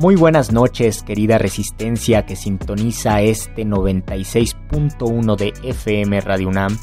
[0.00, 6.78] Muy buenas noches, querida resistencia que sintoniza este 96.1 de FM Radio UNAM.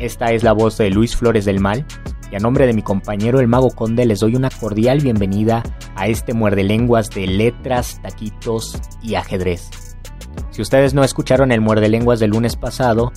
[0.00, 1.86] Esta es la voz de Luis Flores del Mal
[2.32, 5.62] y a nombre de mi compañero el Mago Conde les doy una cordial bienvenida
[5.94, 9.70] a este muerde lenguas de letras, taquitos y ajedrez.
[10.50, 13.12] Si ustedes no escucharon el muerde lenguas del lunes pasado,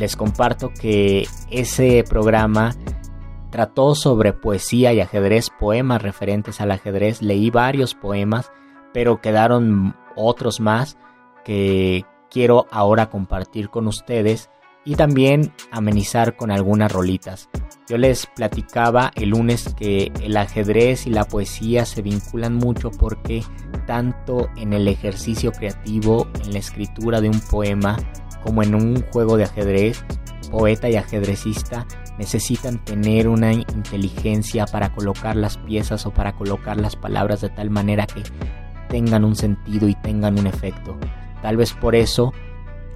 [0.00, 2.74] les comparto que ese programa
[3.50, 8.50] trató sobre poesía y ajedrez, poemas referentes al ajedrez, leí varios poemas
[8.92, 10.98] pero quedaron otros más
[11.44, 14.50] que quiero ahora compartir con ustedes
[14.84, 17.48] y también amenizar con algunas rolitas.
[17.88, 23.42] Yo les platicaba el lunes que el ajedrez y la poesía se vinculan mucho porque
[23.86, 27.96] tanto en el ejercicio creativo, en la escritura de un poema,
[28.42, 30.04] como en un juego de ajedrez,
[30.50, 31.86] poeta y ajedrecista
[32.18, 37.70] necesitan tener una inteligencia para colocar las piezas o para colocar las palabras de tal
[37.70, 38.22] manera que
[38.88, 40.96] tengan un sentido y tengan un efecto.
[41.42, 42.32] Tal vez por eso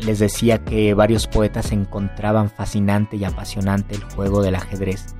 [0.00, 5.14] les decía que varios poetas encontraban fascinante y apasionante el juego del ajedrez.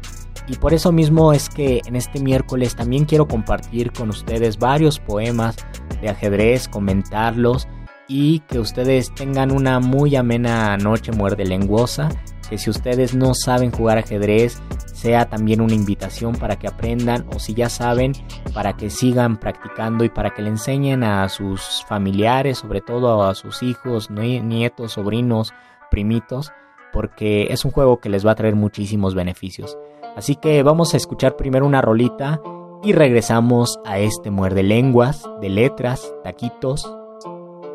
[0.49, 4.99] Y por eso mismo es que en este miércoles también quiero compartir con ustedes varios
[4.99, 5.57] poemas
[6.01, 7.69] de ajedrez, comentarlos
[8.09, 12.09] y que ustedes tengan una muy amena noche muerde lenguosa.
[12.53, 14.61] Que si ustedes no saben jugar ajedrez,
[14.93, 18.13] sea también una invitación para que aprendan o si ya saben,
[18.53, 23.35] para que sigan practicando y para que le enseñen a sus familiares, sobre todo a
[23.35, 25.55] sus hijos, nietos, sobrinos,
[25.91, 26.53] primitos,
[26.93, 29.79] porque es un juego que les va a traer muchísimos beneficios.
[30.15, 32.39] Así que vamos a escuchar primero una rolita
[32.83, 36.95] y regresamos a este muerde lenguas de letras, taquitos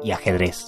[0.03, 0.67] y ajedrez.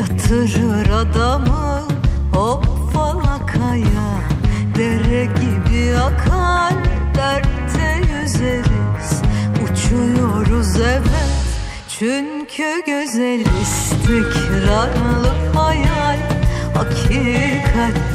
[0.00, 1.82] Yatırır adamı
[2.32, 4.10] hop falakaya.
[4.76, 6.74] Dere gibi akan
[7.14, 9.22] dertte yüzeriz.
[9.64, 11.30] Uçuyoruz evet
[11.88, 16.18] çünkü güzeliz Tekrarlı hayal
[16.74, 18.10] hakikattir.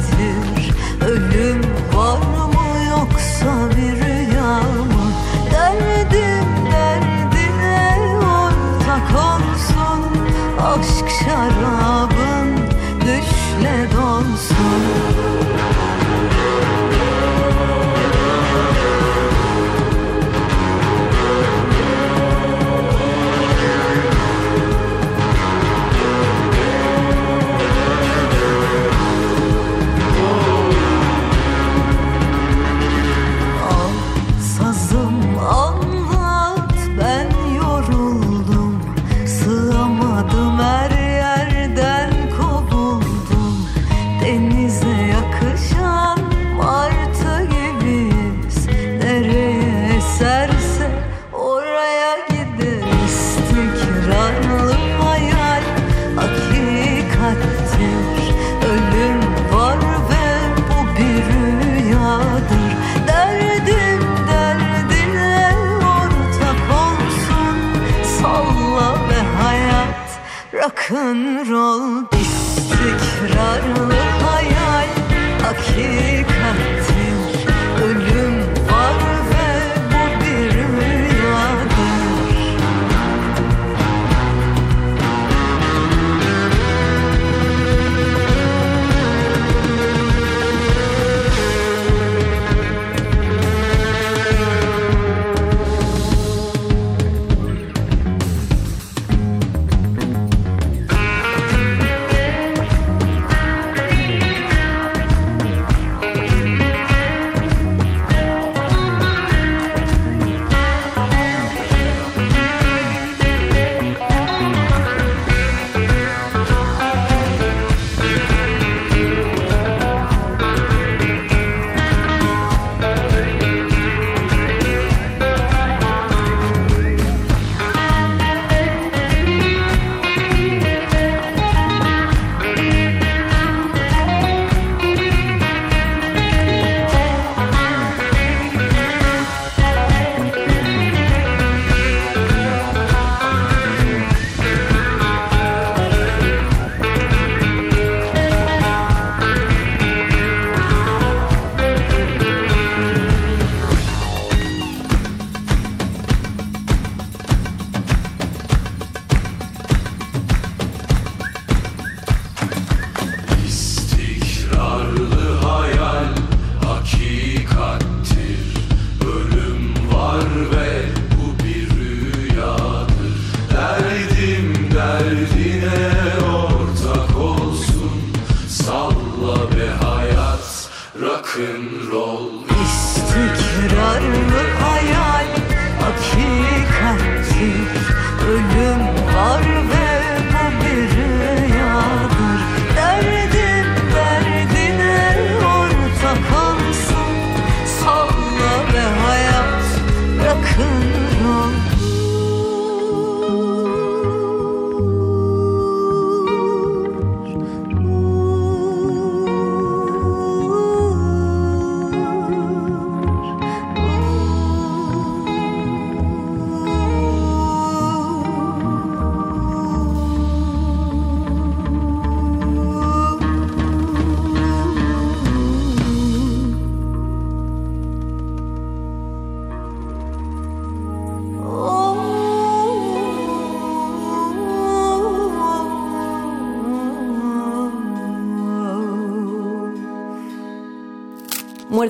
[1.06, 1.62] Ölüm
[1.94, 5.12] var mı yoksa bir rüya mı?
[5.52, 10.15] Derdim derdine ortak olsun.
[10.60, 12.56] Aşk şarabın
[13.00, 15.45] düşle dolsun.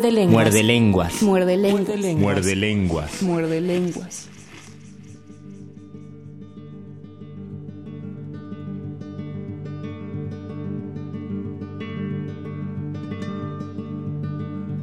[0.07, 1.21] Muerde lenguas.
[1.23, 1.83] Muerde lenguas.
[1.83, 2.23] Muerde lenguas.
[2.23, 3.23] Muerde lenguas.
[3.23, 4.29] Muerde lenguas.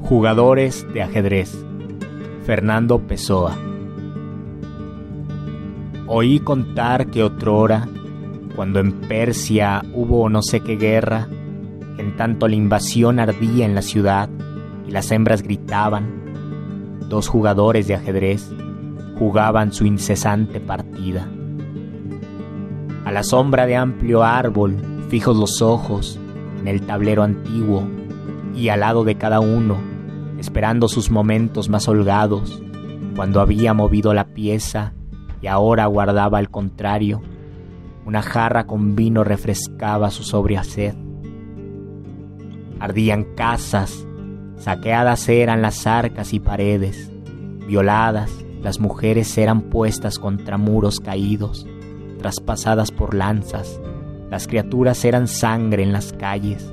[0.01, 1.57] Jugadores de ajedrez.
[2.45, 3.57] Fernando Pessoa.
[6.07, 7.87] Oí contar que otrora,
[8.57, 11.29] cuando en Persia hubo no sé qué guerra,
[11.97, 14.29] en tanto la invasión ardía en la ciudad
[14.93, 18.47] las hembras gritaban, dos jugadores de ajedrez
[19.17, 21.27] jugaban su incesante partida.
[23.03, 24.77] A la sombra de amplio árbol,
[25.09, 26.19] fijos los ojos
[26.59, 27.87] en el tablero antiguo
[28.53, 29.77] y al lado de cada uno,
[30.37, 32.61] esperando sus momentos más holgados,
[33.15, 34.93] cuando había movido la pieza
[35.41, 37.19] y ahora guardaba al contrario,
[38.05, 40.93] una jarra con vino refrescaba su sobria sed.
[42.79, 44.05] Ardían casas,
[44.63, 47.11] saqueadas eran las arcas y paredes,
[47.67, 51.67] violadas las mujeres eran puestas contra muros caídos,
[52.17, 53.81] traspasadas por lanzas,
[54.31, 56.71] las criaturas eran sangre en las calles.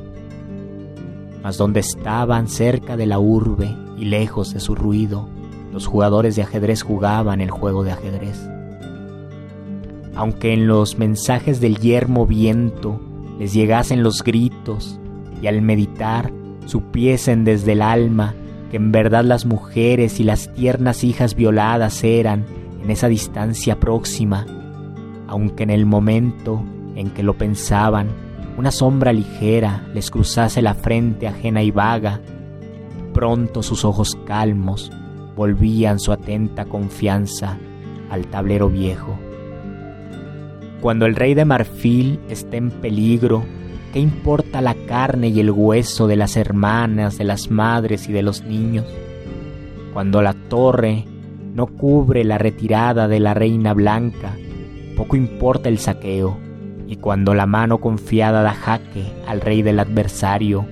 [1.42, 5.28] Mas donde estaban cerca de la urbe y lejos de su ruido,
[5.73, 8.40] los jugadores de ajedrez jugaban el juego de ajedrez.
[10.14, 13.00] Aunque en los mensajes del yermo viento
[13.40, 15.00] les llegasen los gritos
[15.42, 16.30] y al meditar
[16.67, 18.35] supiesen desde el alma
[18.71, 22.45] que en verdad las mujeres y las tiernas hijas violadas eran
[22.83, 24.47] en esa distancia próxima,
[25.26, 26.64] aunque en el momento
[26.95, 28.09] en que lo pensaban,
[28.57, 32.21] una sombra ligera les cruzase la frente ajena y vaga,
[33.12, 34.93] pronto sus ojos calmos
[35.37, 37.59] volvían su atenta confianza
[38.11, 39.19] al tablero viejo.
[40.81, 43.45] Cuando el rey de marfil esté en peligro,
[43.92, 48.23] ¿qué importa la carne y el hueso de las hermanas, de las madres y de
[48.23, 48.87] los niños?
[49.92, 51.04] Cuando la torre
[51.54, 54.37] no cubre la retirada de la reina blanca,
[54.97, 56.38] poco importa el saqueo,
[56.87, 60.66] y cuando la mano confiada da jaque al rey del adversario,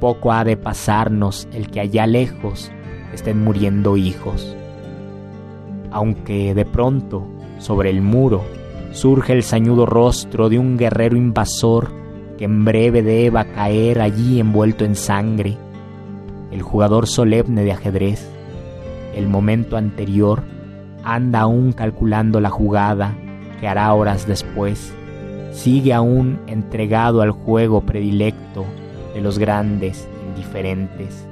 [0.00, 2.70] poco ha de pasarnos el que allá lejos
[3.12, 4.56] estén muriendo hijos.
[5.90, 7.26] Aunque de pronto,
[7.58, 8.42] sobre el muro,
[8.92, 12.01] surge el sañudo rostro de un guerrero invasor
[12.42, 15.56] que en breve deba caer allí envuelto en sangre,
[16.50, 18.28] el jugador solemne de ajedrez,
[19.14, 20.42] el momento anterior,
[21.04, 23.14] anda aún calculando la jugada
[23.60, 24.92] que hará horas después,
[25.52, 28.64] sigue aún entregado al juego predilecto
[29.14, 31.24] de los grandes indiferentes.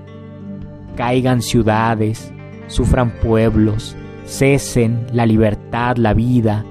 [0.94, 2.32] Caigan ciudades,
[2.68, 6.64] sufran pueblos, cesen la libertad, la vida,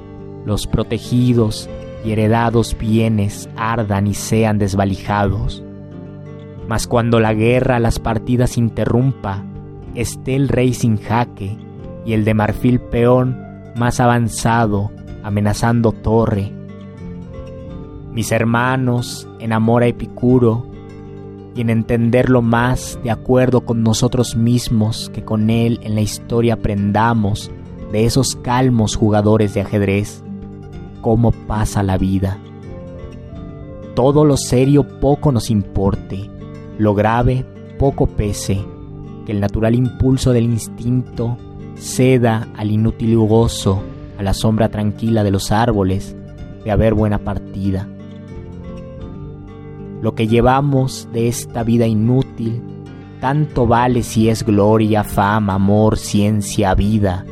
[0.45, 1.69] los protegidos
[2.03, 5.63] y heredados bienes ardan y sean desvalijados.
[6.67, 9.43] Mas cuando la guerra las partidas interrumpa,
[9.95, 11.57] esté el rey sin jaque
[12.05, 13.37] y el de marfil peón
[13.75, 14.91] más avanzado,
[15.23, 16.51] amenazando torre.
[18.11, 20.69] Mis hermanos, en amor Epicuro,
[21.55, 26.53] y en entenderlo más de acuerdo con nosotros mismos que con él en la historia
[26.53, 27.51] aprendamos
[27.91, 30.23] de esos calmos jugadores de ajedrez,
[31.01, 32.37] cómo pasa la vida.
[33.95, 36.29] Todo lo serio poco nos importe,
[36.77, 37.45] lo grave
[37.77, 38.63] poco pese,
[39.25, 41.37] que el natural impulso del instinto
[41.75, 43.81] ceda al inútil gozo,
[44.17, 46.15] a la sombra tranquila de los árboles,
[46.63, 47.87] de haber buena partida.
[50.01, 52.61] Lo que llevamos de esta vida inútil,
[53.19, 57.25] tanto vale si es gloria, fama, amor, ciencia, vida,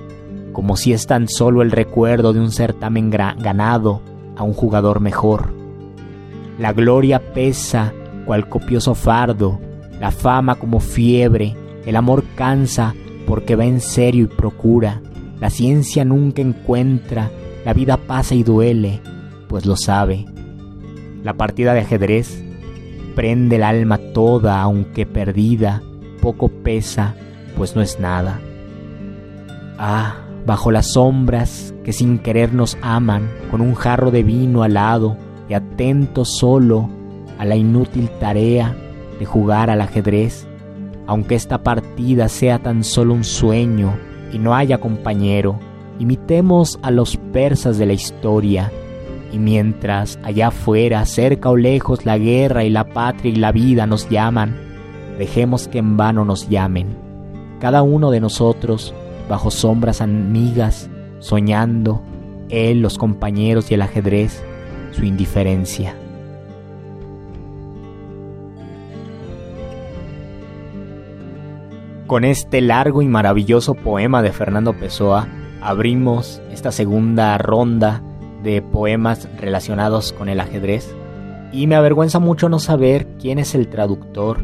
[0.57, 4.01] como si es tan solo el recuerdo de un certamen ganado
[4.35, 5.53] a un jugador mejor.
[6.57, 7.93] La gloria pesa
[8.25, 9.59] cual copioso fardo,
[9.99, 12.95] la fama como fiebre El amor cansa
[13.27, 14.99] porque va en serio y procura.
[15.39, 17.29] La ciencia nunca encuentra,
[17.63, 18.99] la vida pasa y duele,
[19.47, 20.25] pues lo sabe.
[21.23, 22.43] La partida de ajedrez
[23.13, 25.83] prende el alma toda, aunque perdida,
[26.19, 27.13] poco pesa,
[27.55, 28.39] pues no es nada.
[29.77, 34.75] Ah, bajo las sombras que sin querer nos aman, con un jarro de vino al
[34.75, 35.17] lado
[35.49, 36.89] y atento solo
[37.37, 38.73] a la inútil tarea
[39.19, 40.47] de jugar al ajedrez,
[41.05, 43.97] aunque esta partida sea tan solo un sueño
[44.31, 45.59] y no haya compañero,
[45.99, 48.71] imitemos a los persas de la historia,
[49.33, 53.85] y mientras allá afuera, cerca o lejos, la guerra y la patria y la vida
[53.85, 54.55] nos llaman,
[55.19, 56.95] dejemos que en vano nos llamen.
[57.59, 58.93] Cada uno de nosotros
[59.29, 62.01] bajo sombras amigas, soñando,
[62.49, 64.43] él, los compañeros y el ajedrez,
[64.91, 65.95] su indiferencia.
[72.07, 75.27] Con este largo y maravilloso poema de Fernando Pessoa,
[75.61, 78.01] abrimos esta segunda ronda
[78.43, 80.95] de poemas relacionados con el ajedrez
[81.51, 84.37] y me avergüenza mucho no saber quién es el traductor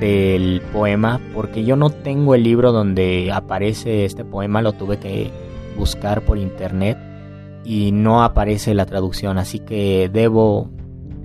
[0.00, 5.30] del poema porque yo no tengo el libro donde aparece este poema, lo tuve que
[5.78, 6.98] buscar por internet
[7.64, 10.70] y no aparece la traducción, así que debo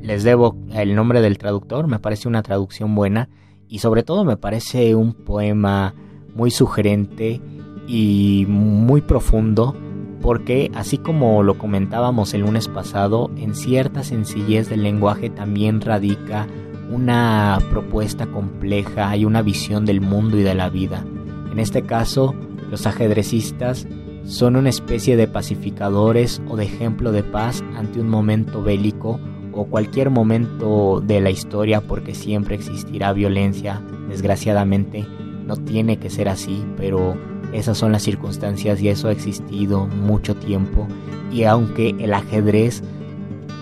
[0.02, 3.30] les debo el nombre del traductor, me parece una traducción buena
[3.68, 5.94] y sobre todo me parece un poema
[6.34, 7.42] muy sugerente
[7.88, 9.76] y muy profundo
[10.22, 16.48] porque así como lo comentábamos el lunes pasado, en cierta sencillez del lenguaje también radica
[16.90, 21.06] una propuesta compleja y una visión del mundo y de la vida.
[21.52, 22.36] En este caso,
[22.70, 23.88] los ajedrecistas
[24.26, 29.20] son una especie de pacificadores o de ejemplo de paz ante un momento bélico
[29.54, 33.82] o cualquier momento de la historia porque siempre existirá violencia.
[34.08, 35.06] Desgraciadamente
[35.46, 37.16] no tiene que ser así, pero
[37.54, 40.88] esas son las circunstancias y eso ha existido mucho tiempo
[41.32, 42.84] y aunque el ajedrez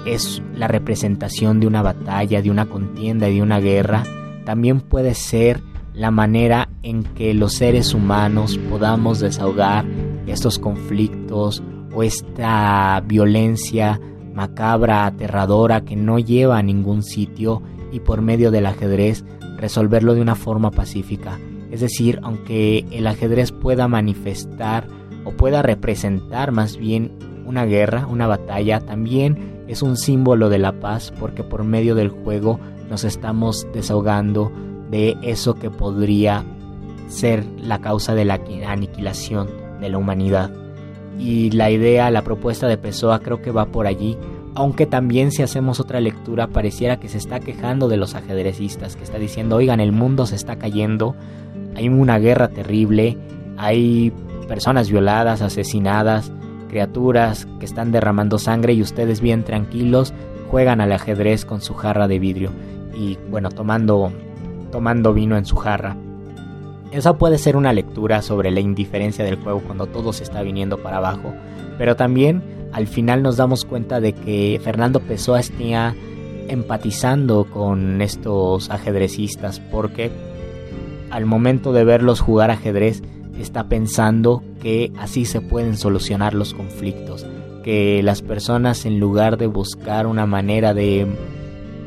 [0.06, 4.04] es la representación de una batalla, de una contienda y de una guerra,
[4.46, 5.62] también puede ser
[5.94, 9.86] la manera en que los seres humanos podamos desahogar
[10.27, 11.63] estos conflictos
[11.94, 14.00] o esta violencia
[14.34, 19.25] macabra, aterradora que no lleva a ningún sitio y por medio del ajedrez
[19.58, 21.39] resolverlo de una forma pacífica.
[21.72, 24.88] Es decir, aunque el ajedrez pueda manifestar
[25.25, 27.12] o pueda representar más bien
[27.48, 32.10] una guerra, una batalla, también es un símbolo de la paz porque por medio del
[32.10, 34.51] juego nos estamos desahogando
[34.92, 36.44] de eso que podría
[37.08, 39.48] ser la causa de la aniquilación
[39.80, 40.51] de la humanidad.
[41.18, 44.18] Y la idea, la propuesta de Pessoa creo que va por allí,
[44.56, 49.04] aunque también si hacemos otra lectura pareciera que se está quejando de los ajedrecistas, que
[49.04, 51.16] está diciendo, oigan, el mundo se está cayendo,
[51.75, 53.18] hay una guerra terrible,
[53.58, 54.12] hay
[54.48, 56.32] personas violadas, asesinadas,
[56.77, 60.13] criaturas que están derramando sangre y ustedes bien tranquilos
[60.51, 62.51] juegan al ajedrez con su jarra de vidrio
[62.96, 64.12] y bueno, tomando
[64.72, 65.98] tomando vino en su jarra.
[66.91, 70.77] Esa puede ser una lectura sobre la indiferencia del juego cuando todo se está viniendo
[70.77, 71.34] para abajo,
[71.79, 72.43] pero también
[72.74, 75.96] al final nos damos cuenta de que Fernando Pessoa está
[76.48, 80.12] empatizando con estos ajedrecistas porque
[81.10, 83.01] al momento de verlos jugar ajedrez
[83.39, 87.25] está pensando que así se pueden solucionar los conflictos,
[87.63, 91.07] que las personas en lugar de buscar una manera de,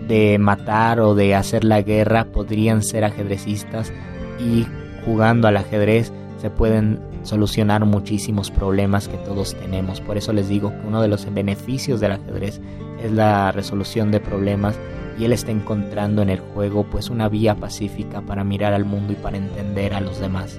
[0.08, 3.92] de matar o de hacer la guerra podrían ser ajedrecistas
[4.38, 4.64] y
[5.04, 10.00] jugando al ajedrez se pueden solucionar muchísimos problemas que todos tenemos.
[10.00, 12.62] Por eso les digo que uno de los beneficios del ajedrez
[13.04, 14.80] es la resolución de problemas
[15.18, 19.12] y él está encontrando en el juego pues una vía pacífica para mirar al mundo
[19.12, 20.58] y para entender a los demás.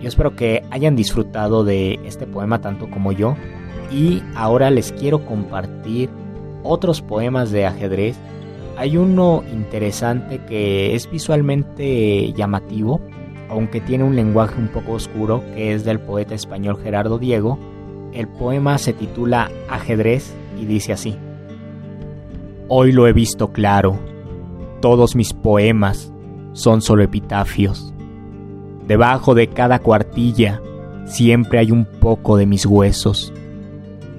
[0.00, 3.34] Yo espero que hayan disfrutado de este poema tanto como yo
[3.90, 6.08] y ahora les quiero compartir
[6.62, 8.16] otros poemas de ajedrez.
[8.76, 13.00] Hay uno interesante que es visualmente llamativo,
[13.48, 17.58] aunque tiene un lenguaje un poco oscuro, que es del poeta español Gerardo Diego.
[18.12, 21.16] El poema se titula Ajedrez y dice así.
[22.68, 23.98] Hoy lo he visto claro,
[24.80, 26.12] todos mis poemas
[26.52, 27.94] son solo epitafios
[28.88, 30.62] Debajo de cada cuartilla
[31.04, 33.34] siempre hay un poco de mis huesos.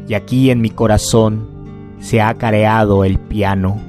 [0.08, 1.48] Y aquí en mi corazón
[2.00, 3.82] se ha careado el piano.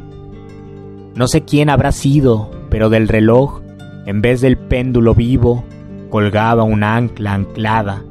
[1.15, 3.61] No sé quién habrá sido, pero del reloj,
[4.07, 5.65] en vez del péndulo vivo,
[6.09, 8.03] colgaba un ancla anclada.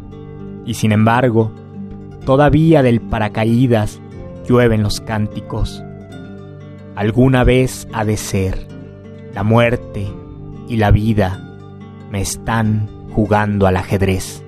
[0.63, 1.51] Y sin embargo,
[2.23, 3.99] todavía del paracaídas
[4.47, 5.84] llueven los cánticos.
[6.95, 8.67] Alguna vez ha de ser
[9.34, 10.08] la muerte
[10.67, 11.48] y la vida
[12.11, 14.43] me están jugando al ajedrez.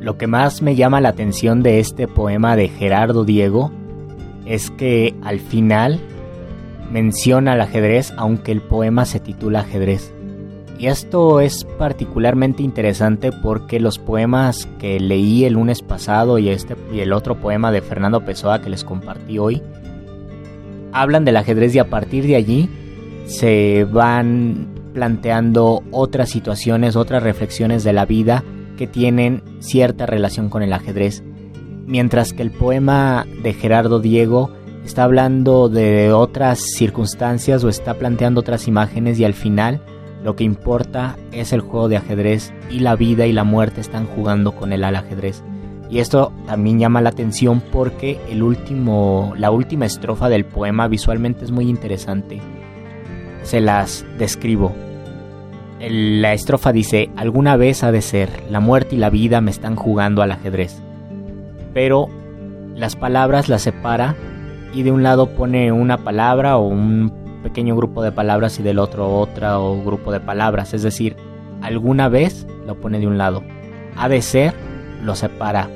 [0.00, 3.70] Lo que más me llama la atención de este poema de Gerardo Diego
[4.46, 6.00] es que al final
[6.90, 10.12] menciona el ajedrez aunque el poema se titula ajedrez.
[10.78, 16.74] Y esto es particularmente interesante porque los poemas que leí el lunes pasado y, este,
[16.90, 19.62] y el otro poema de Fernando Pessoa que les compartí hoy
[20.92, 22.68] hablan del ajedrez y a partir de allí
[23.30, 28.42] se van planteando otras situaciones, otras reflexiones de la vida
[28.76, 31.22] que tienen cierta relación con el ajedrez.
[31.86, 34.50] Mientras que el poema de Gerardo Diego
[34.84, 39.80] está hablando de otras circunstancias o está planteando otras imágenes y al final
[40.24, 44.06] lo que importa es el juego de ajedrez y la vida y la muerte están
[44.06, 45.44] jugando con el al ajedrez.
[45.88, 51.44] Y esto también llama la atención porque el último, la última estrofa del poema visualmente
[51.44, 52.40] es muy interesante.
[53.42, 54.72] Se las describo.
[55.80, 59.76] La estrofa dice, alguna vez ha de ser, la muerte y la vida me están
[59.76, 60.82] jugando al ajedrez.
[61.72, 62.08] Pero
[62.74, 64.14] las palabras las separa
[64.74, 68.78] y de un lado pone una palabra o un pequeño grupo de palabras y del
[68.78, 70.74] otro otra o grupo de palabras.
[70.74, 71.16] Es decir,
[71.62, 73.42] alguna vez lo pone de un lado.
[73.96, 74.54] Ha de ser
[75.02, 75.68] lo separa.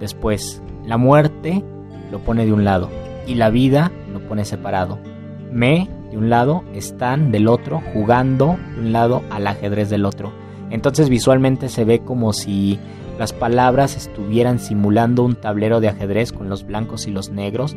[0.00, 1.62] Después, la muerte
[2.10, 2.90] lo pone de un lado
[3.26, 4.98] y la vida lo pone separado.
[5.50, 10.32] Me de un lado, están del otro, jugando de un lado al ajedrez del otro.
[10.70, 12.78] Entonces visualmente se ve como si
[13.18, 17.76] las palabras estuvieran simulando un tablero de ajedrez con los blancos y los negros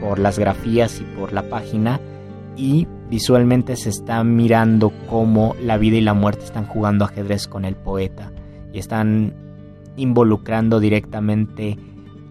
[0.00, 2.00] por las grafías y por la página
[2.56, 7.64] y visualmente se está mirando cómo la vida y la muerte están jugando ajedrez con
[7.64, 8.32] el poeta
[8.72, 9.34] y están
[9.96, 11.78] involucrando directamente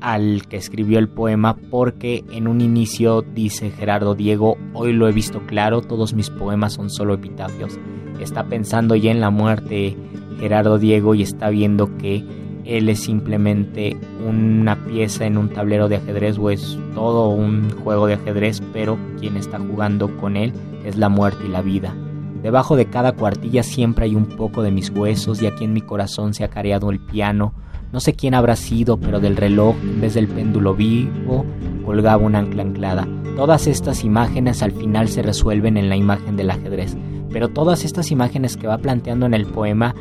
[0.02, 5.12] al que escribió el poema porque en un inicio dice Gerardo Diego, hoy lo he
[5.12, 7.80] visto claro, todos mis poemas son solo epitafios.
[8.20, 9.96] Está pensando ya en la muerte
[10.40, 12.24] Gerardo Diego y está viendo que
[12.66, 18.08] él es simplemente una pieza en un tablero de ajedrez o es todo un juego
[18.08, 20.54] de ajedrez, pero quien está jugando con él
[20.86, 21.96] es la muerte y la vida.
[22.44, 25.82] Debajo de cada cuartilla siempre hay un poco de mis huesos y aquí en mi
[25.82, 27.54] corazón se ha careado el piano.
[27.92, 31.46] No sé quién habrá sido, pero del reloj, en vez del péndulo vivo,
[31.86, 33.08] colgaba una ancla anclada.
[33.36, 36.96] Todas estas imágenes al final se resuelven en la imagen del ajedrez,
[37.32, 39.96] pero todas estas imágenes que va planteando en el poema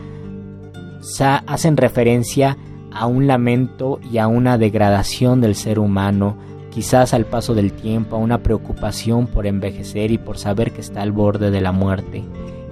[1.47, 2.57] hacen referencia
[2.93, 6.37] a un lamento y a una degradación del ser humano,
[6.71, 11.03] quizás al paso del tiempo, a una preocupación por envejecer y por saber que está
[11.03, 12.25] al borde de la muerte.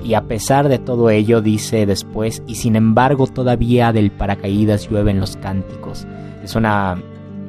[0.08, 5.20] Y a pesar de todo ello, dice después, y sin embargo todavía del paracaídas llueven
[5.20, 6.06] los cánticos.
[6.42, 6.96] Es una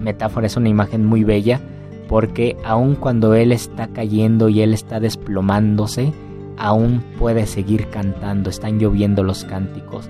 [0.02, 1.62] metáfora, es una imagen muy bella,
[2.10, 6.12] porque aun cuando él está cayendo y él está desplomándose,
[6.58, 10.10] aún puede seguir cantando, están lloviendo los cánticos.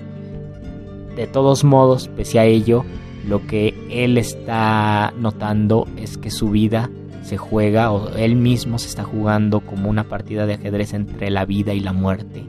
[1.15, 2.83] De todos modos, pese a ello,
[3.27, 6.89] lo que él está notando es que su vida
[7.29, 11.45] se juega o él mismo se está jugando como una partida de ajedrez entre la
[11.45, 12.43] vida y la muerte.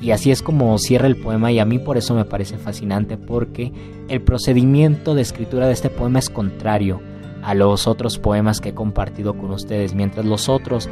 [0.00, 3.18] Y así es como cierra el poema y a mí por eso me parece fascinante
[3.18, 3.72] porque
[4.08, 7.02] el procedimiento de escritura de este poema es contrario
[7.42, 9.94] a los otros poemas que he compartido con ustedes.
[9.94, 10.88] Mientras los otros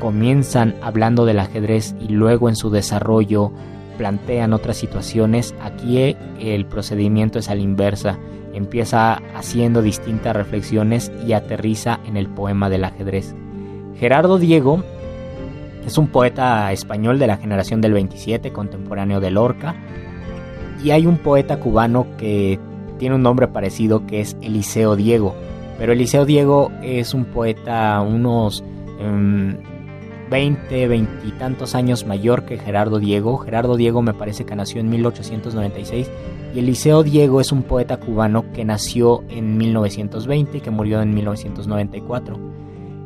[0.00, 3.52] comienzan hablando del ajedrez y luego en su desarrollo
[3.98, 8.18] plantean otras situaciones, aquí el procedimiento es a la inversa.
[8.58, 13.36] Empieza haciendo distintas reflexiones y aterriza en el poema del ajedrez.
[13.96, 14.82] Gerardo Diego
[15.86, 19.76] es un poeta español de la generación del 27, contemporáneo de Lorca,
[20.82, 22.58] y hay un poeta cubano que
[22.98, 25.36] tiene un nombre parecido que es Eliseo Diego,
[25.78, 28.64] pero Eliseo Diego es un poeta unos...
[28.98, 29.56] Em,
[30.30, 33.38] 20, 20 y tantos años mayor que Gerardo Diego.
[33.38, 38.50] Gerardo Diego me parece que nació en 1896 y Eliseo Diego es un poeta cubano
[38.52, 42.36] que nació en 1920 y que murió en 1994.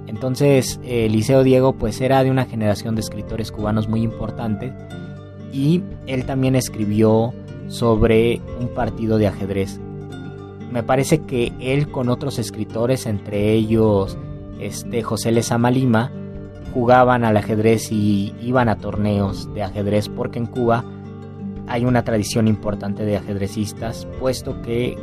[0.07, 4.73] Entonces Eliseo Diego pues era de una generación de escritores cubanos muy importante
[5.53, 7.35] y él también escribió
[7.69, 9.79] sobre un partido de ajedrez.
[10.71, 14.17] Me parece que él con otros escritores, entre ellos
[14.61, 16.11] este José Lezama Lima,
[16.73, 20.85] jugaban al ajedrez y iban a torneos de ajedrez porque en Cuba
[21.69, 24.97] hay una tradición importante de ajedrecistas, puesto que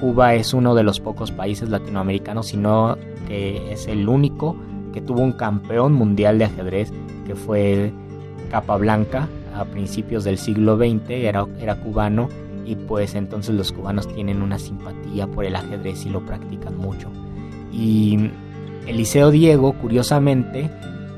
[0.00, 2.96] Cuba es uno de los pocos países latinoamericanos, sino
[3.28, 4.56] que es el único
[4.92, 6.92] que tuvo un campeón mundial de ajedrez,
[7.26, 7.92] que fue
[8.50, 12.28] Capablanca a principios del siglo XX, era, era cubano
[12.64, 17.10] y pues entonces los cubanos tienen una simpatía por el ajedrez y lo practican mucho.
[17.72, 18.30] Y
[18.86, 20.70] Eliseo Diego, curiosamente,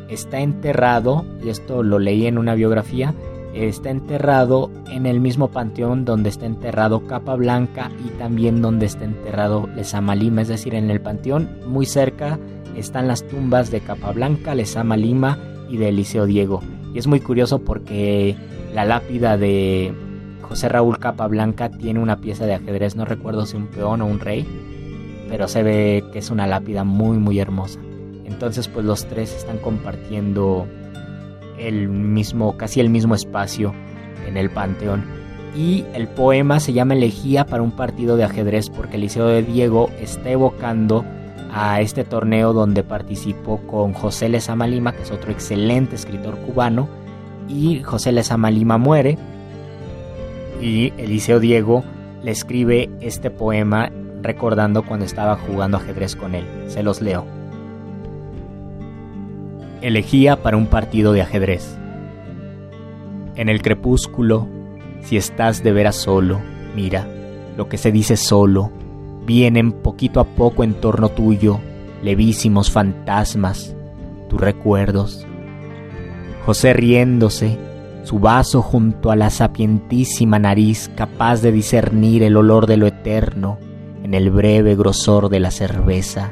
[0.09, 3.15] está enterrado, y esto lo leí en una biografía,
[3.55, 9.05] está enterrado en el mismo panteón donde está enterrado Capa Blanca y también donde está
[9.05, 12.39] enterrado Lezama Lima, es decir, en el panteón muy cerca
[12.77, 15.39] están las tumbas de Capa Blanca, Lezama Lima
[15.69, 16.63] y de Eliseo Diego.
[16.95, 18.37] Y es muy curioso porque
[18.75, 19.93] la lápida de
[20.43, 24.07] José Raúl Capa Blanca tiene una pieza de ajedrez, no recuerdo si un peón o
[24.07, 24.47] un rey,
[25.29, 27.81] pero se ve que es una lápida muy muy hermosa.
[28.25, 30.67] Entonces pues los tres están compartiendo
[31.59, 33.75] el mismo, casi el mismo espacio
[34.27, 35.05] en el panteón.
[35.57, 39.91] Y el poema se llama Elegía para un partido de ajedrez porque Eliseo de Diego
[40.01, 41.05] está evocando
[41.53, 46.89] a este torneo donde participó con José Lezama Lima, que es otro excelente escritor cubano,
[47.49, 49.19] y José Lezama Lima muere
[50.63, 51.85] y Eliseo Diego
[52.23, 53.91] le escribe este poema
[54.23, 56.47] recordando cuando estaba jugando ajedrez con él.
[56.69, 57.42] Se los leo.
[59.83, 61.77] Elegía para un partido de ajedrez.
[63.35, 64.47] En el crepúsculo,
[65.03, 66.41] si estás de veras solo,
[66.77, 67.05] mira,
[67.57, 68.71] lo que se dice solo,
[69.27, 71.59] vienen poquito a poco en torno tuyo,
[72.01, 73.75] levísimos fantasmas,
[74.29, 75.27] tus recuerdos.
[76.47, 77.59] José riéndose,
[78.05, 83.59] su vaso junto a la sapientísima nariz capaz de discernir el olor de lo eterno
[84.05, 86.31] en el breve grosor de la cerveza.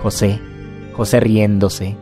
[0.00, 0.40] José,
[0.92, 1.96] José riéndose,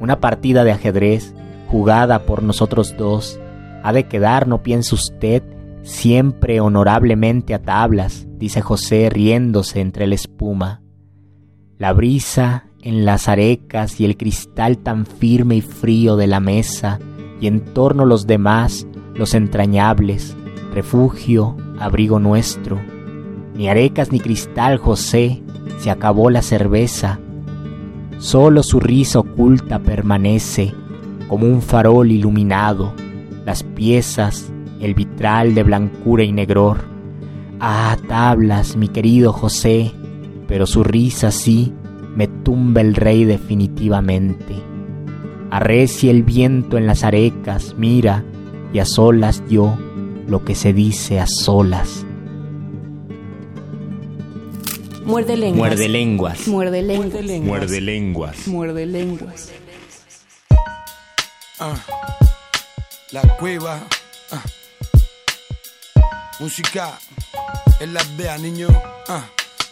[0.00, 1.34] una partida de ajedrez,
[1.68, 3.38] jugada por nosotros dos,
[3.82, 5.42] ha de quedar, no piense usted,
[5.82, 10.82] siempre honorablemente a tablas, dice José riéndose entre la espuma.
[11.78, 16.98] La brisa en las arecas y el cristal tan firme y frío de la mesa,
[17.40, 20.36] y en torno los demás, los entrañables,
[20.74, 22.80] refugio, abrigo nuestro.
[23.54, 25.42] Ni arecas ni cristal, José,
[25.78, 27.20] se acabó la cerveza,
[28.18, 30.74] Solo su risa oculta permanece
[31.28, 32.92] como un farol iluminado,
[33.46, 36.78] las piezas, el vitral de blancura y negror.
[37.60, 39.92] Ah, tablas, mi querido José,
[40.48, 41.72] pero su risa sí
[42.16, 44.56] me tumba el rey definitivamente.
[45.52, 48.24] Arrecia el viento en las arecas, mira,
[48.72, 49.78] y a solas yo
[50.26, 52.04] lo que se dice a solas.
[55.08, 55.58] Muerde lenguas.
[55.58, 56.46] Muerde lenguas.
[56.48, 57.42] Muerde lenguas.
[57.46, 58.46] Muerde lenguas.
[58.46, 59.48] Muerde lenguas.
[61.58, 61.74] Ah,
[63.12, 63.80] la cueva.
[64.32, 64.42] ah.
[66.40, 66.98] Música
[67.80, 68.68] en las veas, niño.
[69.08, 69.24] Ah,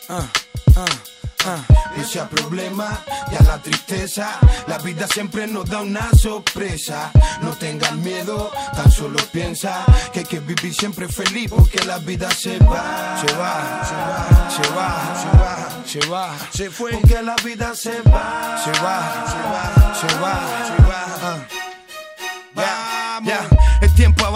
[0.09, 0.27] ah,
[0.75, 0.87] ah,
[1.47, 1.65] ah.
[1.95, 2.99] Pese a problema
[3.33, 7.11] y a la tristeza, la vida siempre nos da una sorpresa.
[7.41, 12.31] No tengas miedo, tan solo piensa que hay que vivir siempre feliz porque la vida
[12.31, 16.93] se va, se va, se va, se va, se va, se va, se fue.
[16.93, 21.47] Porque la vida se va, se va, se va, se va, se va.
[22.59, 23.56] Ah.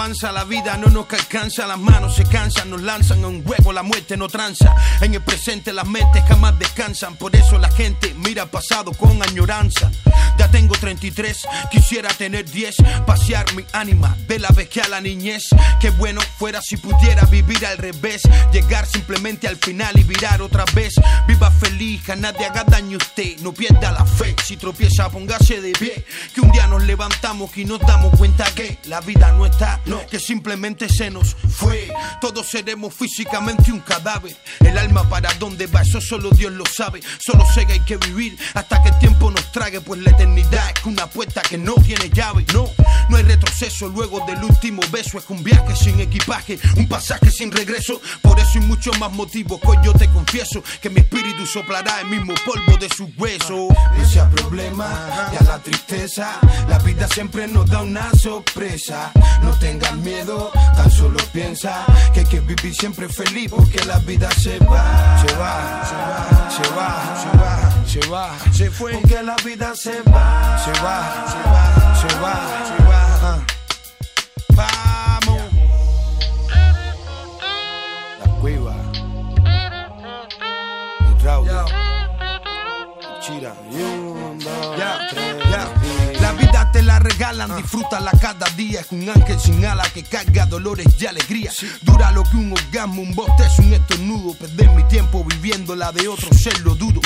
[0.01, 3.71] Avanza, la vida no nos alcanza, las manos se cansan, nos lanzan a un huevo,
[3.71, 4.75] la muerte no tranza.
[5.03, 9.91] En el presente las mentes jamás descansan, por eso la gente mira pasado con añoranza.
[10.39, 15.49] Ya tengo 33, quisiera tener 10, pasear mi ánima, ver la vejez a la niñez.
[15.81, 20.65] Qué bueno fuera si pudiera vivir al revés, llegar simplemente al final y virar otra
[20.75, 20.95] vez.
[21.29, 24.35] Viva feliz, a nadie haga daño usted, no pierda la fe.
[24.47, 26.07] Si tropieza, póngase de pie.
[26.35, 30.07] Que un día nos levantamos y nos damos cuenta que la vida no está, no,
[30.07, 31.91] que simplemente se nos fue.
[32.21, 34.37] Todos seremos físicamente un cadáver.
[34.61, 37.01] El alma para dónde va, eso solo Dios lo sabe.
[37.19, 40.71] Solo sé que hay que vivir hasta que el tiempo nos trague, pues la eternidad
[40.77, 42.47] es una puerta que no tiene llave.
[42.55, 42.71] No,
[43.09, 45.19] no hay retroceso luego del último beso.
[45.19, 48.01] Es un viaje sin equipaje, un pasaje sin regreso.
[48.23, 52.07] Por eso y muchos más motivos, que yo te confieso que mi espíritu soplará el
[52.09, 53.69] mismo polvo de sus huesos.
[53.97, 59.13] Pese a problemas y la tristeza, la vida siempre nos da una sorpresa.
[59.43, 64.31] No tengas miedo, tan solo piensa que hay que vivir siempre feliz porque la vida
[64.31, 68.93] se va, se va, se va, se va, se va, se va, se fue.
[68.93, 72.35] Porque la vida se va, se va, se va, se va,
[72.67, 73.45] se va.
[74.55, 75.43] Vamos.
[78.19, 78.77] La cueva.
[81.01, 81.49] El Raúl.
[83.21, 83.55] Chira.
[84.79, 85.40] Ya,
[86.71, 87.63] vida te la regala regalan.
[87.63, 88.81] Disfrútala cada día.
[88.81, 91.51] Es un ángel sin ala que carga dolores y alegría.
[91.83, 94.35] Dura lo que un orgasmo, un bostezo, un estornudo.
[94.35, 97.01] Perder mi tiempo viviendo la de otro ser lo dudo.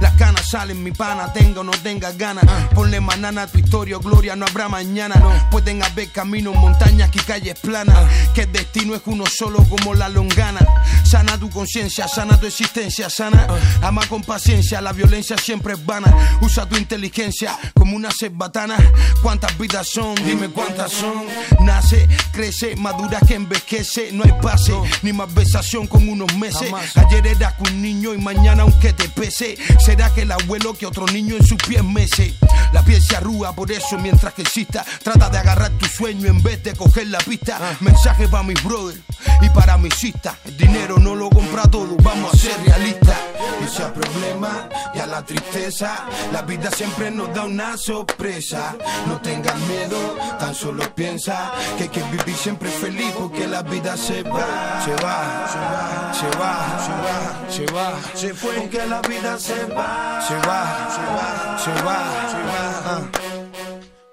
[0.00, 2.44] Las canas salen, mi pana, tenga o no tenga ganas.
[2.74, 5.48] Ponle manana a tu historia, gloria, no habrá mañana.
[5.50, 7.96] Pueden haber caminos, montañas y calles planas.
[8.34, 10.60] Que el destino es uno solo como la longana.
[11.04, 13.46] Sana tu conciencia, sana tu existencia, sana.
[13.82, 16.12] Ama con paciencia, la violencia siempre es vana.
[16.40, 18.76] Usa tu inteligencia como una cerbatana.
[19.22, 20.14] ¿Cuántas vidas son?
[20.24, 21.26] Dime cuántas son.
[21.60, 24.12] Nace, crece, madura que envejece.
[24.12, 26.72] No hay pase, ni malversación con unos meses.
[26.94, 29.56] Ayer eras un niño y mañana aunque te pese.
[29.84, 32.34] Será que el abuelo que otro niño en sus pies mece.
[32.72, 34.84] La piel se arruga por eso mientras que exista.
[35.02, 37.58] Trata de agarrar tu sueño en vez de coger la pista.
[37.80, 39.00] Mensaje para mis brothers
[39.42, 40.34] y para mis sistas.
[40.44, 43.16] El dinero no lo compra todo, vamos a ser realistas.
[43.60, 46.06] No sea problema y a la tristeza.
[46.32, 48.76] La vida siempre nos da una sorpresa.
[49.06, 53.96] No tengas miedo, tan solo piensa que hay que vivir siempre feliz porque la vida
[53.96, 58.86] se va, se va, se va, se va, se va, se va, se fue porque
[58.86, 63.26] la vida se va, se va, se va, se va, se va.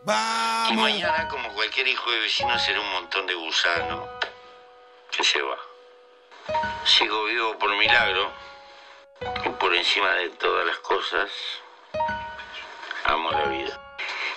[0.07, 0.67] Ah.
[0.69, 4.07] Y mañana, como cualquier hijo de vecino, será un montón de gusano
[5.11, 5.57] que se va.
[6.85, 8.31] Sigo vivo por milagro
[9.45, 11.29] y por encima de todas las cosas,
[13.05, 13.82] amo la vida.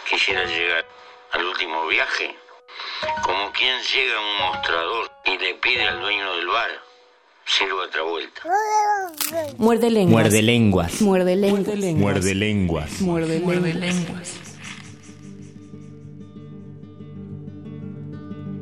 [0.08, 0.84] Quisiera llegar
[1.32, 2.34] al último viaje
[3.24, 6.70] como quien llega a un mostrador y le pide al dueño del bar,
[7.44, 8.42] sirva otra vuelta.
[9.58, 10.22] Muerde lenguas.
[10.22, 11.02] Muerde lenguas.
[11.02, 11.76] Muerde lenguas.
[11.96, 13.00] Muerde lenguas.
[13.00, 14.06] Muerde Muerde lenguas.
[14.06, 14.40] lenguas.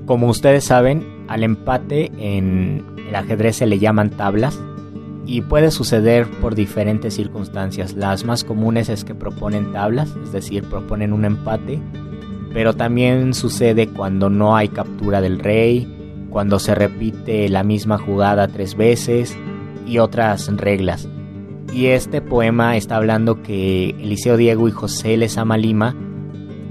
[0.06, 4.58] Como ustedes saben, al empate en el ajedrez se le llaman tablas
[5.26, 7.94] y puede suceder por diferentes circunstancias.
[7.94, 11.80] Las más comunes es que proponen tablas, es decir, proponen un empate,
[12.52, 15.90] pero también sucede cuando no hay captura del rey,
[16.30, 19.36] cuando se repite la misma jugada tres veces
[19.86, 21.08] y otras reglas.
[21.72, 25.96] Y este poema está hablando que Eliseo Diego y José Lezama Lima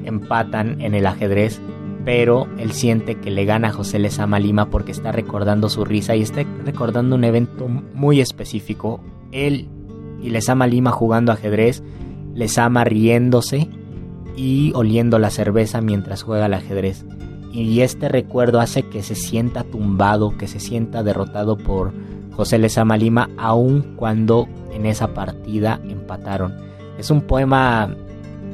[0.05, 1.59] empatan en el ajedrez
[2.05, 6.15] pero él siente que le gana a José Lezama Lima porque está recordando su risa
[6.15, 8.99] y está recordando un evento muy específico.
[9.31, 9.69] Él
[10.21, 11.83] y Lezama Lima jugando ajedrez,
[12.33, 13.69] Lezama riéndose
[14.35, 17.05] y oliendo la cerveza mientras juega al ajedrez.
[17.53, 21.93] Y este recuerdo hace que se sienta tumbado, que se sienta derrotado por
[22.31, 26.55] José Lezama Lima, aun cuando en esa partida empataron.
[26.97, 27.95] Es un poema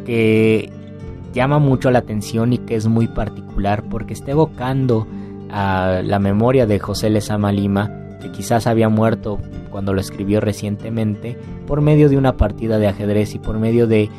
[0.05, 0.69] que
[1.33, 5.07] llama mucho la atención y que es muy particular porque está evocando
[5.49, 9.39] a la memoria de José Lezama Lima, que quizás había muerto
[9.71, 11.37] cuando lo escribió recientemente,
[11.67, 14.09] por medio de una partida de ajedrez y por medio de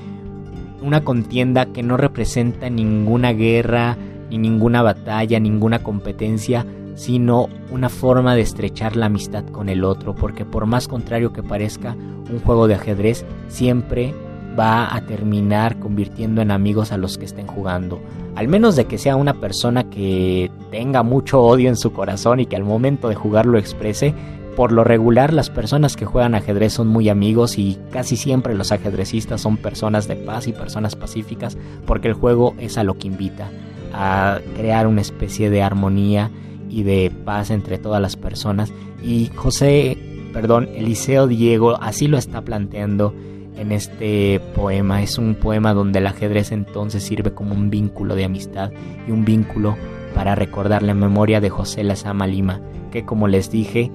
[0.83, 3.97] una contienda que no representa ninguna guerra,
[4.31, 10.15] ni ninguna batalla, ninguna competencia, sino una forma de estrechar la amistad con el otro,
[10.15, 11.97] porque por más contrario que parezca,
[12.31, 14.15] un juego de ajedrez siempre
[14.61, 17.99] va a terminar convirtiendo en amigos a los que estén jugando.
[18.37, 22.47] Al menos de que sea una persona que tenga mucho odio en su corazón y
[22.47, 24.15] que al momento de jugar lo exprese.
[24.57, 28.73] Por lo regular las personas que juegan ajedrez son muy amigos y casi siempre los
[28.73, 33.07] ajedrecistas son personas de paz y personas pacíficas porque el juego es a lo que
[33.07, 33.49] invita,
[33.95, 36.31] a crear una especie de armonía
[36.69, 38.73] y de paz entre todas las personas.
[39.03, 39.97] Y José,
[40.35, 43.15] perdón, Eliseo Diego así lo está planteando
[43.57, 45.03] en este poema.
[45.03, 48.71] Es un poema donde el ajedrez entonces sirve como un vínculo de amistad
[49.07, 49.77] y un vínculo
[50.15, 52.61] para recordar la memoria de José Lazama Lima,
[52.91, 53.91] que como les dije,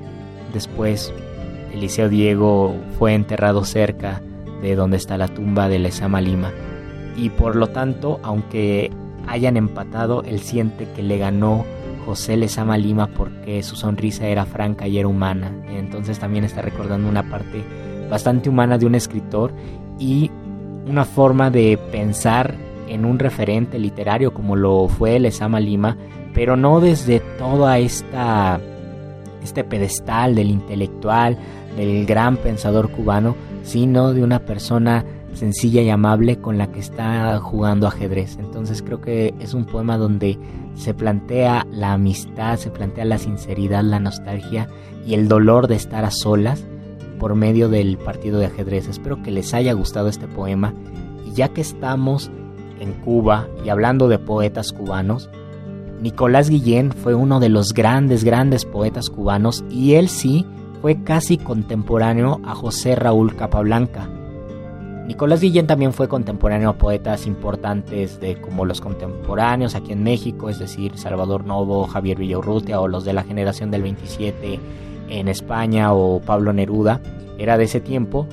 [0.53, 1.13] después
[1.73, 4.21] Eliseo Diego fue enterrado cerca
[4.61, 6.51] de donde está la tumba de Lezama Lima.
[7.17, 8.91] Y por lo tanto, aunque
[9.27, 11.65] hayan empatado, él siente que le ganó
[12.05, 15.51] José Lezama Lima porque su sonrisa era franca y era humana.
[15.67, 17.63] Entonces también está recordando una parte
[18.09, 19.51] bastante humana de un escritor
[19.99, 20.31] y
[20.87, 22.55] una forma de pensar
[22.87, 25.97] en un referente literario como lo fue Lezama Lima,
[26.33, 28.59] pero no desde toda esta
[29.43, 31.37] este pedestal del intelectual,
[31.77, 37.37] del gran pensador cubano, sino de una persona sencilla y amable con la que está
[37.39, 38.37] jugando ajedrez.
[38.39, 40.39] Entonces creo que es un poema donde
[40.75, 44.67] se plantea la amistad, se plantea la sinceridad, la nostalgia
[45.05, 46.65] y el dolor de estar a solas
[47.19, 48.87] por medio del partido de ajedrez.
[48.87, 50.73] Espero que les haya gustado este poema
[51.25, 52.29] y ya que estamos
[52.79, 55.29] en Cuba y hablando de poetas cubanos,
[56.01, 60.45] Nicolás Guillén fue uno de los grandes, grandes poetas cubanos y él sí
[60.81, 64.09] fue casi contemporáneo a José Raúl Capablanca.
[65.07, 70.49] Nicolás Guillén también fue contemporáneo a poetas importantes de como los contemporáneos aquí en México,
[70.49, 74.59] es decir, Salvador Novo, Javier Villaurrutia o los de la generación del 27
[75.09, 77.01] en España o Pablo Neruda,
[77.37, 78.27] era de ese tiempo,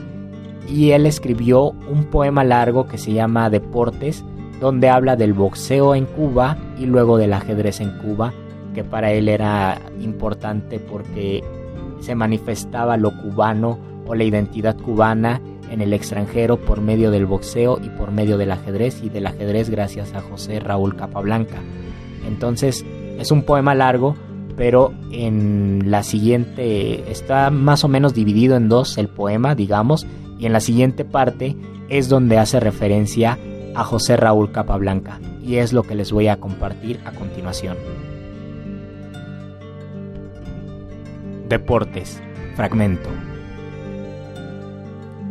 [0.69, 4.25] y él escribió un poema largo que se llama Deportes,
[4.61, 8.33] donde habla del boxeo en Cuba y luego del ajedrez en Cuba,
[8.75, 11.43] que para él era importante porque
[12.01, 17.79] se manifestaba lo cubano o la identidad cubana en el extranjero por medio del boxeo
[17.83, 21.59] y por medio del ajedrez y del ajedrez gracias a José Raúl Capablanca.
[22.27, 22.85] Entonces
[23.19, 24.17] es un poema largo,
[24.57, 30.07] pero en la siguiente está más o menos dividido en dos el poema, digamos,
[30.39, 31.57] y en la siguiente parte
[31.89, 33.39] es donde hace referencia
[33.75, 37.77] a José Raúl Capablanca y es lo que les voy a compartir a continuación.
[41.49, 42.21] Deportes,
[42.57, 43.09] fragmento.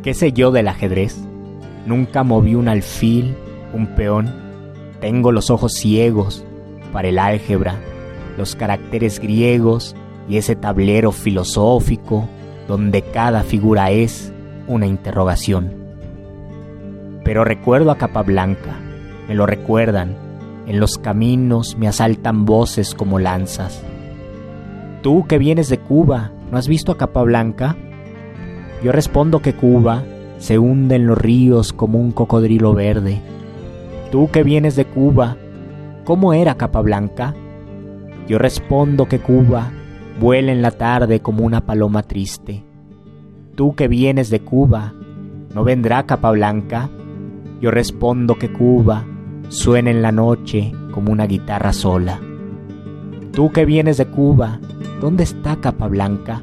[0.03, 1.17] ¿Qué sé yo del ajedrez?
[1.85, 3.35] Nunca moví un alfil,
[3.73, 4.31] un peón.
[4.99, 6.45] Tengo los ojos ciegos
[6.91, 7.79] para el álgebra,
[8.37, 9.95] los caracteres griegos
[10.27, 12.27] y ese tablero filosófico
[12.67, 14.31] donde cada figura es
[14.67, 15.73] una interrogación.
[17.23, 18.79] Pero recuerdo a Capablanca,
[19.27, 20.15] me lo recuerdan,
[20.67, 23.83] en los caminos me asaltan voces como lanzas.
[25.01, 27.75] Tú que vienes de Cuba, ¿no has visto a Capablanca?
[28.83, 30.03] Yo respondo que Cuba
[30.39, 33.19] se hunde en los ríos como un cocodrilo verde.
[34.11, 35.37] Tú que vienes de Cuba,
[36.03, 37.35] ¿cómo era Capablanca?
[38.31, 39.73] Yo respondo que Cuba
[40.17, 42.63] vuela en la tarde como una paloma triste.
[43.55, 44.93] Tú que vienes de Cuba,
[45.53, 46.89] ¿no vendrá Capablanca?
[47.59, 49.03] Yo respondo que Cuba
[49.49, 52.21] suena en la noche como una guitarra sola.
[53.33, 54.61] Tú que vienes de Cuba,
[55.01, 56.41] ¿dónde está Capablanca?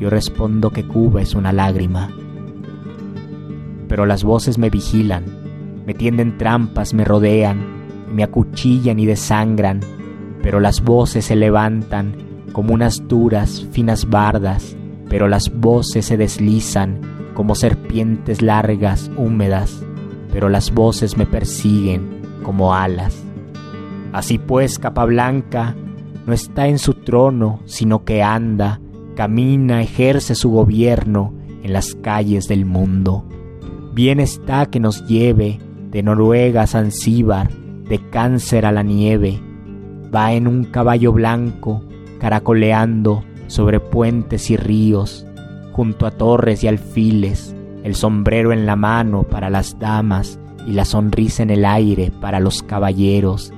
[0.00, 2.08] Yo respondo que Cuba es una lágrima.
[3.86, 5.24] Pero las voces me vigilan,
[5.84, 7.58] me tienden trampas, me rodean,
[8.10, 9.80] me acuchillan y desangran,
[10.42, 12.14] pero las voces se levantan
[12.52, 14.76] como unas duras, finas bardas,
[15.08, 17.00] pero las voces se deslizan
[17.34, 19.82] como serpientes largas, húmedas,
[20.32, 23.22] pero las voces me persiguen como alas.
[24.12, 25.74] Así pues, Capablanca
[26.26, 28.80] no está en su trono, sino que anda
[29.14, 33.24] camina, ejerce su gobierno en las calles del mundo.
[33.94, 35.58] Bien está que nos lleve
[35.90, 39.40] de Noruega a Zanzíbar, de cáncer a la nieve.
[40.14, 41.82] Va en un caballo blanco,
[42.18, 45.26] caracoleando sobre puentes y ríos,
[45.72, 50.84] junto a torres y alfiles, el sombrero en la mano para las damas y la
[50.84, 53.52] sonrisa en el aire para los caballeros,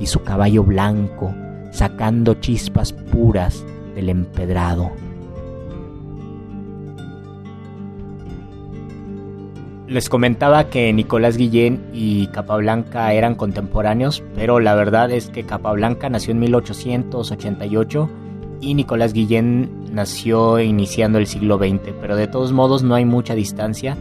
[0.00, 1.34] y su caballo blanco
[1.70, 4.90] sacando chispas puras del empedrado.
[9.88, 16.10] Les comentaba que Nicolás Guillén y Capablanca eran contemporáneos, pero la verdad es que Capablanca
[16.10, 18.10] nació en 1888
[18.60, 23.34] y Nicolás Guillén nació iniciando el siglo XX, pero de todos modos no hay mucha
[23.34, 23.96] distancia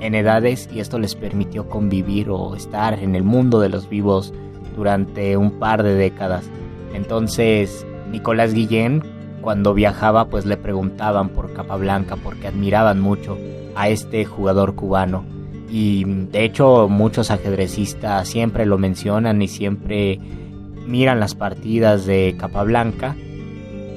[0.00, 4.32] en edades y esto les permitió convivir o estar en el mundo de los vivos
[4.74, 6.48] durante un par de décadas.
[6.94, 9.02] Entonces, Nicolás Guillén
[9.46, 13.38] cuando viajaba pues le preguntaban por Capablanca porque admiraban mucho
[13.76, 15.24] a este jugador cubano.
[15.70, 20.18] Y de hecho muchos ajedrecistas siempre lo mencionan y siempre
[20.84, 23.14] miran las partidas de Capablanca.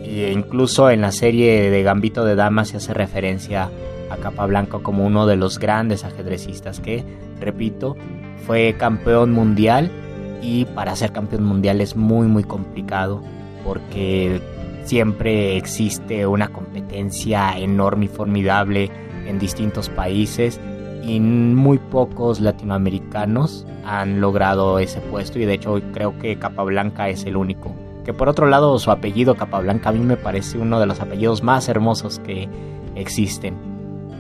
[0.04, 3.72] E incluso en la serie de Gambito de Damas se hace referencia
[4.12, 7.04] a Capablanca como uno de los grandes ajedrecistas que,
[7.40, 7.98] repito,
[8.46, 9.90] fue campeón mundial
[10.44, 13.24] y para ser campeón mundial es muy muy complicado
[13.66, 14.42] porque
[14.90, 18.90] siempre existe una competencia enorme y formidable
[19.28, 20.60] en distintos países
[21.04, 27.24] y muy pocos latinoamericanos han logrado ese puesto y de hecho creo que Capablanca es
[27.26, 27.72] el único.
[28.04, 31.44] Que por otro lado su apellido Capablanca a mí me parece uno de los apellidos
[31.44, 32.50] más hermosos que
[32.96, 33.56] existen.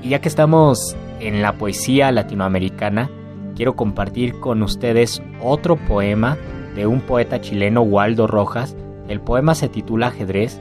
[0.03, 3.09] Y ya que estamos en la poesía latinoamericana,
[3.55, 6.37] quiero compartir con ustedes otro poema
[6.75, 8.75] de un poeta chileno, Waldo Rojas,
[9.09, 10.59] el poema se titula Ajedrez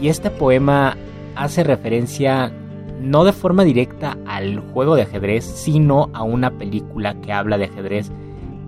[0.00, 0.96] y este poema
[1.34, 2.52] hace referencia
[3.00, 7.66] no de forma directa al juego de ajedrez, sino a una película que habla de
[7.66, 8.10] ajedrez,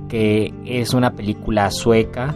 [0.09, 2.35] que es una película sueca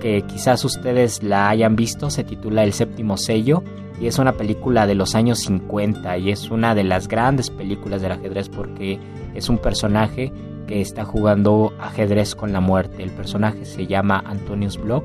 [0.00, 3.62] que quizás ustedes la hayan visto, se titula El séptimo sello
[4.00, 8.00] y es una película de los años 50 y es una de las grandes películas
[8.00, 8.98] del ajedrez porque
[9.34, 10.32] es un personaje
[10.66, 13.02] que está jugando ajedrez con la muerte.
[13.02, 15.04] El personaje se llama Antonius Block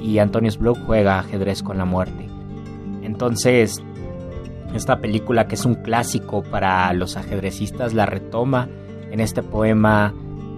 [0.00, 2.28] y Antonius Block juega ajedrez con la muerte.
[3.02, 3.82] Entonces,
[4.74, 8.68] esta película que es un clásico para los ajedrecistas la retoma
[9.10, 10.12] en este poema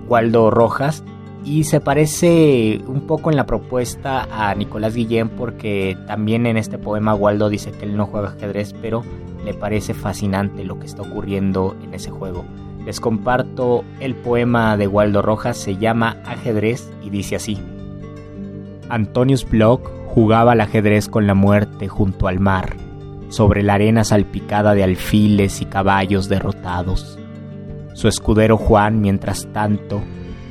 [0.08, 1.04] Waldo Rojas
[1.44, 6.78] y se parece un poco en la propuesta a Nicolás Guillén porque también en este
[6.78, 9.04] poema Waldo dice que él no juega ajedrez pero
[9.44, 12.44] le parece fascinante lo que está ocurriendo en ese juego.
[12.84, 17.58] Les comparto el poema de Waldo Rojas, se llama Ajedrez y dice así.
[18.88, 22.76] Antonius Block jugaba al ajedrez con la muerte junto al mar,
[23.28, 27.18] sobre la arena salpicada de alfiles y caballos derrotados.
[27.94, 30.02] Su escudero Juan, mientras tanto,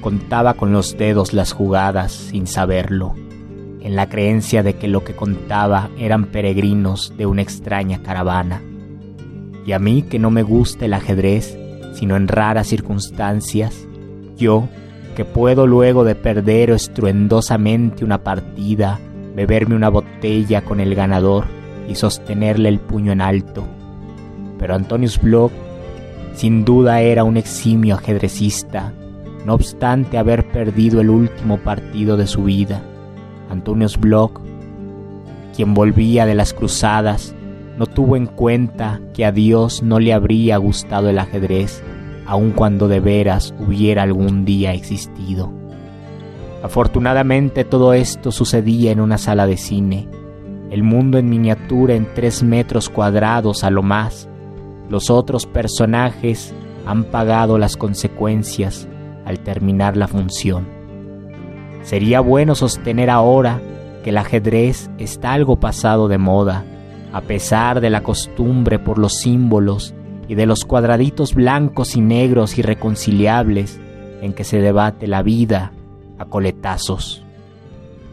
[0.02, 3.16] contaba con los dedos las jugadas sin saberlo,
[3.82, 8.62] en la creencia de que lo que contaba eran peregrinos de una extraña caravana.
[9.66, 11.58] Y a mí que no me gusta el ajedrez,
[11.94, 13.88] sino en raras circunstancias,
[14.38, 14.70] yo,
[15.18, 19.00] que puedo luego de perder estruendosamente una partida,
[19.36, 21.46] beberme una botella con el ganador
[21.90, 23.66] y sostenerle el puño en alto.
[24.60, 25.52] Pero Antonius Bloch
[26.36, 28.94] sin duda era un eximio ajedrecista,
[29.44, 32.84] no obstante haber perdido el último partido de su vida.
[33.50, 34.40] Antonius Bloch,
[35.56, 37.34] quien volvía de las cruzadas,
[37.80, 41.82] no tuvo en cuenta que a Dios no le habría gustado el ajedrez,
[42.28, 45.52] aun cuando de veras hubiera algún día existido.
[46.62, 50.08] Afortunadamente todo esto sucedía en una sala de cine,
[50.70, 54.28] el mundo en miniatura en tres metros cuadrados a lo más.
[54.90, 56.54] Los otros personajes
[56.86, 58.88] han pagado las consecuencias
[59.26, 60.68] al terminar la función.
[61.84, 63.62] Sería bueno sostener ahora
[64.04, 66.66] que el ajedrez está algo pasado de moda,
[67.14, 69.94] a pesar de la costumbre por los símbolos
[70.28, 73.80] y de los cuadraditos blancos y negros irreconciliables
[74.22, 75.72] en que se debate la vida
[76.18, 77.24] a coletazos.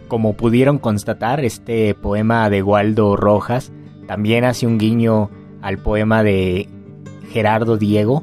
[0.09, 3.73] Como pudieron constatar, este poema de Waldo Rojas
[4.07, 5.31] también hace un guiño
[5.63, 6.69] al poema de
[7.31, 8.23] Gerardo Diego,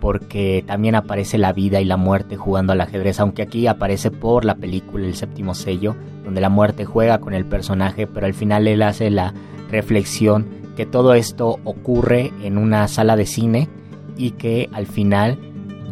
[0.00, 4.46] porque también aparece la vida y la muerte jugando al ajedrez, aunque aquí aparece por
[4.46, 8.66] la película El séptimo sello, donde la muerte juega con el personaje, pero al final
[8.66, 9.34] él hace la
[9.70, 10.46] reflexión
[10.80, 13.68] que todo esto ocurre en una sala de cine
[14.16, 15.38] y que al final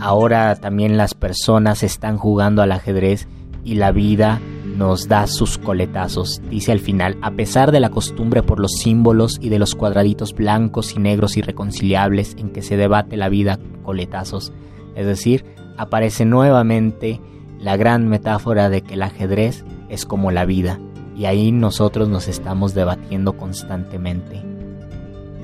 [0.00, 3.28] ahora también las personas están jugando al ajedrez
[3.64, 4.40] y la vida
[4.78, 6.40] nos da sus coletazos.
[6.48, 10.32] Dice al final, a pesar de la costumbre por los símbolos y de los cuadraditos
[10.32, 14.54] blancos y negros irreconciliables en que se debate la vida coletazos.
[14.96, 15.44] Es decir,
[15.76, 17.20] aparece nuevamente
[17.60, 20.80] la gran metáfora de que el ajedrez es como la vida
[21.14, 24.48] y ahí nosotros nos estamos debatiendo constantemente.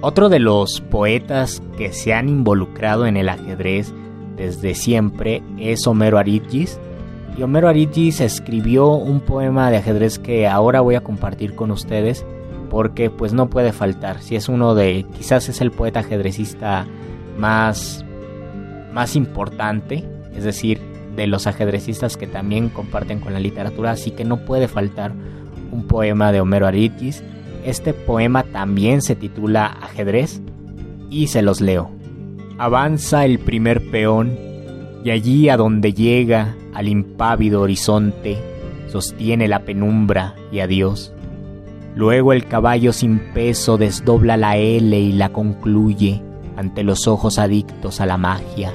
[0.07, 3.95] Otro de los poetas que se han involucrado en el ajedrez
[4.37, 6.79] desde siempre es Homero Aridgis.
[7.39, 12.27] Y Homero Aridgis escribió un poema de ajedrez que ahora voy a compartir con ustedes
[12.69, 14.21] porque pues no puede faltar.
[14.21, 16.87] Si es uno de, quizás es el poeta ajedrecista
[17.39, 18.05] más,
[18.93, 20.05] más importante,
[20.37, 20.83] es decir,
[21.17, 25.13] de los ajedrecistas que también comparten con la literatura, así que no puede faltar
[25.73, 27.25] un poema de Homero Aridgis.
[27.65, 30.41] Este poema también se titula Ajedrez
[31.11, 31.91] y se los leo.
[32.59, 34.37] Avanza el primer peón
[35.03, 38.39] y allí a donde llega al impávido horizonte
[38.95, 41.13] sostiene la penumbra y adiós.
[41.97, 46.23] Luego el caballo sin peso desdobla la L y la concluye
[46.57, 48.73] ante los ojos adictos a la magia,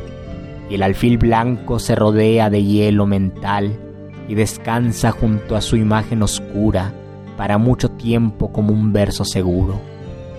[0.69, 3.79] y el alfil blanco se rodea de hielo mental
[4.27, 6.93] y descansa junto a su imagen oscura
[7.39, 9.79] para mucho tiempo como un verso seguro.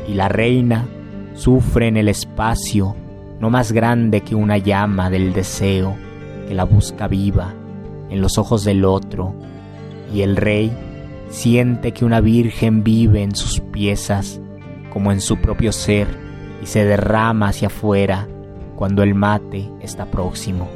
[0.06, 0.86] Y la reina
[1.32, 2.94] sufre en el espacio,
[3.40, 5.96] no más grande que una llama del deseo
[6.46, 7.54] que la busca viva
[8.10, 9.34] en los ojos del otro,
[10.12, 10.70] y el rey
[11.30, 14.38] siente que una virgen vive en sus piezas
[14.92, 16.06] como en su propio ser
[16.62, 18.28] y se derrama hacia afuera
[18.76, 20.68] cuando el mate está próximo.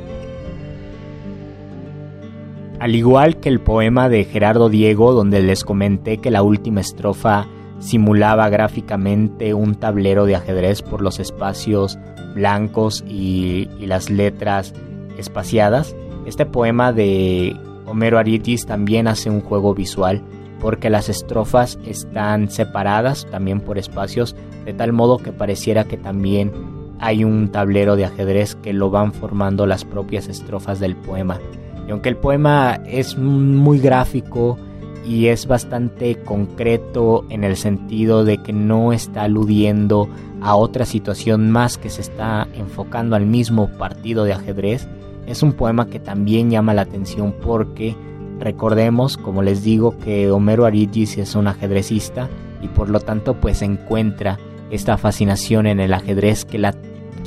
[2.80, 7.46] Al igual que el poema de Gerardo Diego, donde les comenté que la última estrofa
[7.78, 11.98] simulaba gráficamente un tablero de ajedrez por los espacios
[12.34, 14.74] blancos y, las letras
[15.18, 15.94] espaciadas,
[16.26, 17.56] este poema de
[17.86, 20.22] Homero Aritis también hace un juego visual
[20.60, 26.52] porque las estrofas están separadas también por espacios, de tal modo que pareciera que también
[26.98, 31.38] hay un tablero de ajedrez que lo van formando las propias estrofas del poema.
[31.86, 34.58] Y aunque el poema es muy gráfico
[35.06, 40.08] y es bastante concreto en el sentido de que no está aludiendo
[40.40, 44.88] a otra situación más que se está enfocando al mismo partido de ajedrez,
[45.26, 47.96] es un poema que también llama la atención porque
[48.38, 52.28] recordemos, como les digo, que Homero Aridgis es un ajedrecista
[52.62, 54.38] y por lo tanto pues encuentra
[54.70, 56.74] esta fascinación en el ajedrez que la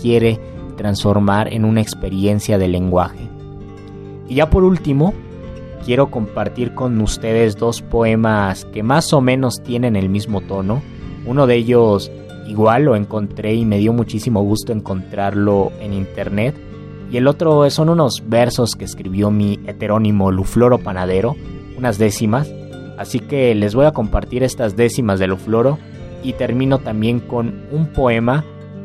[0.01, 0.39] quiere
[0.75, 3.36] transformar en una experiencia de lenguaje.
[4.27, 5.13] Y ya por último,
[5.85, 10.81] quiero compartir con ustedes dos poemas que más o menos tienen el mismo tono.
[11.25, 12.11] Uno de ellos
[12.47, 16.55] igual lo encontré y me dio muchísimo gusto encontrarlo en internet.
[17.09, 21.35] Y el otro son unos versos que escribió mi heterónimo Lufloro Panadero,
[21.77, 22.51] unas décimas.
[22.97, 25.77] Así que les voy a compartir estas décimas de Lufloro
[26.21, 28.43] y termino también con un poema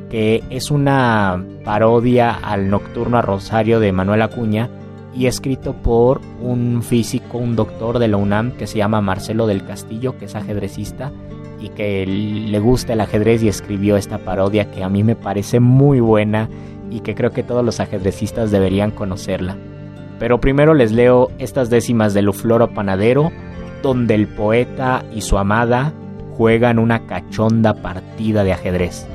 [0.09, 4.68] que es una parodia al Nocturno a Rosario de Manuel Acuña
[5.14, 9.64] y escrito por un físico, un doctor de la UNAM que se llama Marcelo del
[9.64, 11.12] Castillo, que es ajedrecista
[11.60, 15.60] y que le gusta el ajedrez y escribió esta parodia que a mí me parece
[15.60, 16.48] muy buena
[16.90, 19.56] y que creo que todos los ajedrecistas deberían conocerla.
[20.18, 23.30] Pero primero les leo estas décimas de Lufloro Panadero,
[23.82, 25.92] donde el poeta y su amada
[26.36, 29.06] juegan una cachonda partida de ajedrez.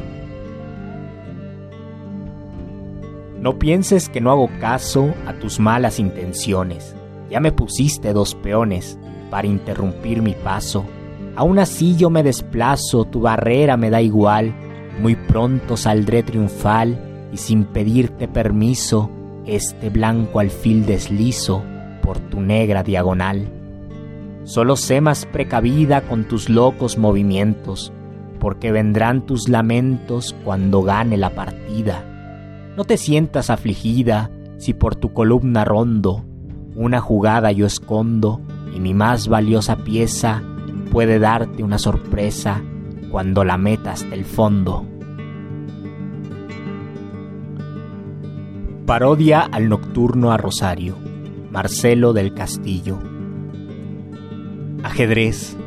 [3.47, 6.93] No pienses que no hago caso a tus malas intenciones.
[7.29, 10.83] Ya me pusiste dos peones para interrumpir mi paso.
[11.37, 14.53] Aún así yo me desplazo, tu barrera me da igual.
[15.01, 19.09] Muy pronto saldré triunfal y sin pedirte permiso,
[19.45, 21.63] este blanco alfil deslizo
[22.03, 23.47] por tu negra diagonal.
[24.43, 27.93] Solo sé más precavida con tus locos movimientos,
[28.41, 32.15] porque vendrán tus lamentos cuando gane la partida
[32.77, 36.23] no te sientas afligida si por tu columna rondo
[36.75, 38.39] una jugada yo escondo
[38.71, 40.43] y mi más valiosa pieza
[40.91, 42.61] puede darte una sorpresa
[43.09, 44.85] cuando la metas del fondo.
[48.85, 50.97] Parodia al nocturno a Rosario,
[51.49, 52.99] Marcelo del Castillo.
[54.83, 55.57] Ajedrez,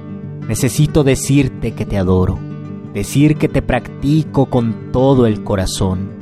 [0.47, 2.39] necesito decirte que te adoro,
[2.95, 6.20] decir que te practico con todo el corazón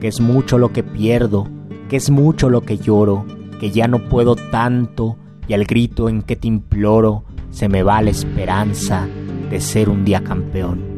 [0.00, 1.46] que es mucho lo que pierdo,
[1.88, 3.24] que es mucho lo que lloro,
[3.60, 5.16] que ya no puedo tanto
[5.48, 9.08] y al grito en que te imploro se me va la esperanza
[9.50, 10.96] de ser un día campeón.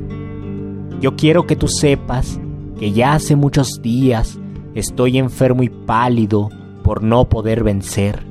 [1.01, 2.41] Yo quiero que tú sepas
[2.79, 4.39] que ya hace muchos días
[4.75, 6.49] estoy enfermo y pálido
[6.83, 8.25] por no poder vencer,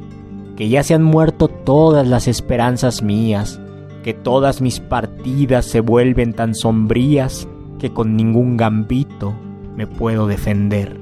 [0.55, 3.61] que ya se han muerto todas las esperanzas mías,
[4.03, 7.47] que todas mis partidas se vuelven tan sombrías
[7.79, 9.33] que con ningún gambito
[9.77, 10.97] me puedo defender.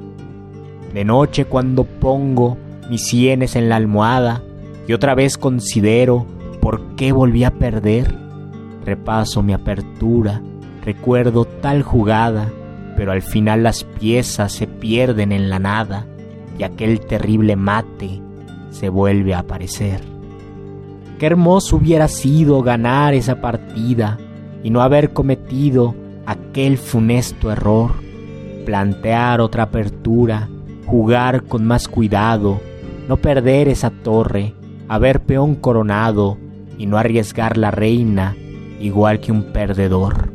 [0.94, 2.58] De noche cuando pongo
[2.90, 4.44] mis sienes en la almohada
[4.88, 6.28] y otra vez considero
[6.62, 8.14] por qué volví a perder,
[8.86, 10.42] repaso mi apertura,
[10.84, 12.52] recuerdo tal jugada,
[12.96, 16.06] pero al final las piezas se pierden en la nada
[16.60, 18.22] y aquel terrible mate
[18.70, 20.02] se vuelve a aparecer.
[21.18, 24.18] Qué hermoso hubiera sido ganar esa partida
[24.64, 25.96] y no haber cometido
[26.26, 28.05] aquel funesto error
[28.66, 30.50] plantear otra apertura,
[30.86, 32.60] jugar con más cuidado,
[33.08, 34.54] no perder esa torre,
[34.88, 36.38] haber peón coronado
[36.78, 38.36] y no arriesgar la reina
[38.80, 40.32] igual que un perdedor.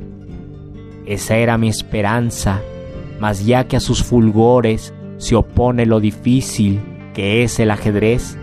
[1.07, 2.61] Esa era mi esperanza,
[3.19, 6.81] mas ya que a sus fulgores se opone lo difícil
[7.15, 8.39] que es el ajedrez,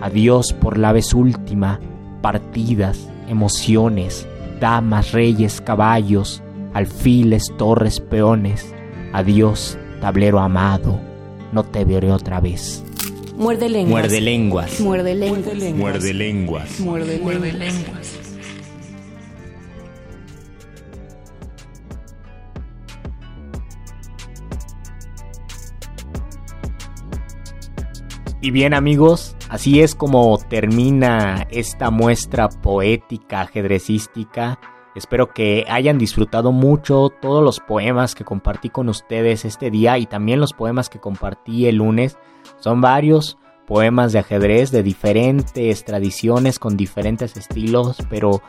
[0.00, 1.78] adiós por la vez última,
[2.22, 4.26] partidas, emociones,
[4.60, 8.74] damas, reyes, caballos, alfiles, torres, peones,
[9.16, 11.00] Adiós, tablero amado,
[11.50, 12.84] no te veré otra vez.
[13.34, 13.90] Muerde lenguas.
[13.90, 14.80] Muerde lenguas.
[14.80, 15.74] Muerde lenguas.
[15.78, 16.80] Muerde lenguas.
[16.80, 18.18] Muerde lenguas.
[28.42, 34.58] Y bien amigos, así es como termina esta muestra poética ajedrecística
[34.96, 40.06] Espero que hayan disfrutado mucho todos los poemas que compartí con ustedes este día y
[40.06, 42.16] también los poemas que compartí el lunes.
[42.60, 43.36] Son varios
[43.66, 48.40] poemas de ajedrez de diferentes tradiciones con diferentes estilos, pero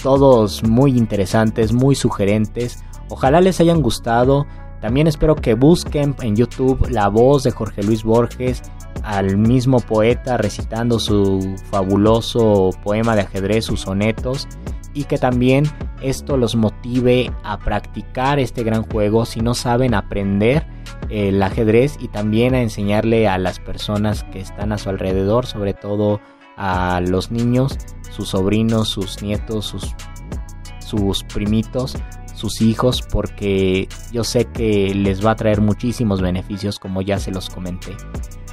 [0.00, 2.84] todos muy interesantes, muy sugerentes.
[3.08, 4.46] Ojalá les hayan gustado.
[4.80, 8.62] También espero que busquen en YouTube la voz de Jorge Luis Borges,
[9.02, 14.46] al mismo poeta recitando su fabuloso poema de ajedrez, sus sonetos
[14.94, 15.64] y que también
[16.00, 20.66] esto los motive a practicar este gran juego si no saben aprender
[21.08, 25.74] el ajedrez y también a enseñarle a las personas que están a su alrededor, sobre
[25.74, 26.20] todo
[26.56, 27.76] a los niños,
[28.10, 29.94] sus sobrinos, sus nietos, sus,
[30.80, 31.96] sus primitos,
[32.34, 37.30] sus hijos, porque yo sé que les va a traer muchísimos beneficios como ya se
[37.30, 37.96] los comenté.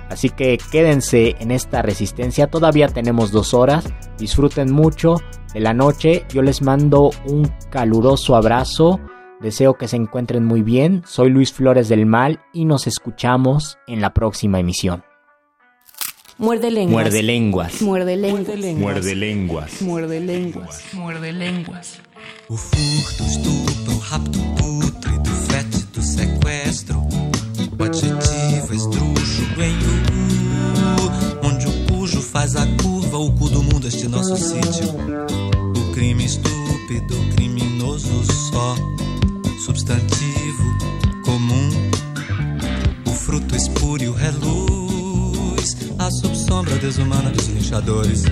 [0.10, 3.86] Así que quédense en esta resistencia, todavía tenemos dos horas,
[4.18, 5.16] disfruten mucho
[5.53, 8.99] de la noche, yo les mando un caluroso abrazo
[9.41, 11.03] Deseo que se encuentren muy bien.
[11.06, 15.03] Soy Luis Flores del Mal y nos escuchamos en la próxima emisión.
[16.38, 17.03] Muerde lenguas.
[17.03, 17.82] Muerde lenguas.
[17.82, 18.80] Muerde lenguas.
[18.82, 19.82] Muerde lenguas.
[19.82, 20.84] Muerde lenguas.
[20.93, 21.99] Muerde lenguas.
[22.47, 27.01] O furto, estupro, o rapto pútrido, fétido, sequestro.
[27.78, 29.94] O adjetivo esdrúxulo em
[32.45, 34.93] faz a curva, o cu do mundo, este nosso sítio.
[35.75, 38.75] O crime estúpido, criminoso só,
[39.65, 40.63] substantivo
[41.23, 41.69] comum.
[43.07, 48.23] O fruto espúrio reluz, a subsombra desumana dos linchadores.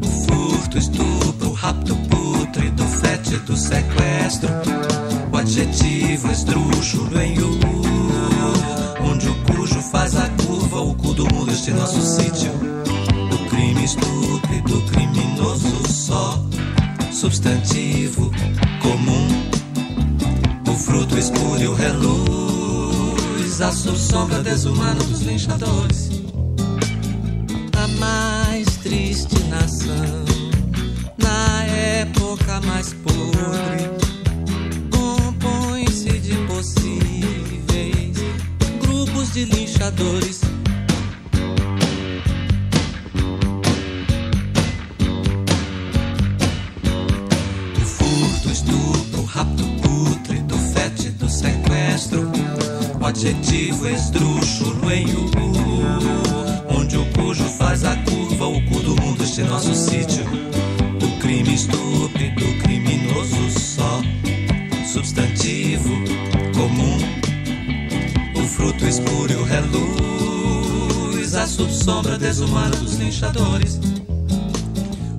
[0.00, 4.50] O furto, estupro, o rapto pútrido, fétido, sequestro.
[5.32, 7.58] O adjetivo esdrúxulo em U,
[9.10, 12.50] onde o cujo faz a curva, o cu do mundo, este nosso sítio.
[13.30, 16.42] O crime estúpido, criminoso só,
[17.12, 18.32] substantivo
[18.80, 19.28] comum.
[20.66, 26.10] O fruto espúrio reluz, a subsombra desumana dos linchadores.
[27.76, 30.24] A mais triste nação,
[31.18, 33.90] na época mais podre,
[34.90, 37.51] compõe-se de possíveis
[39.04, 40.40] grupos de linchadores.
[47.74, 52.30] O furto, estupro, rapto pútrido, fétido, sequestro.
[53.00, 55.30] O adjetivo esdrúxulo em U,
[56.68, 60.24] onde o cujo faz a curva, o cu do mundo, este nosso sítio.
[61.02, 64.00] O crime estúpido, criminoso só,
[64.86, 66.11] substantivo
[68.52, 73.80] fruto espúrio reluz, a subsombra desumana dos linchadores.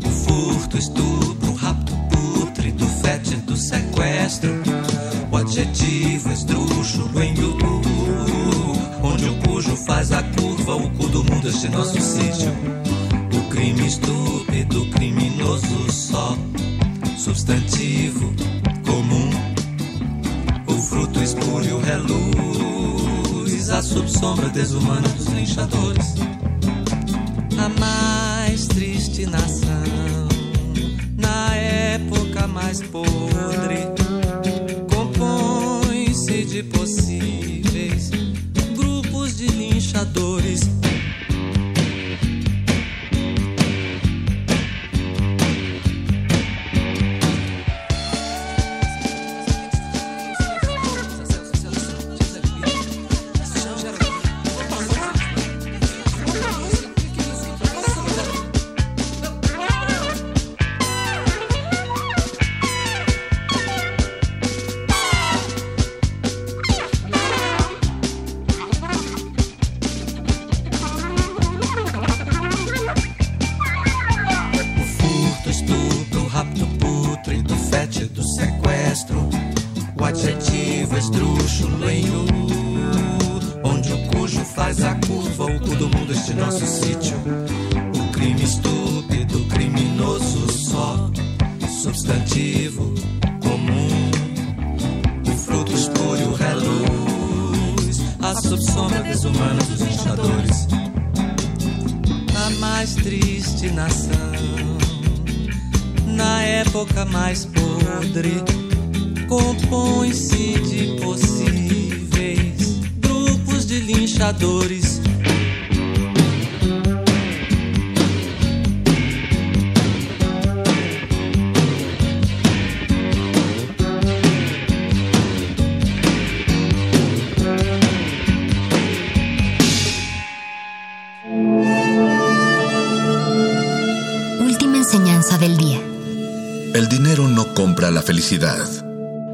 [0.06, 4.52] O furto, estupro, o rapto pútrido, fétido, sequestro.
[5.32, 6.30] O adjetivo
[7.24, 7.58] em U,
[9.02, 12.52] onde o cujo faz a curva, o cu do mundo, este nosso sítio.
[13.36, 16.38] O crime estúpido, criminoso só,
[17.18, 18.32] substantivo
[18.86, 19.30] comum.
[20.68, 22.83] O fruto espúrio reluz,
[23.70, 26.16] a subsombra desumana dos linchadores.
[27.58, 30.28] A mais triste nação,
[31.18, 34.03] na época mais podre,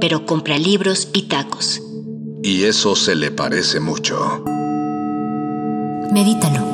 [0.09, 1.83] Pero compra libros y tacos.
[2.41, 4.43] Y eso se le parece mucho.
[6.11, 6.68] Medítalo.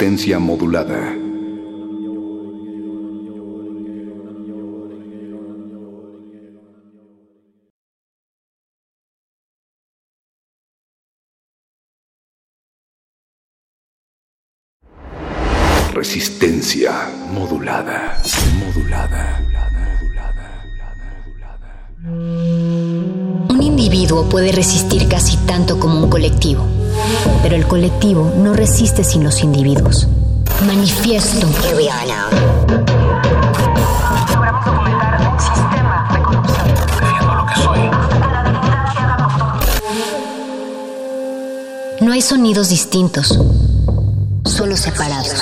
[0.00, 1.14] Resistencia modulada.
[15.92, 18.22] Resistencia modulada.
[18.58, 19.50] Modulada.
[23.50, 26.64] Un individuo puede resistir casi tanto como un colectivo,
[27.42, 30.06] pero el colectivo no resiste sin los individuos.
[30.66, 31.46] Manifiesto.
[42.00, 43.38] No hay sonidos distintos,
[44.44, 45.34] solo separados.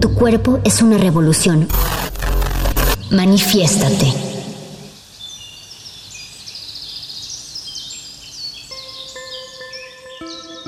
[0.00, 1.68] Tu cuerpo es una revolución.
[3.10, 4.29] Manifiéstate.
[10.20, 10.59] you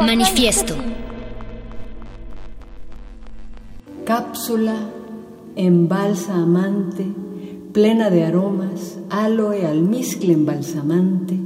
[0.00, 0.74] Manifiesto.
[4.04, 4.76] Cápsula
[5.56, 7.04] en balsa amante,
[7.72, 11.36] plena de aromas, aloe, almizcle embalsamante,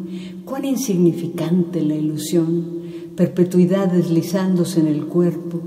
[0.44, 2.82] cuán insignificante la ilusión,
[3.16, 5.60] perpetuidad deslizándose en el cuerpo,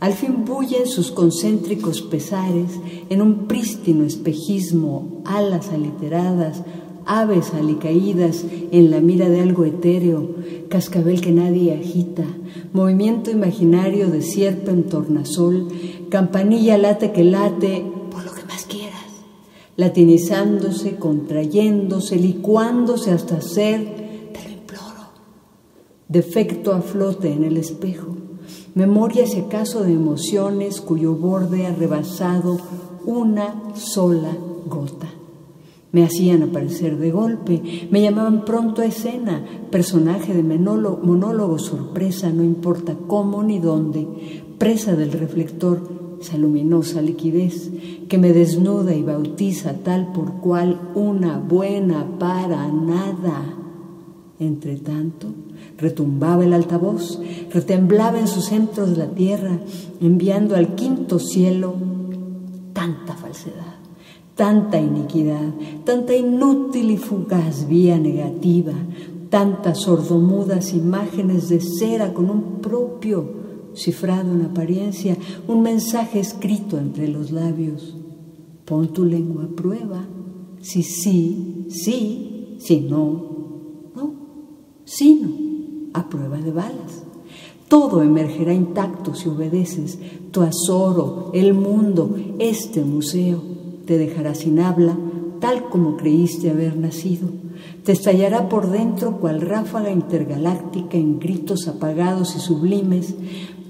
[0.00, 6.62] al fin bullen sus concéntricos pesares en un prístino espejismo, alas aliteradas,
[7.06, 10.28] aves alicaídas en la mira de algo etéreo,
[10.68, 12.24] cascabel que nadie agita,
[12.72, 15.68] movimiento imaginario de sierpe en tornasol,
[16.10, 19.06] campanilla late que late, por lo que más quieras,
[19.76, 23.84] latinizándose, contrayéndose, licuándose hasta ser,
[24.32, 25.10] te lo imploro,
[26.08, 28.16] defecto a flote en el espejo,
[28.74, 32.58] memoria si acaso de emociones cuyo borde ha rebasado
[33.06, 35.15] una sola gota.
[35.96, 42.44] Me hacían aparecer de golpe, me llamaban pronto a escena, personaje de monólogo, sorpresa, no
[42.44, 44.06] importa cómo ni dónde,
[44.58, 45.80] presa del reflector,
[46.20, 47.70] esa luminosa liquidez
[48.10, 53.56] que me desnuda y bautiza tal por cual una buena para nada.
[54.38, 55.28] Entre tanto,
[55.78, 59.60] retumbaba el altavoz, retemblaba en sus centros la tierra,
[60.02, 61.72] enviando al quinto cielo
[62.74, 63.16] tanta
[64.36, 65.54] tanta iniquidad,
[65.84, 68.74] tanta inútil y fugaz vía negativa,
[69.30, 73.24] tantas sordomudas imágenes de cera con un propio
[73.74, 75.16] cifrado en apariencia,
[75.48, 77.96] un mensaje escrito entre los labios.
[78.66, 80.06] Pon tu lengua a prueba,
[80.60, 84.14] si sí, sí, si no, no,
[84.84, 85.30] si no,
[85.94, 87.04] a prueba de balas.
[87.68, 89.98] Todo emergerá intacto si obedeces
[90.30, 93.55] tu azoro, el mundo, este museo
[93.86, 94.96] te dejará sin habla,
[95.40, 97.28] tal como creíste haber nacido.
[97.84, 103.14] Te estallará por dentro cual ráfaga intergaláctica en gritos apagados y sublimes,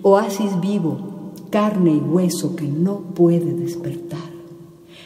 [0.03, 4.19] oasis vivo, carne y hueso que no puede despertar.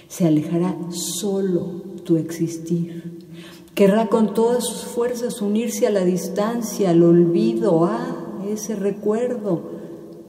[0.08, 3.20] Se alejará solo tu existir.
[3.74, 8.16] Querrá con todas sus fuerzas unirse a la distancia, al olvido, a
[8.48, 9.62] ese recuerdo,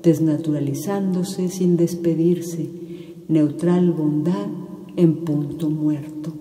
[0.04, 2.70] desnaturalizándose sin despedirse,
[3.28, 4.48] neutral bondad
[4.96, 6.32] en punto muerto.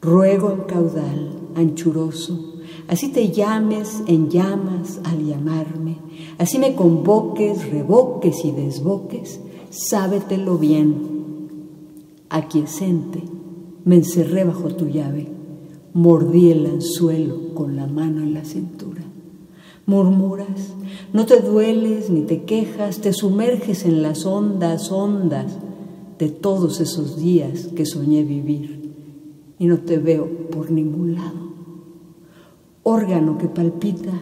[0.00, 2.54] Ruego en caudal anchuroso,
[2.88, 5.98] así te llames en llamas al llamarme,
[6.38, 11.14] así me convoques, revoques y desboques, sábetelo bien.
[12.28, 13.22] Aquiescente,
[13.84, 15.28] me encerré bajo tu llave,
[15.92, 19.02] mordí el anzuelo con la mano en la cintura.
[19.86, 20.74] Murmuras,
[21.12, 25.58] no te dueles ni te quejas, te sumerges en las ondas, ondas,
[26.18, 28.92] de todos esos días que soñé vivir
[29.58, 31.44] y no te veo por ningún lado.
[32.82, 34.12] Órgano que palpita,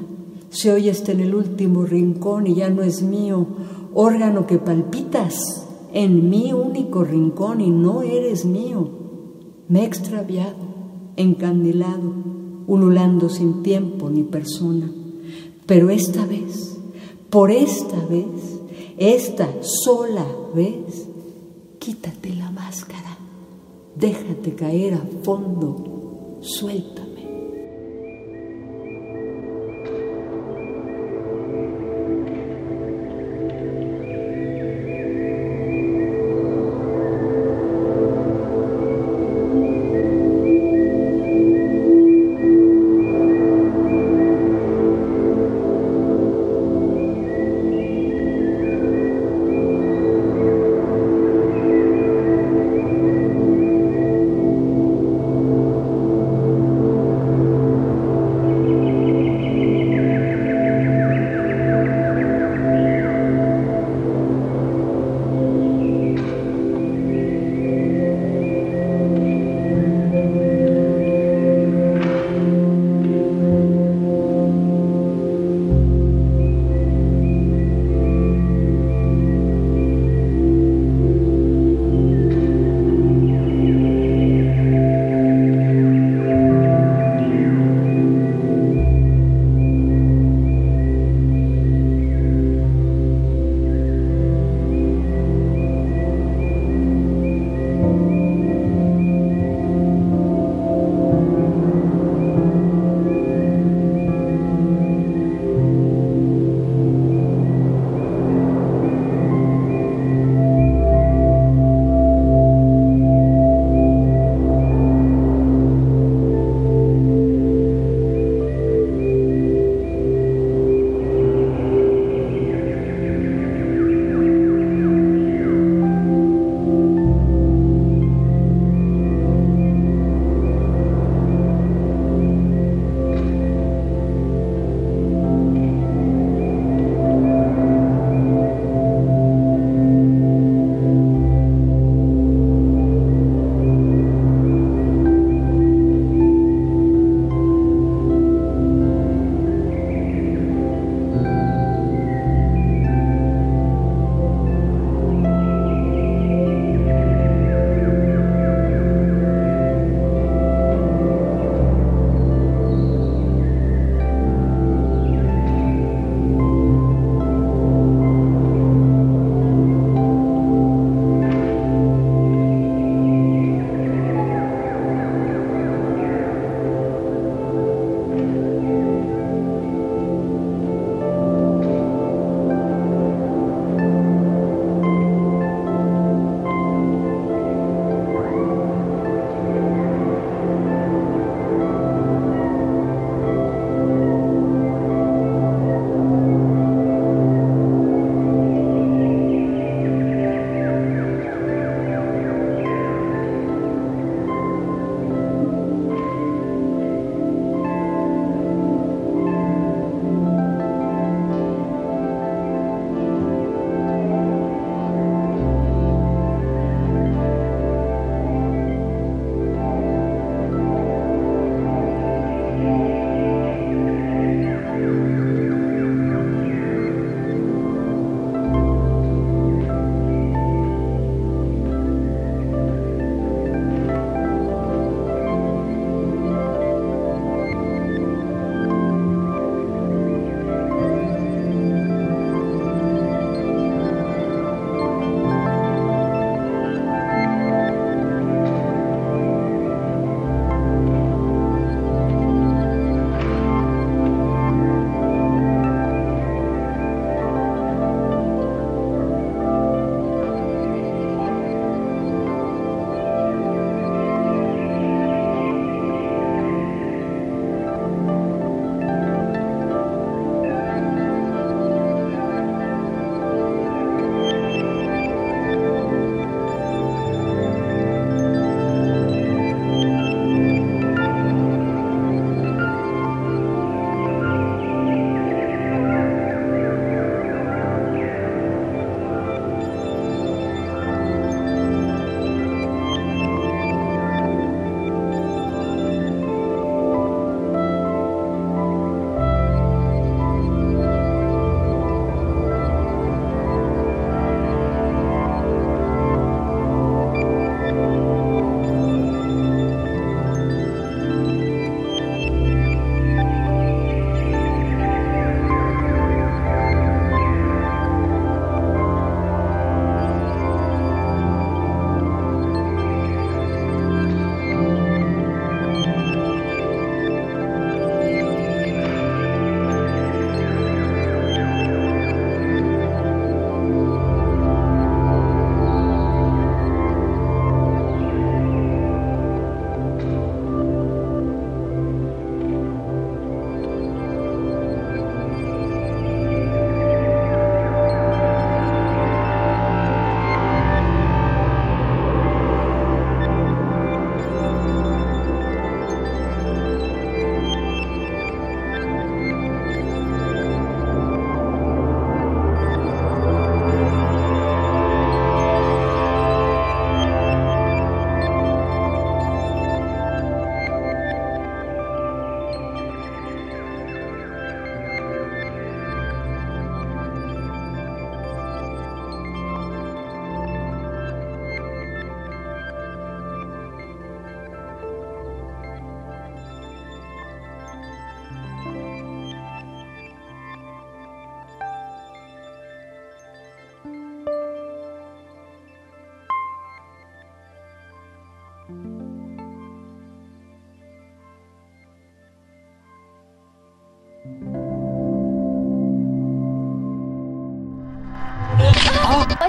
[0.51, 3.47] se oye hasta en el último rincón y ya no es mío.
[3.95, 8.89] Órgano que palpitas en mi único rincón y no eres mío.
[9.69, 10.55] Me he extraviado,
[11.17, 12.13] encandilado,
[12.67, 14.91] ululando sin tiempo ni persona.
[15.67, 16.79] Pero esta vez,
[17.31, 18.61] por esta vez,
[18.99, 21.09] esta sola vez,
[21.83, 23.19] Quítate la máscara,
[23.97, 27.12] déjate caer a fondo, suelta.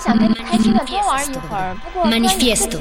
[0.02, 2.80] 想跟你开心的多玩一会儿，不过 Manifiesto.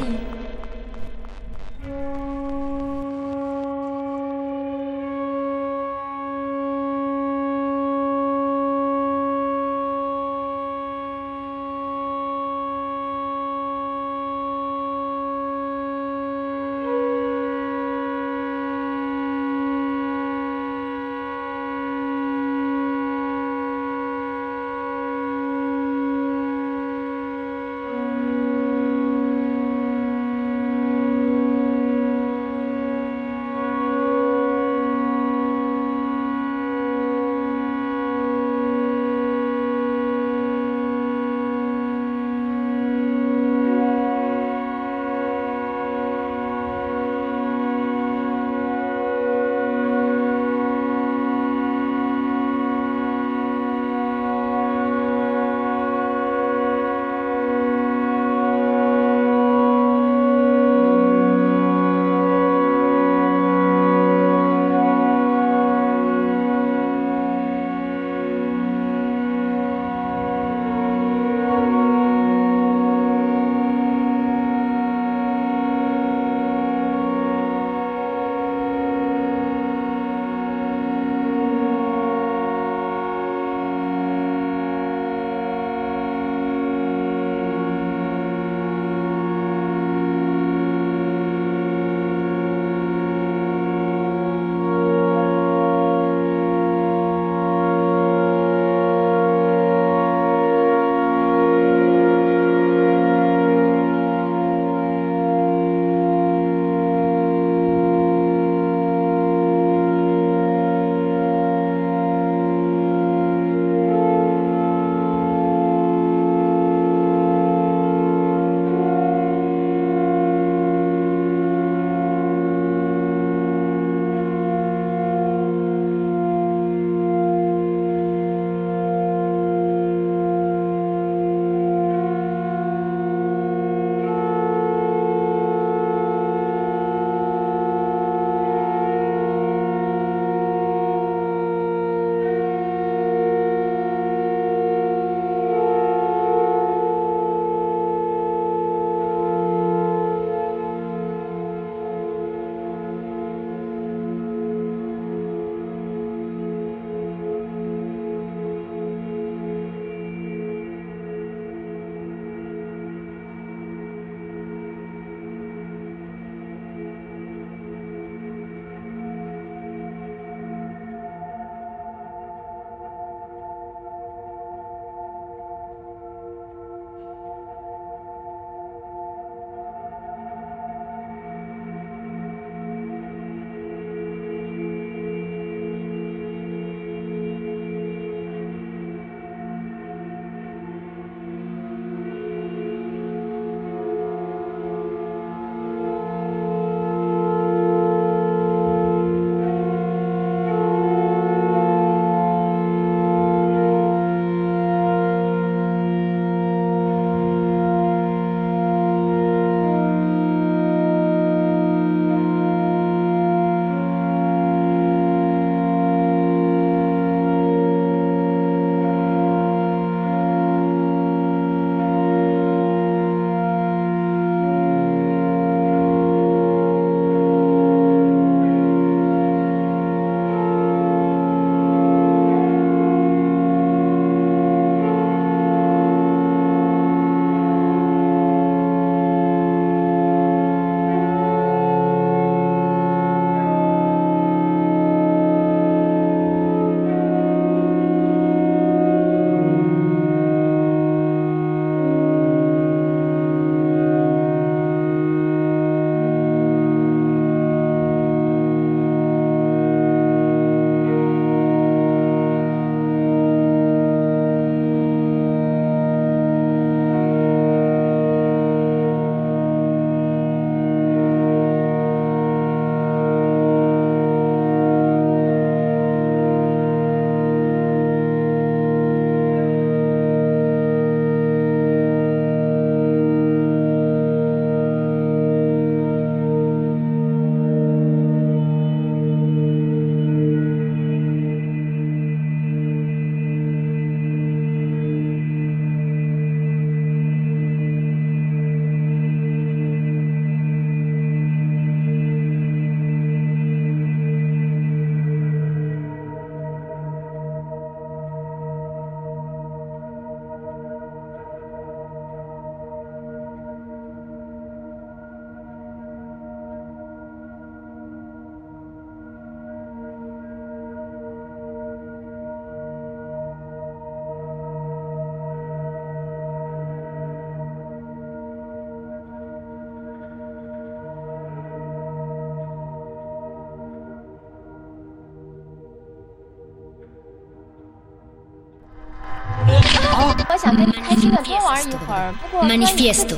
[342.42, 343.16] Manifiesto.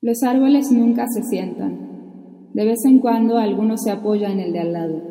[0.00, 2.50] Los árboles nunca se sientan.
[2.54, 5.02] De vez en cuando alguno se apoya en el de al lado.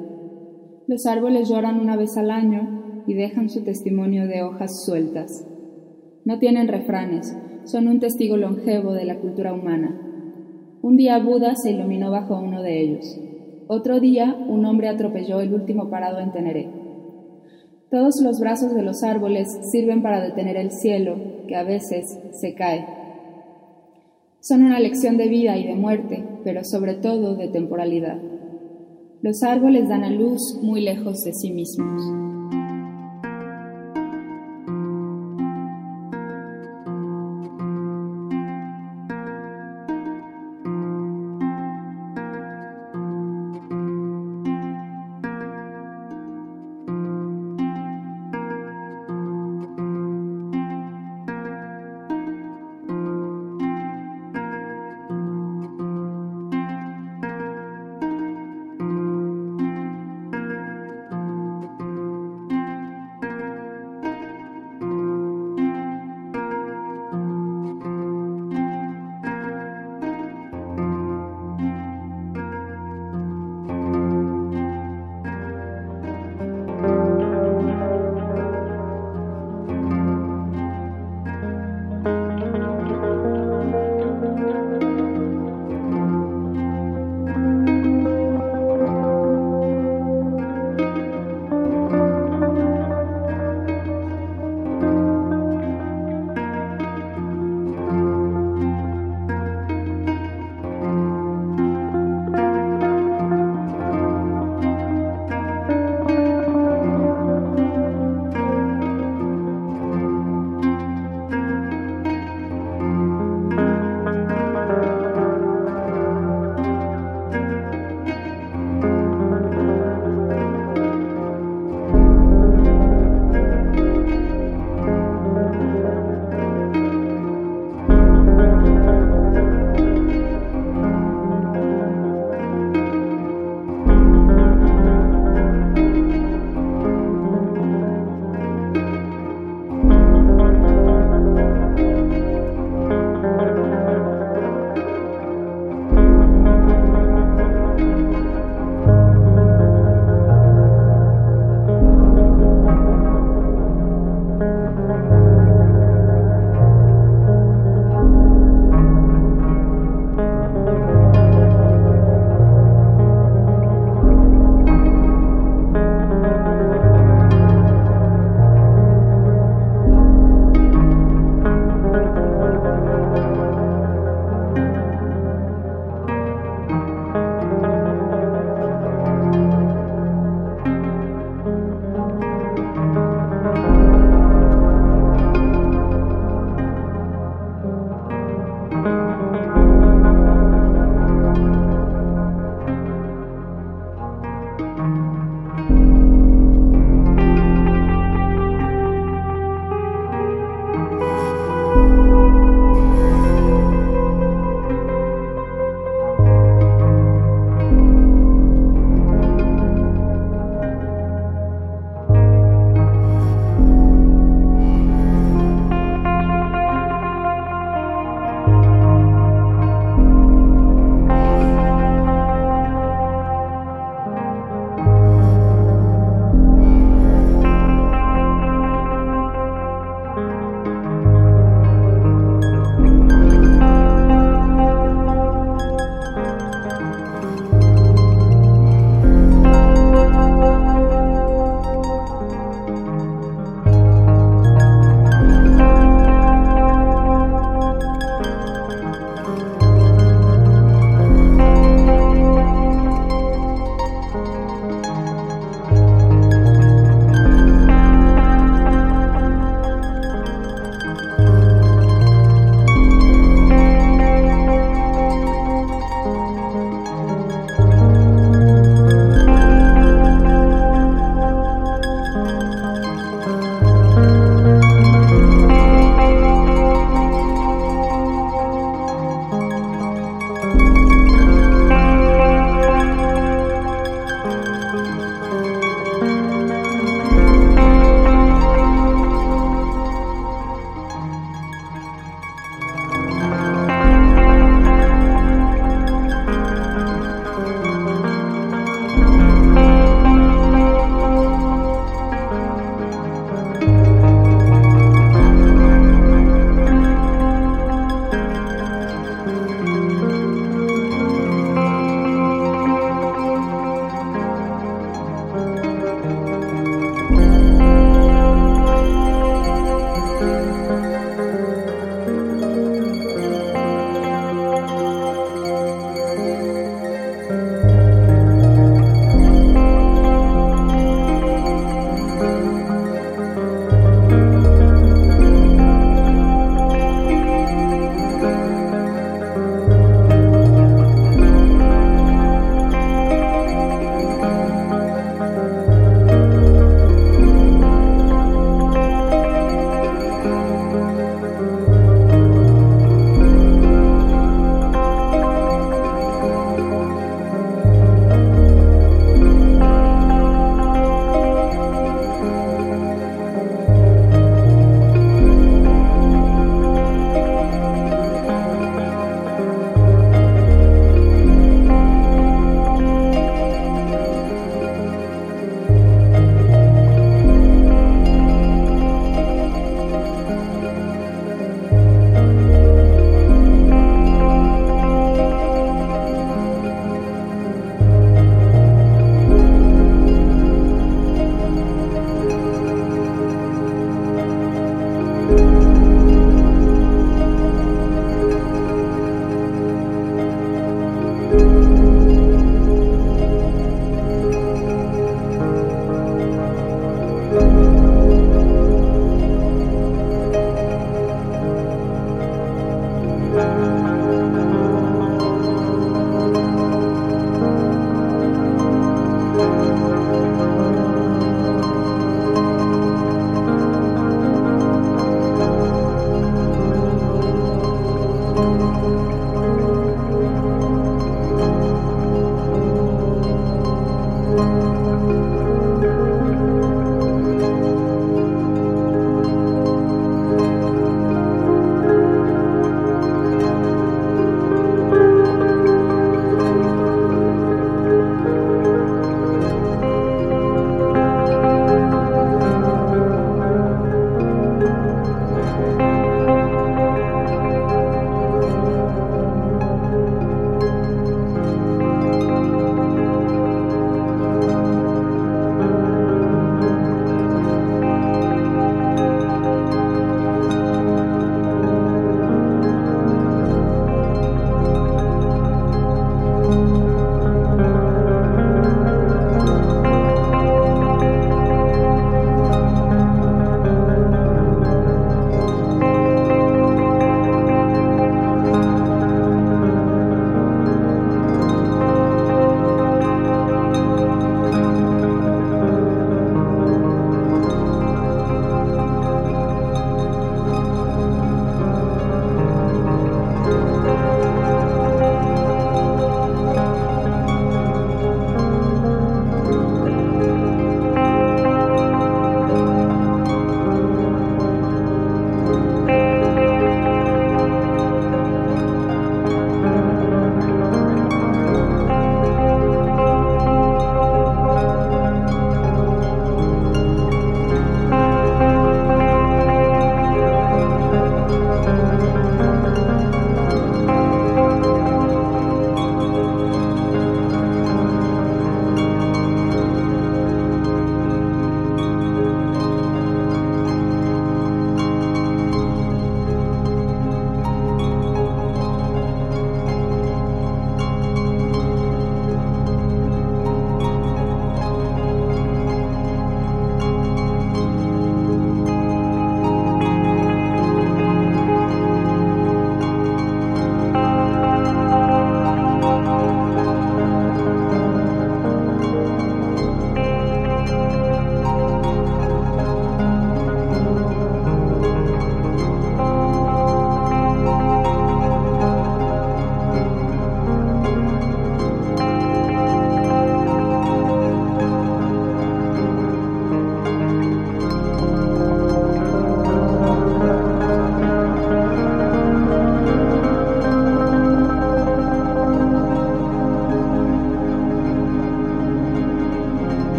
[0.88, 5.46] Los árboles lloran una vez al año y dejan su testimonio de hojas sueltas.
[6.24, 10.02] No tienen refranes, son un testigo longevo de la cultura humana.
[10.82, 13.20] Un día Buda se iluminó bajo uno de ellos.
[13.68, 16.70] Otro día un hombre atropelló el último parado en Teneré.
[17.90, 21.16] Todos los brazos de los árboles sirven para detener el cielo,
[21.48, 22.86] que a veces se cae.
[24.40, 28.18] Son una lección de vida y de muerte, pero sobre todo de temporalidad.
[29.22, 32.25] Los árboles dan a luz muy lejos de sí mismos.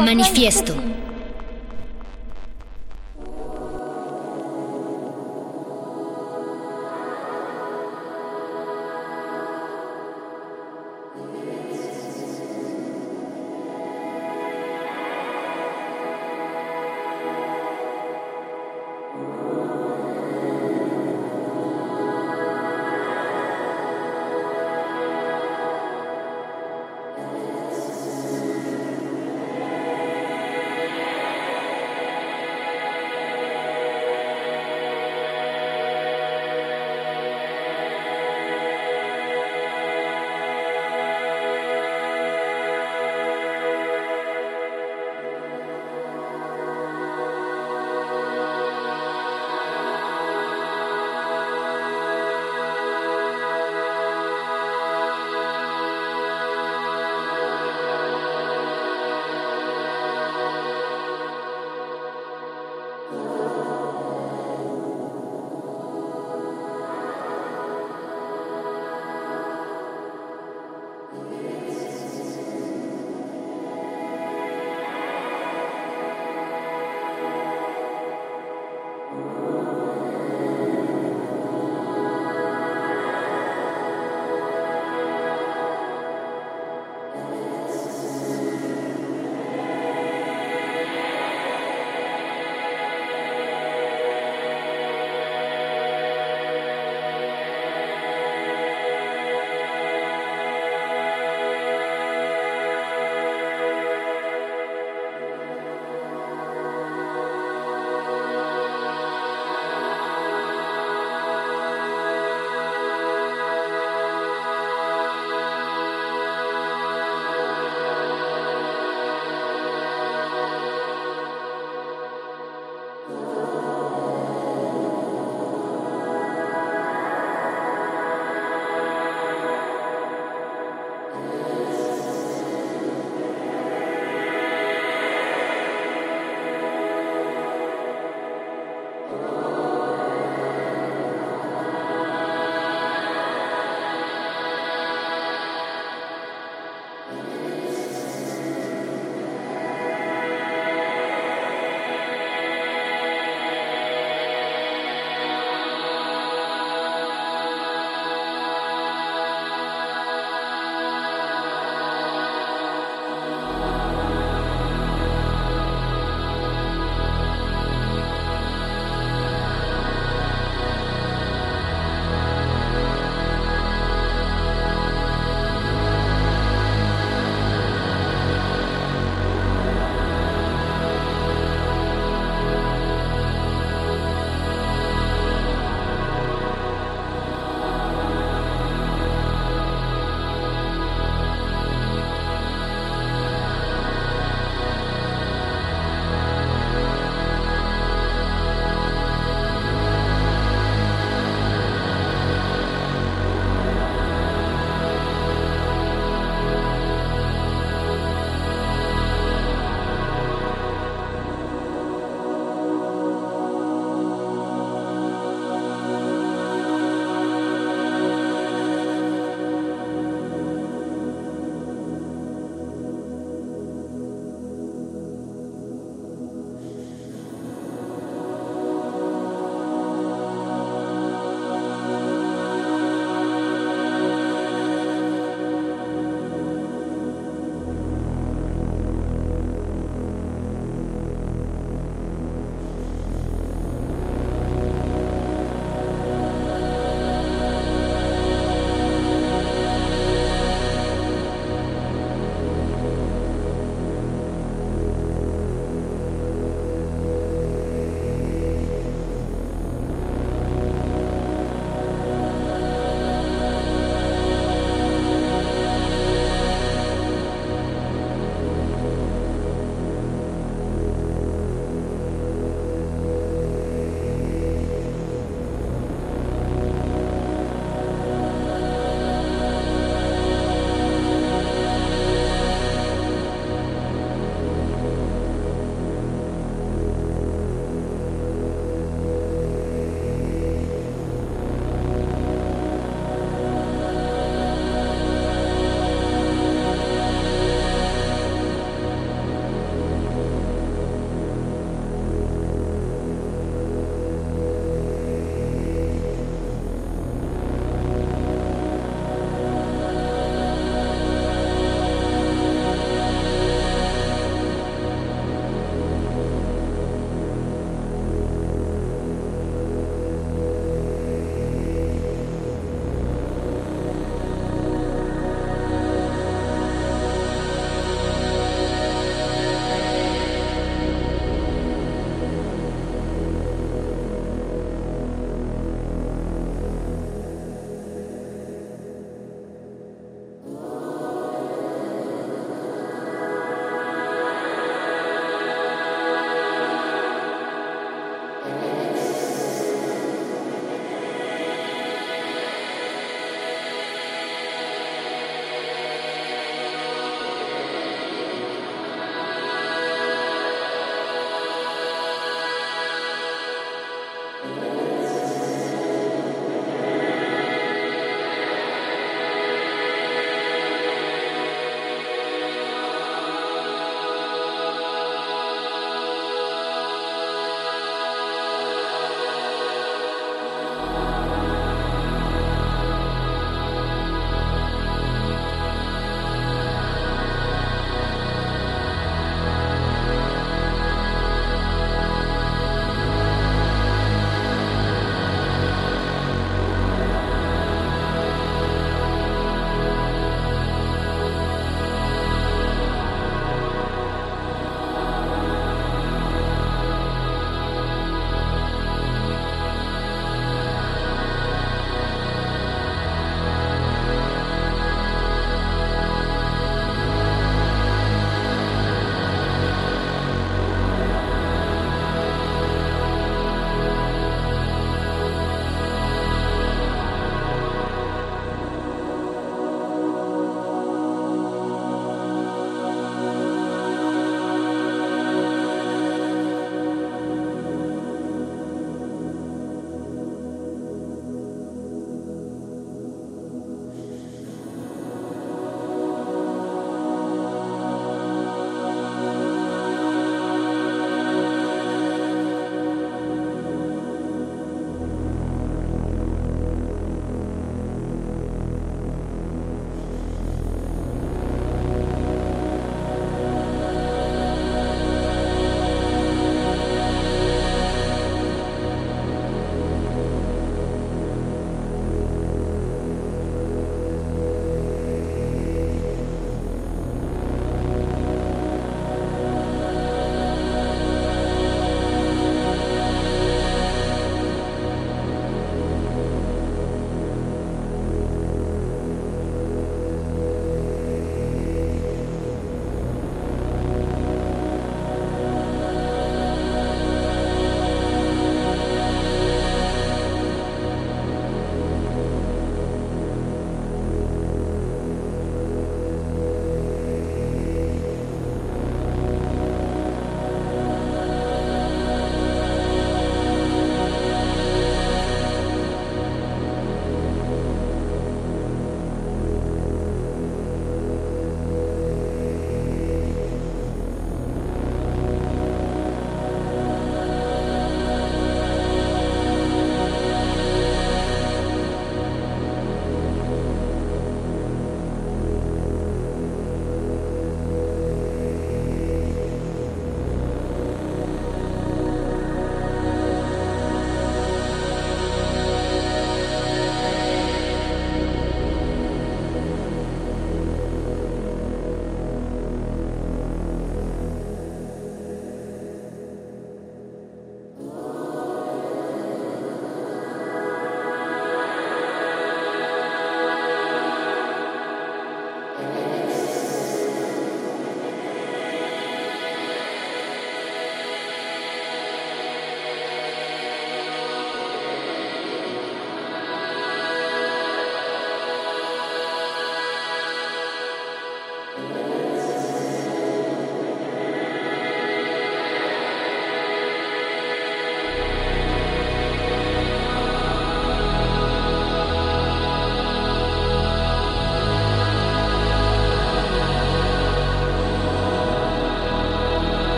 [0.00, 0.81] Manifiesto.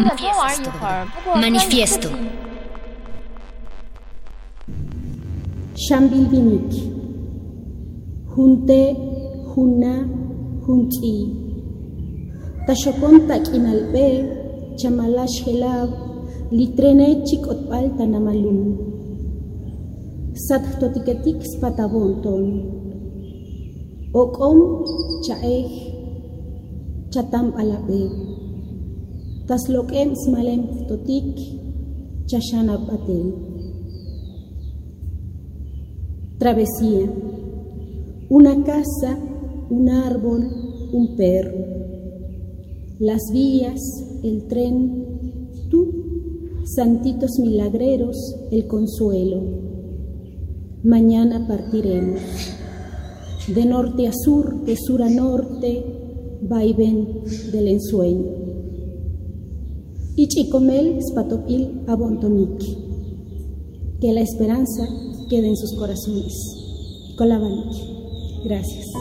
[0.00, 0.70] Manifiesto.
[5.74, 6.72] 情 Shambilbinik.
[8.32, 8.82] Junte,
[9.50, 9.94] Juna,
[10.64, 11.16] Junti.
[12.66, 14.06] Tashokon takinalbe,
[14.76, 15.90] chamalash helab,
[16.52, 18.60] litrene chikot palta namalun.
[20.34, 22.44] Sat totiketik spatabonton.
[24.12, 24.58] Okom
[25.24, 25.68] chaeh,
[27.12, 28.19] chatam alabe.
[29.50, 31.34] Taslokem smalem totik,
[32.30, 33.28] chashanab atel.
[36.38, 37.10] Travesía.
[38.28, 39.18] Una casa,
[39.68, 40.42] un árbol,
[40.92, 41.64] un perro.
[43.00, 43.80] Las vías,
[44.22, 45.80] el tren, tú,
[46.76, 48.16] santitos milagreros,
[48.52, 49.40] el consuelo.
[50.84, 52.20] Mañana partiremos.
[53.52, 55.82] De norte a sur, de sur a norte,
[56.40, 58.39] vaivén del ensueño.
[60.20, 62.76] Ichicomel, Spatopil, Abontoniki.
[64.02, 64.86] Que la esperanza
[65.30, 66.34] quede en sus corazones.
[67.16, 67.80] Colabaniki.
[68.44, 68.92] Gracias.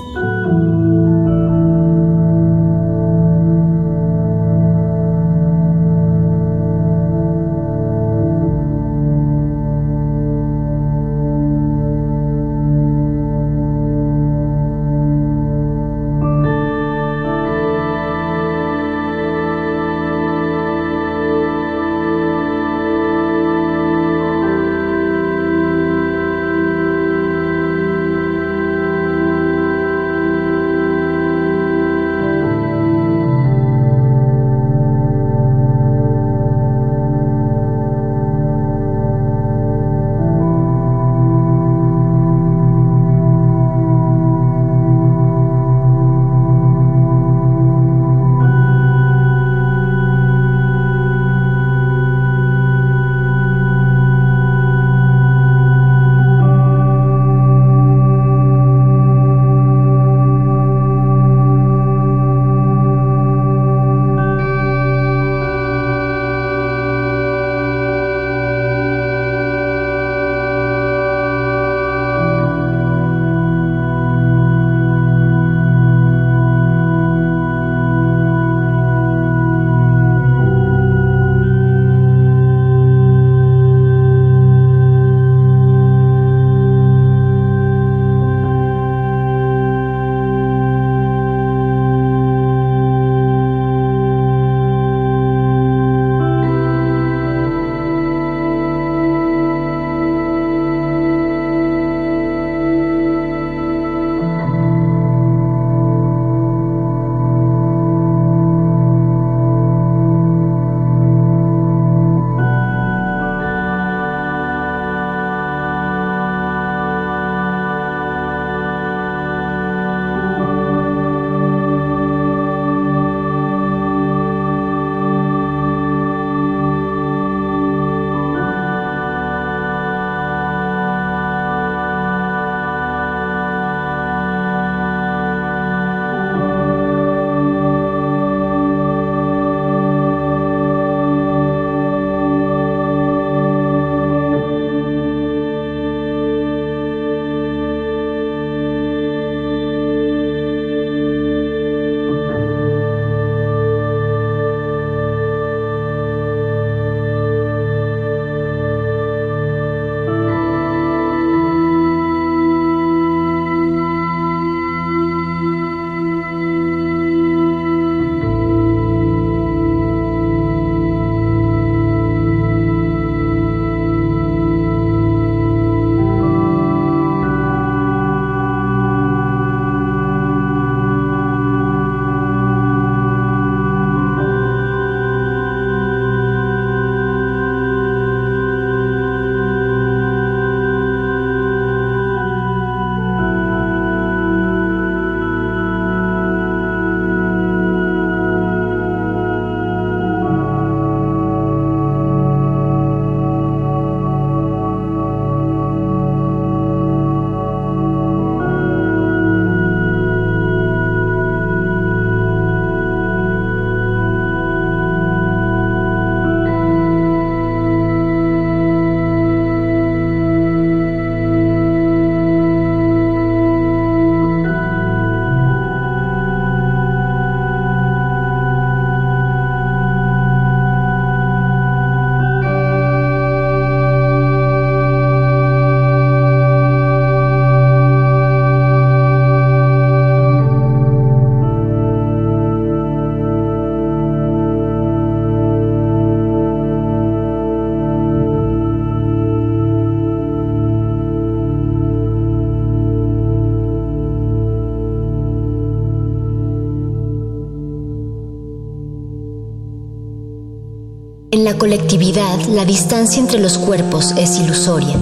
[261.59, 264.95] Colectividad, la distancia entre los cuerpos es ilusoria.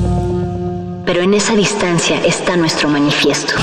[1.05, 3.53] Pero en esa distancia está nuestro manifiesto.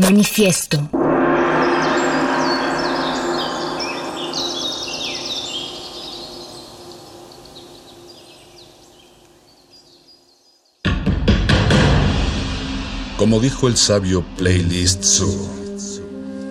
[0.00, 0.88] Manifiesto.
[13.18, 15.59] Como dijo el sabio Playlist Zoo,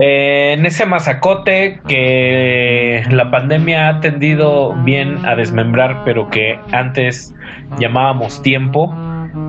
[0.00, 7.34] Eh, en ese masacote que la pandemia ha tendido bien a desmembrar, pero que antes
[7.80, 8.94] llamábamos tiempo.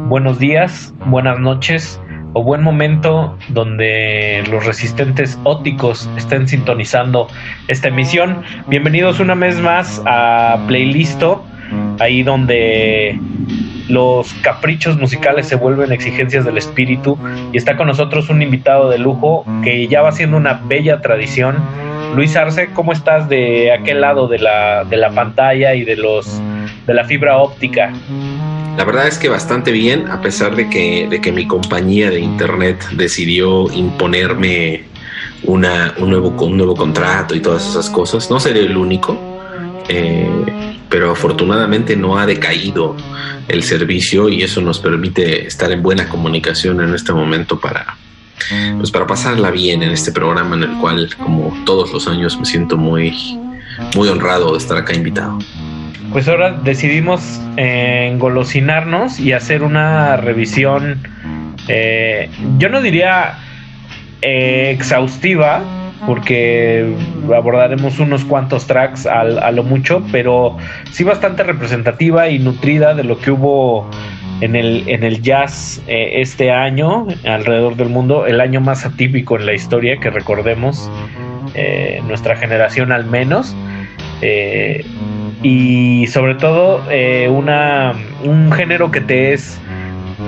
[0.07, 2.01] Buenos días, buenas noches
[2.33, 7.27] o buen momento donde los resistentes óticos estén sintonizando
[7.67, 8.43] esta emisión.
[8.67, 11.43] Bienvenidos una vez más a Playlisto,
[11.99, 13.19] ahí donde
[13.89, 17.17] los caprichos musicales se vuelven exigencias del espíritu
[17.51, 21.57] y está con nosotros un invitado de lujo que ya va siendo una bella tradición.
[22.15, 26.41] Luis Arce, ¿cómo estás de aquel lado de la, de la pantalla y de los
[26.85, 27.91] de la fibra óptica?
[28.77, 32.19] La verdad es que bastante bien, a pesar de que, de que mi compañía de
[32.19, 34.85] internet decidió imponerme
[35.43, 38.29] una, un, nuevo, un nuevo contrato y todas esas cosas.
[38.29, 39.17] No seré el único,
[39.89, 40.29] eh,
[40.89, 42.95] pero afortunadamente no ha decaído
[43.47, 47.97] el servicio y eso nos permite estar en buena comunicación en este momento para,
[48.77, 52.45] pues para pasarla bien en este programa en el cual, como todos los años, me
[52.45, 53.37] siento muy,
[53.95, 55.39] muy honrado de estar acá invitado.
[56.11, 60.99] Pues ahora decidimos eh, engolosinarnos y hacer una revisión,
[61.67, 63.37] eh, yo no diría
[64.21, 65.63] eh, exhaustiva,
[66.05, 66.95] porque
[67.35, 70.57] abordaremos unos cuantos tracks a lo mucho, pero
[70.91, 73.89] sí bastante representativa y nutrida de lo que hubo
[74.41, 79.45] en el, en el jazz este año alrededor del mundo, el año más atípico en
[79.45, 80.89] la historia que recordemos,
[82.07, 83.55] nuestra generación al menos.
[85.41, 87.93] Y sobre todo eh, una,
[88.23, 89.57] un género que te es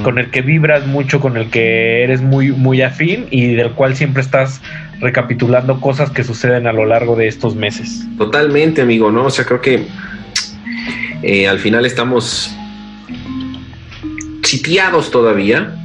[0.04, 3.96] con el que vibras mucho, con el que eres muy, muy afín y del cual
[3.96, 4.62] siempre estás
[5.02, 8.06] recapitulando cosas que suceden a lo largo de estos meses.
[8.18, 9.26] Totalmente, amigo, ¿no?
[9.26, 9.88] O sea, creo que
[11.24, 12.56] eh, al final estamos
[14.44, 15.78] sitiados todavía.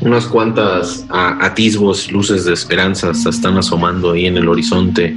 [0.00, 5.16] Unas cuantas atisbos, luces de esperanzas están asomando ahí en el horizonte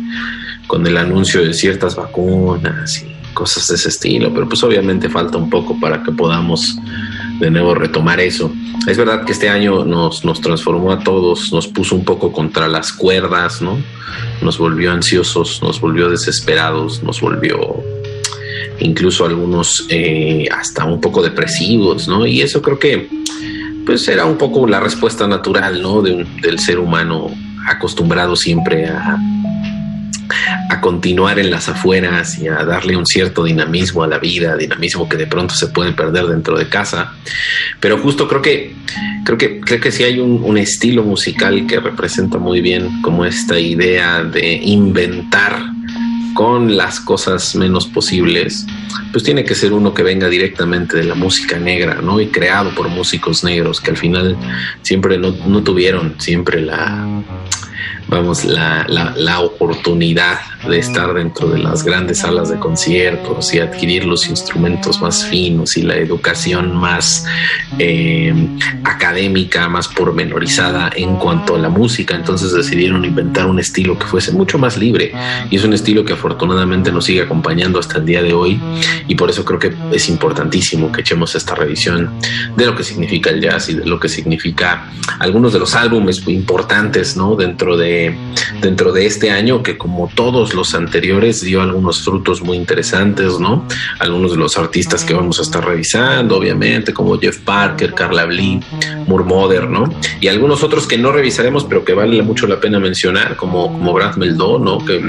[0.68, 5.38] con el anuncio de ciertas vacunas y cosas de ese estilo, pero pues obviamente falta
[5.38, 6.78] un poco para que podamos
[7.40, 8.52] de nuevo retomar eso.
[8.88, 12.68] Es verdad que este año nos, nos transformó a todos, nos puso un poco contra
[12.68, 13.78] las cuerdas, ¿no?
[14.42, 17.84] Nos volvió ansiosos, nos volvió desesperados, nos volvió
[18.80, 22.26] incluso algunos eh, hasta un poco depresivos, ¿no?
[22.26, 23.10] Y eso creo que
[23.86, 26.02] pues era un poco la respuesta natural, ¿no?
[26.02, 27.32] De del ser humano
[27.68, 29.18] acostumbrado siempre a
[30.70, 35.08] a continuar en las afueras y a darle un cierto dinamismo a la vida, dinamismo
[35.08, 37.14] que de pronto se puede perder dentro de casa.
[37.80, 38.76] Pero justo creo que
[39.24, 43.26] creo que creo que sí hay un, un estilo musical que representa muy bien como
[43.26, 45.78] esta idea de inventar
[46.38, 48.68] con las cosas menos posibles,
[49.12, 52.22] pues tiene que ser uno que venga directamente de la música negra, ¿no?
[52.22, 54.38] Y creado por músicos negros que al final
[54.84, 57.24] siempre no, no tuvieron siempre la,
[58.08, 64.06] vamos, la, la, oportunidad de estar dentro de las grandes salas de conciertos y adquirir
[64.06, 67.26] los instrumentos más finos y la educación más
[67.78, 68.34] eh,
[68.84, 72.16] académica, más pormenorizada en cuanto a la música.
[72.16, 75.12] Entonces decidieron inventar un estilo que fuese mucho más libre
[75.50, 78.60] y es un estilo que afortunadamente nos sigue acompañando hasta el día de hoy
[79.08, 82.12] y por eso creo que es importantísimo que echemos esta revisión
[82.56, 84.90] de lo que significa el jazz y de lo que significa
[85.20, 87.36] algunos de los álbumes importantes ¿no?
[87.36, 88.16] dentro dentro de,
[88.62, 93.68] dentro de este año que como todos los anteriores dio algunos frutos muy interesantes, ¿no?
[94.00, 98.60] Algunos de los artistas que vamos a estar revisando, obviamente, como Jeff Parker, Carla Blee,
[99.08, 99.90] Murmoder, ¿no?
[100.22, 103.94] Y algunos otros que no revisaremos, pero que vale mucho la pena mencionar, como, como
[103.94, 104.84] Brad Meldó, ¿no?
[104.84, 105.02] Que,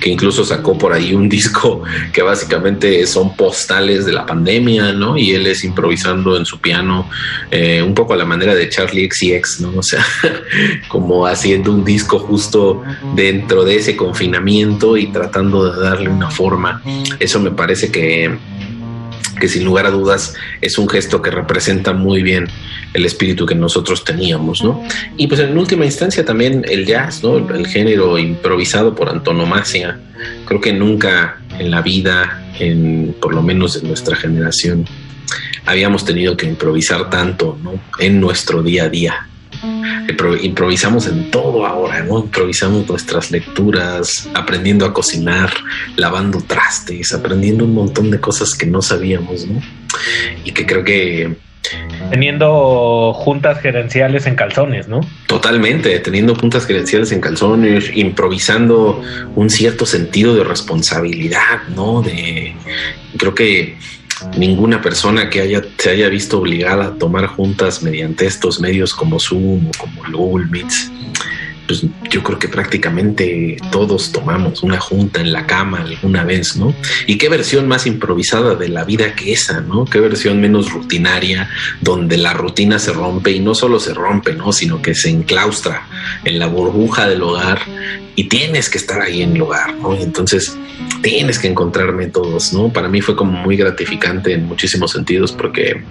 [0.00, 1.82] que incluso sacó por ahí un disco
[2.12, 5.16] que básicamente son postales de la pandemia, ¿no?
[5.16, 7.08] Y él es improvisando en su piano,
[7.50, 9.78] eh, un poco a la manera de Charlie XCX, ¿no?
[9.78, 10.04] O sea,
[10.88, 12.82] como haciendo un disco justo
[13.14, 16.82] dentro de ese confinamiento y tratando de darle una forma.
[17.18, 18.36] Eso me parece que,
[19.40, 22.48] que sin lugar a dudas es un gesto que representa muy bien
[22.94, 24.82] el espíritu que nosotros teníamos, ¿no?
[25.16, 27.36] Y pues en última instancia también el jazz, ¿no?
[27.36, 30.00] El género improvisado por antonomasia.
[30.46, 34.86] Creo que nunca en la vida, en, por lo menos en nuestra generación,
[35.66, 37.78] habíamos tenido que improvisar tanto, ¿no?
[37.98, 39.28] En nuestro día a día
[40.42, 42.18] improvisamos en todo ahora, ¿no?
[42.20, 45.50] Improvisamos nuestras lecturas, aprendiendo a cocinar,
[45.96, 49.60] lavando trastes, aprendiendo un montón de cosas que no sabíamos, ¿no?
[50.44, 51.36] Y que creo que
[52.10, 55.00] teniendo juntas gerenciales en calzones, ¿no?
[55.26, 59.02] Totalmente, teniendo juntas gerenciales en calzones, improvisando
[59.34, 62.02] un cierto sentido de responsabilidad, ¿no?
[62.02, 62.54] De
[63.16, 63.76] creo que
[64.36, 69.18] ninguna persona que haya, se haya visto obligada a tomar juntas mediante estos medios como
[69.18, 70.90] Zoom o como Google Meets,
[71.66, 76.74] pues yo creo que prácticamente todos tomamos una junta en la cama alguna vez, ¿no?
[77.06, 79.84] Y qué versión más improvisada de la vida que esa, ¿no?
[79.84, 84.52] Qué versión menos rutinaria, donde la rutina se rompe y no solo se rompe, ¿no?
[84.52, 85.86] Sino que se enclaustra
[86.24, 87.60] en la burbuja del hogar
[88.14, 89.94] y tienes que estar ahí en el hogar, ¿no?
[89.94, 90.56] Y entonces
[91.02, 92.72] tienes que encontrar métodos, ¿no?
[92.72, 95.82] Para mí fue como muy gratificante en muchísimos sentidos porque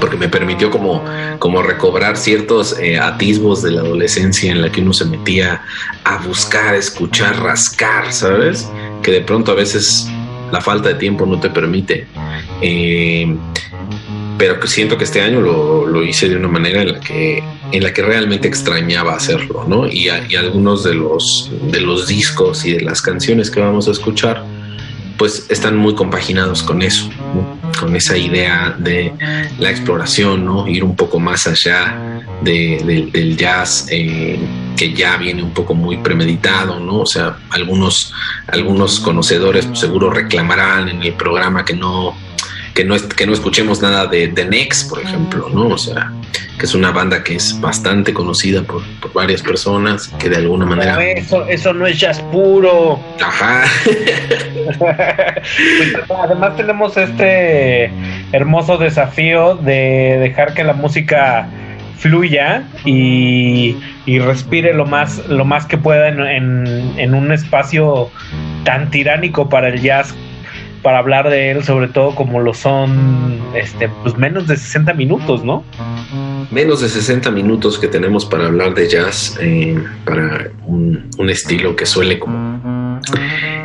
[0.00, 1.04] porque me permitió como,
[1.38, 5.62] como recobrar ciertos eh, atisbos de la adolescencia en la que uno se metía
[6.04, 8.68] a buscar, escuchar, rascar, ¿sabes?
[9.02, 10.08] Que de pronto a veces
[10.52, 12.06] la falta de tiempo no te permite.
[12.60, 13.36] Eh,
[14.38, 17.42] pero que siento que este año lo, lo, hice de una manera en la que
[17.70, 19.86] en la que realmente extrañaba hacerlo, ¿no?
[19.86, 23.92] Y, y algunos de los de los discos y de las canciones que vamos a
[23.92, 24.44] escuchar
[25.16, 27.08] pues están muy compaginados con eso,
[27.76, 29.12] con esa idea de
[29.58, 30.66] la exploración, ¿no?
[30.66, 34.38] ir un poco más allá del jazz eh,
[34.76, 37.00] que ya viene un poco muy premeditado, ¿no?
[37.00, 38.12] O sea, algunos,
[38.48, 42.16] algunos conocedores pues, seguro reclamarán en el programa que no,
[42.74, 45.68] que no, que no escuchemos nada de The Next, por ejemplo, ¿no?
[45.68, 46.12] O sea,
[46.58, 50.66] que es una banda que es bastante conocida por, por varias personas, que de alguna
[50.66, 51.02] manera...
[51.04, 52.98] eso, eso no es jazz puro.
[53.22, 53.62] Ajá.
[56.24, 57.92] Además tenemos este
[58.32, 61.48] hermoso desafío de dejar que la música
[61.98, 68.10] fluya y, y respire lo más, lo más que pueda en, en, en un espacio
[68.64, 70.14] tan tiránico para el jazz
[70.84, 75.42] para hablar de él, sobre todo como lo son este, pues menos de 60 minutos,
[75.42, 75.64] ¿no?
[76.50, 81.74] Menos de 60 minutos que tenemos para hablar de jazz, eh, para un, un, estilo
[81.74, 83.00] que suele como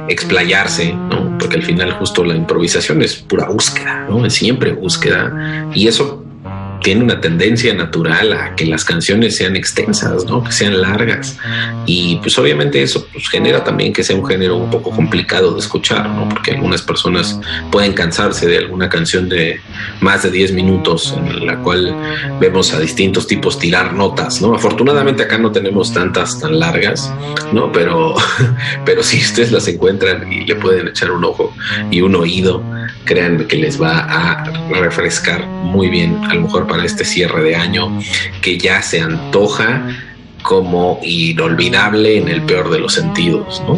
[0.08, 1.38] explayarse, ¿no?
[1.38, 4.26] Porque al final justo la improvisación es pura búsqueda, ¿no?
[4.26, 5.68] Es siempre búsqueda.
[5.74, 6.26] Y eso
[6.81, 10.43] tiene una tendencia natural a que las canciones sean extensas, ¿no?
[10.43, 11.38] Que sean largas.
[11.85, 15.60] Y pues obviamente eso pues, genera también que sea un género un poco complicado de
[15.60, 16.30] escuchar, ¿no?
[16.30, 17.39] Porque algunas personas
[17.72, 19.60] pueden cansarse de alguna canción de
[20.01, 21.95] más de 10 minutos en la cual
[22.39, 24.56] vemos a distintos tipos tirar notas, ¿no?
[24.56, 27.11] Afortunadamente acá no tenemos tantas tan largas,
[27.51, 27.72] ¿no?
[27.72, 28.15] Pero,
[28.85, 31.53] pero si ustedes las encuentran y le pueden echar un ojo
[31.91, 32.64] y un oído,
[33.06, 37.56] créanme que les va a refrescar muy bien, a lo mejor para este cierre de
[37.56, 38.00] año,
[38.41, 39.82] que ya se antoja
[40.41, 43.78] como inolvidable en el peor de los sentidos, ¿no?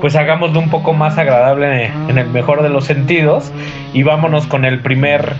[0.00, 3.50] Pues hagámoslo un poco más agradable en el mejor de los sentidos
[3.94, 5.32] y vámonos con el primer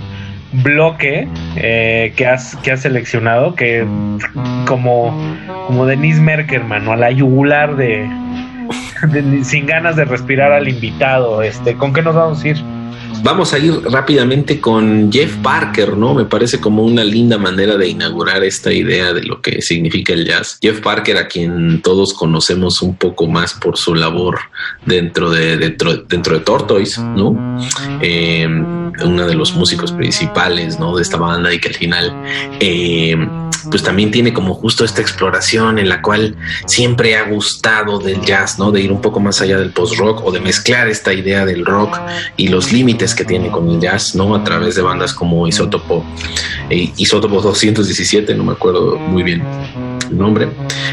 [0.63, 3.85] bloque eh, que, has, que has seleccionado, que
[4.67, 5.15] como,
[5.67, 6.93] como Denise Merkerman, ¿no?
[6.93, 8.09] a la yugular de,
[9.09, 11.43] de, sin ganas de respirar al invitado.
[11.43, 12.57] Este, ¿Con qué nos vamos a ir?
[13.23, 16.15] Vamos a ir rápidamente con Jeff Parker, ¿no?
[16.15, 20.27] Me parece como una linda manera de inaugurar esta idea de lo que significa el
[20.27, 20.59] jazz.
[20.61, 24.39] Jeff Parker, a quien todos conocemos un poco más por su labor
[24.85, 27.59] dentro de, dentro, dentro de Tortoise, ¿no?
[28.01, 30.97] Eh, uno de los músicos principales, ¿no?
[30.97, 32.13] De esta banda y que al final...
[32.61, 33.17] Eh,
[33.71, 36.37] pues también tiene como justo esta exploración en la cual
[36.67, 38.71] siempre ha gustado del jazz, ¿no?
[38.71, 41.99] De ir un poco más allá del post-rock o de mezclar esta idea del rock
[42.37, 44.37] y los límites que tiene con el jazz, ¿no?
[44.37, 46.05] A través de bandas como Isótopo,
[46.71, 49.43] eh, Isótopo 217, no me acuerdo muy bien
[50.11, 50.49] el nombre,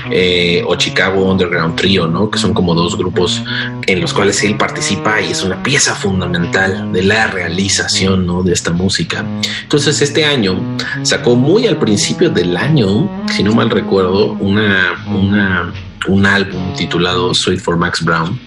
[0.10, 2.30] eh, o Chicago Underground Trio, ¿no?
[2.30, 3.44] Que son como dos grupos
[3.86, 8.42] en los cuales él participa y es una pieza fundamental de la realización, ¿no?
[8.42, 9.24] De esta música.
[9.62, 10.60] Entonces este año
[11.04, 15.74] sacó muy al principio del año, si no mal recuerdo, una, una
[16.08, 18.40] un álbum titulado Sweet for Max Brown,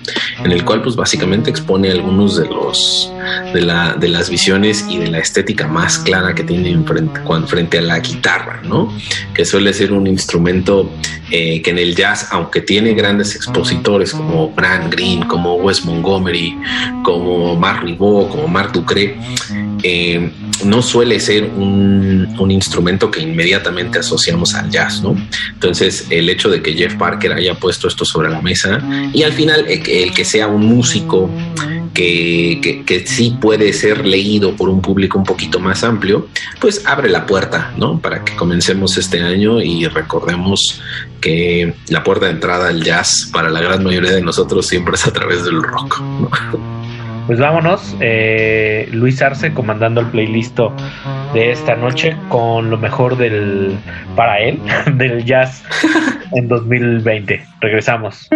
[0.45, 3.11] en el cual pues básicamente expone algunos de los
[3.53, 7.79] de, la, de las visiones y de la estética más clara que tiene frente, frente
[7.79, 8.93] a la guitarra, ¿no?
[9.35, 10.91] Que suele ser un instrumento
[11.37, 16.57] eh, que en el jazz, aunque tiene grandes expositores como Bran Green, como Wes Montgomery,
[17.03, 19.17] como Mark Ribot, como Marc Ducré,
[19.83, 20.31] eh,
[20.65, 25.17] no suele ser un, un, instrumento que inmediatamente asociamos al jazz, ¿no?
[25.55, 28.81] Entonces, el hecho de que Jeff Parker haya puesto esto sobre la mesa
[29.13, 31.29] y al final el, el que sea un músico
[31.95, 36.29] que, sí puede ser leído por un público un poquito más amplio,
[36.61, 37.99] pues abre la puerta, ¿no?
[37.99, 40.83] Para que comencemos este año y recordemos
[41.21, 45.07] que la puerta de entrada al jazz para la gran mayoría de nosotros siempre es
[45.07, 46.03] a través del rock.
[47.27, 50.59] Pues vámonos, eh, Luis Arce comandando el playlist
[51.33, 53.79] de esta noche con lo mejor del
[54.15, 54.61] para él
[54.97, 55.65] del jazz
[56.33, 57.43] en 2020.
[57.61, 58.29] Regresamos.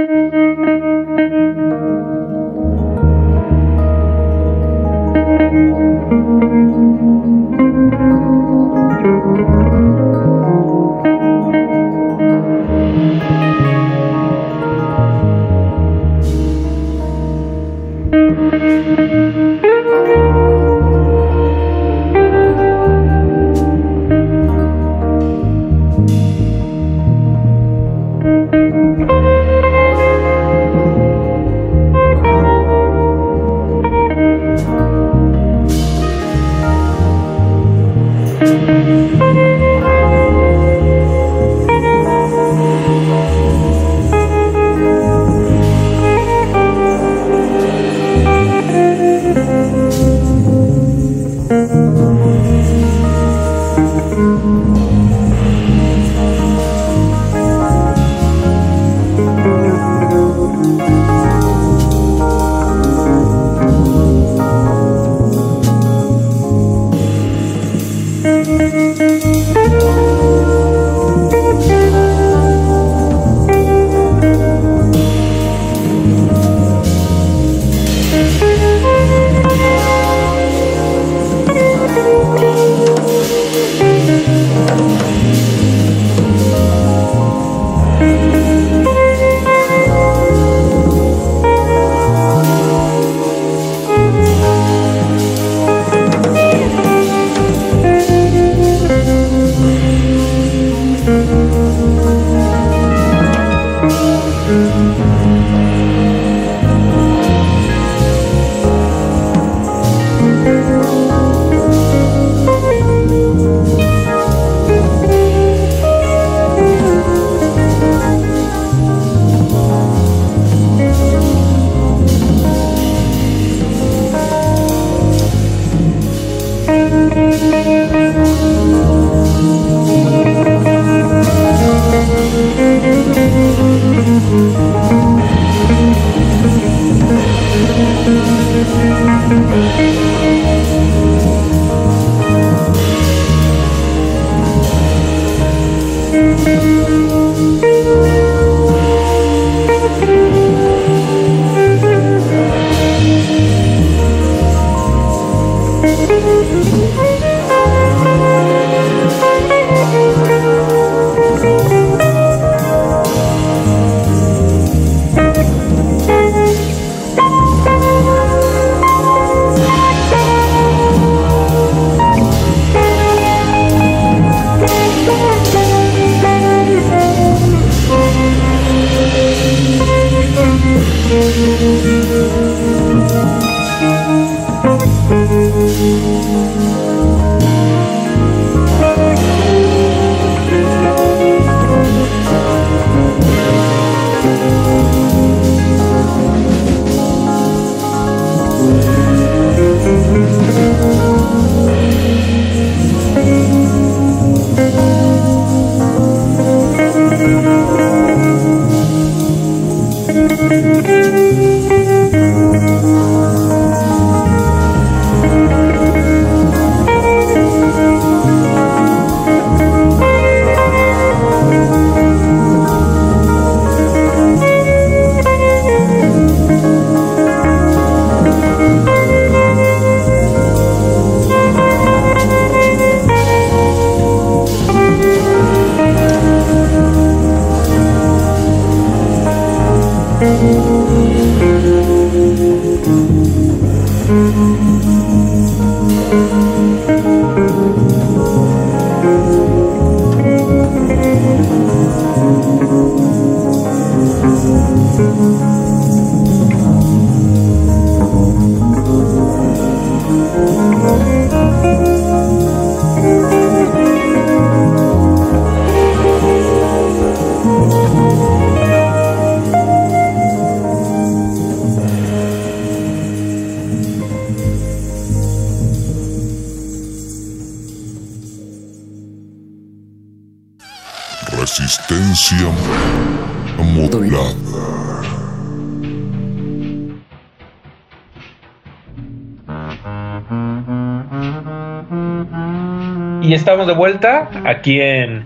[293.48, 295.24] Estamos de vuelta aquí en,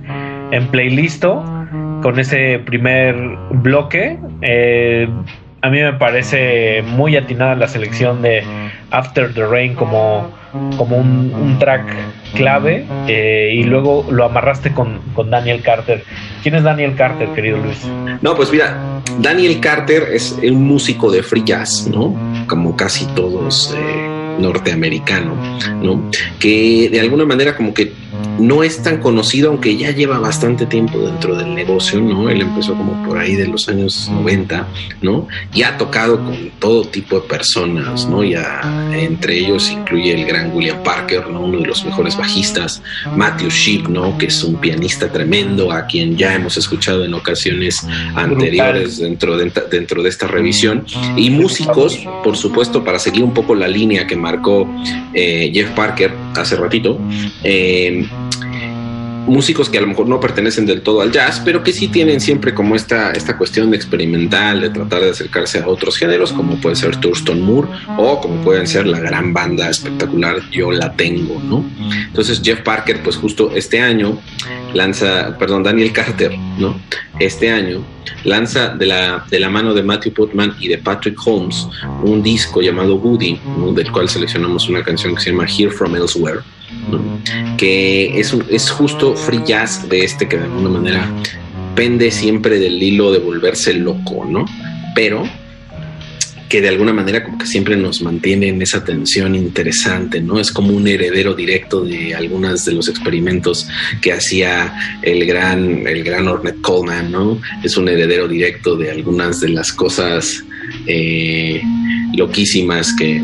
[0.53, 1.43] en Playlisto
[2.03, 3.17] con ese primer
[3.51, 4.17] bloque.
[4.43, 5.09] Eh,
[5.61, 8.45] a mí me parece muy atinada la selección de
[8.93, 10.31] After the Rain como,
[10.77, 11.83] como un, track
[12.37, 16.05] clave eh, y luego lo amarraste con, con, Daniel Carter.
[16.45, 17.85] ¿Quién es Daniel Carter, querido Luis?
[18.21, 22.15] No, pues mira, Daniel Carter es un músico de free jazz, ¿no?
[22.47, 23.77] Como casi todos.
[23.77, 25.35] Eh, norteamericano,
[25.83, 26.11] ¿no?
[26.39, 27.93] Que de alguna manera como que
[28.39, 32.29] no es tan conocido, aunque ya lleva bastante tiempo dentro del negocio, ¿no?
[32.29, 34.67] Él empezó como por ahí de los años 90,
[35.03, 35.29] ¿no?
[35.55, 38.25] Y ha tocado con todo tipo de personas, ¿no?
[38.25, 38.61] Ya
[38.93, 41.41] entre ellos incluye el gran William Parker, ¿no?
[41.41, 42.83] Uno de los mejores bajistas,
[43.17, 44.17] Matthew Sheep, ¿no?
[44.19, 49.53] Que es un pianista tremendo, a quien ya hemos escuchado en ocasiones anteriores dentro de,
[49.71, 50.85] dentro de esta revisión.
[51.17, 54.69] Y músicos, por supuesto, para seguir un poco la línea que marcó
[55.15, 56.99] eh, Jeff Parker hace ratito,
[57.45, 58.07] eh,
[59.33, 62.21] músicos que a lo mejor no pertenecen del todo al jazz, pero que sí tienen
[62.21, 66.61] siempre como esta, esta cuestión de experimental, de tratar de acercarse a otros géneros, como
[66.61, 71.41] puede ser Thurston Moore o como pueden ser la gran banda espectacular Yo la tengo,
[71.43, 71.65] ¿no?
[72.07, 74.21] Entonces Jeff Parker, pues justo este año
[74.75, 76.79] lanza, perdón, Daniel Carter, ¿no?
[77.19, 77.83] Este año
[78.25, 81.67] lanza de la, de la mano de Matthew Putman y de Patrick Holmes
[82.03, 83.41] un disco llamado Woody,
[83.75, 86.41] del cual seleccionamos una canción que se llama Here from Elsewhere
[87.63, 91.09] que es, es justo free jazz de este que de alguna manera
[91.77, 94.47] pende siempre del hilo de volverse loco, ¿no?
[94.97, 95.23] Pero
[96.49, 100.41] que de alguna manera como que siempre nos mantiene en esa tensión interesante, ¿no?
[100.41, 103.69] Es como un heredero directo de algunos de los experimentos
[104.01, 107.41] que hacía el gran, el gran Ornette Coleman, ¿no?
[107.63, 110.45] Es un heredero directo de algunas de las cosas
[110.89, 111.63] eh,
[112.13, 113.23] loquísimas que,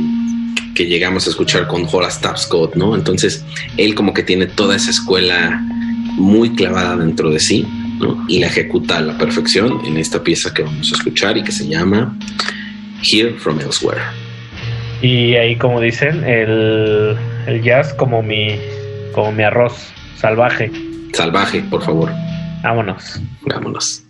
[0.74, 2.94] que llegamos a escuchar con Horace Tapscott, ¿no?
[2.94, 3.44] Entonces,
[3.76, 5.60] él como que tiene toda esa escuela
[6.16, 7.66] muy clavada dentro de sí,
[8.00, 8.24] ¿no?
[8.28, 11.52] Y la ejecuta a la perfección en esta pieza que vamos a escuchar y que
[11.52, 12.16] se llama
[13.02, 14.00] Here from Elsewhere.
[15.02, 17.16] Y ahí, como dicen, el,
[17.46, 18.58] el jazz como mi,
[19.12, 20.70] como mi arroz salvaje.
[21.12, 22.10] Salvaje, por favor.
[22.62, 23.20] Vámonos.
[23.42, 24.07] Vámonos.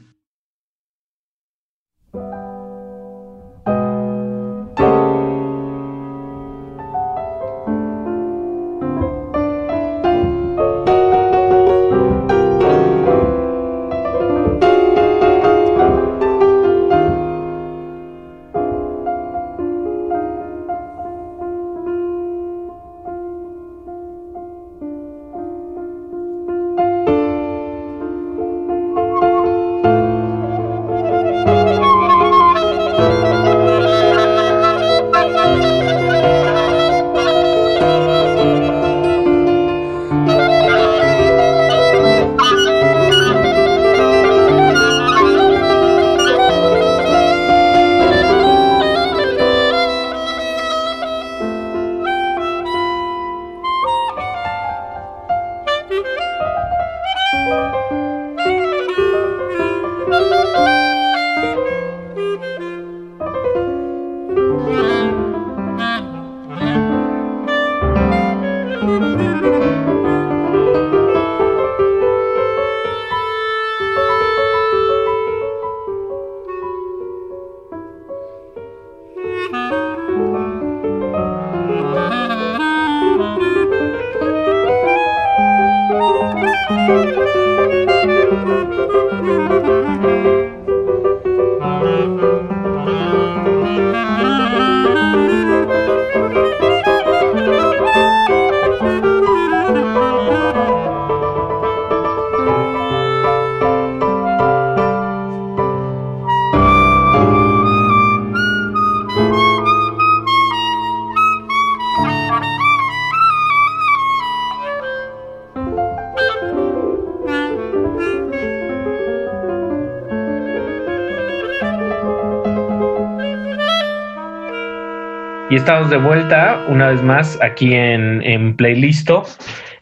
[125.58, 129.24] Estamos de vuelta una vez más aquí en, en Playlisto.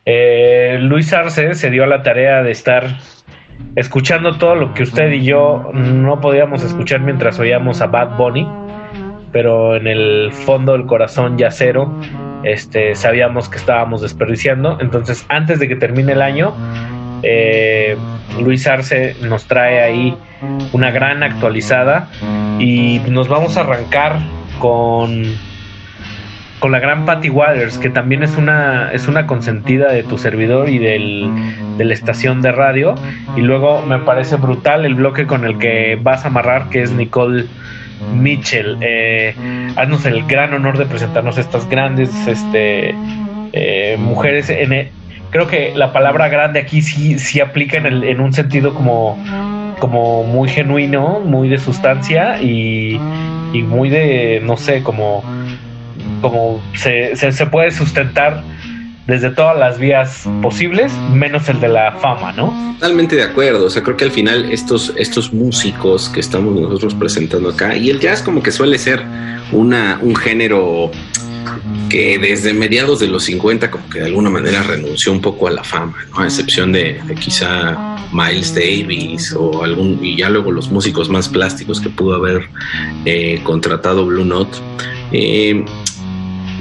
[0.07, 2.99] Eh, Luis Arce se dio a la tarea de estar
[3.77, 8.49] escuchando todo lo que usted y yo no podíamos escuchar mientras oíamos a Bad Bunny,
[9.33, 11.93] pero en el fondo del corazón ya cero,
[12.43, 14.79] este, sabíamos que estábamos desperdiciando.
[14.81, 16.55] Entonces, antes de que termine el año,
[17.23, 17.99] eh,
[18.41, 20.17] Luis Arce nos trae ahí
[20.73, 22.09] una gran actualizada
[22.59, 24.17] y nos vamos a arrancar
[24.59, 25.37] con
[26.67, 30.69] con la gran Patty Waters, que también es una, es una consentida de tu servidor
[30.69, 31.31] y del,
[31.79, 32.97] de la estación de radio.
[33.37, 36.91] Y luego me parece brutal el bloque con el que vas a amarrar, que es
[36.91, 37.45] Nicole
[38.17, 38.79] Mitchell.
[38.81, 39.33] Eh,
[39.77, 42.97] haznos el gran honor de presentarnos estas grandes este,
[43.53, 44.53] eh, mujeres.
[45.31, 49.17] Creo que la palabra grande aquí sí, sí aplica en, el, en un sentido como,
[49.79, 53.01] como muy genuino, muy de sustancia y,
[53.53, 55.23] y muy de, no sé, como
[56.21, 58.43] como se, se, puede sustentar
[59.07, 62.75] desde todas las vías posibles, menos el de la fama, ¿no?
[62.81, 63.67] Totalmente de acuerdo.
[63.67, 67.91] O sea, creo que al final estos, estos músicos que estamos nosotros presentando acá, y
[67.91, 69.03] el jazz como que suele ser
[69.53, 70.91] una, un género
[71.89, 75.51] que desde mediados de los 50 como que de alguna manera renunció un poco a
[75.51, 76.21] la fama, ¿no?
[76.21, 81.81] a excepción de, quizá Miles Davis o algún, y ya luego los músicos más plásticos
[81.81, 82.49] que pudo haber
[83.05, 84.59] eh, contratado Blue Note.
[85.13, 85.65] Eh,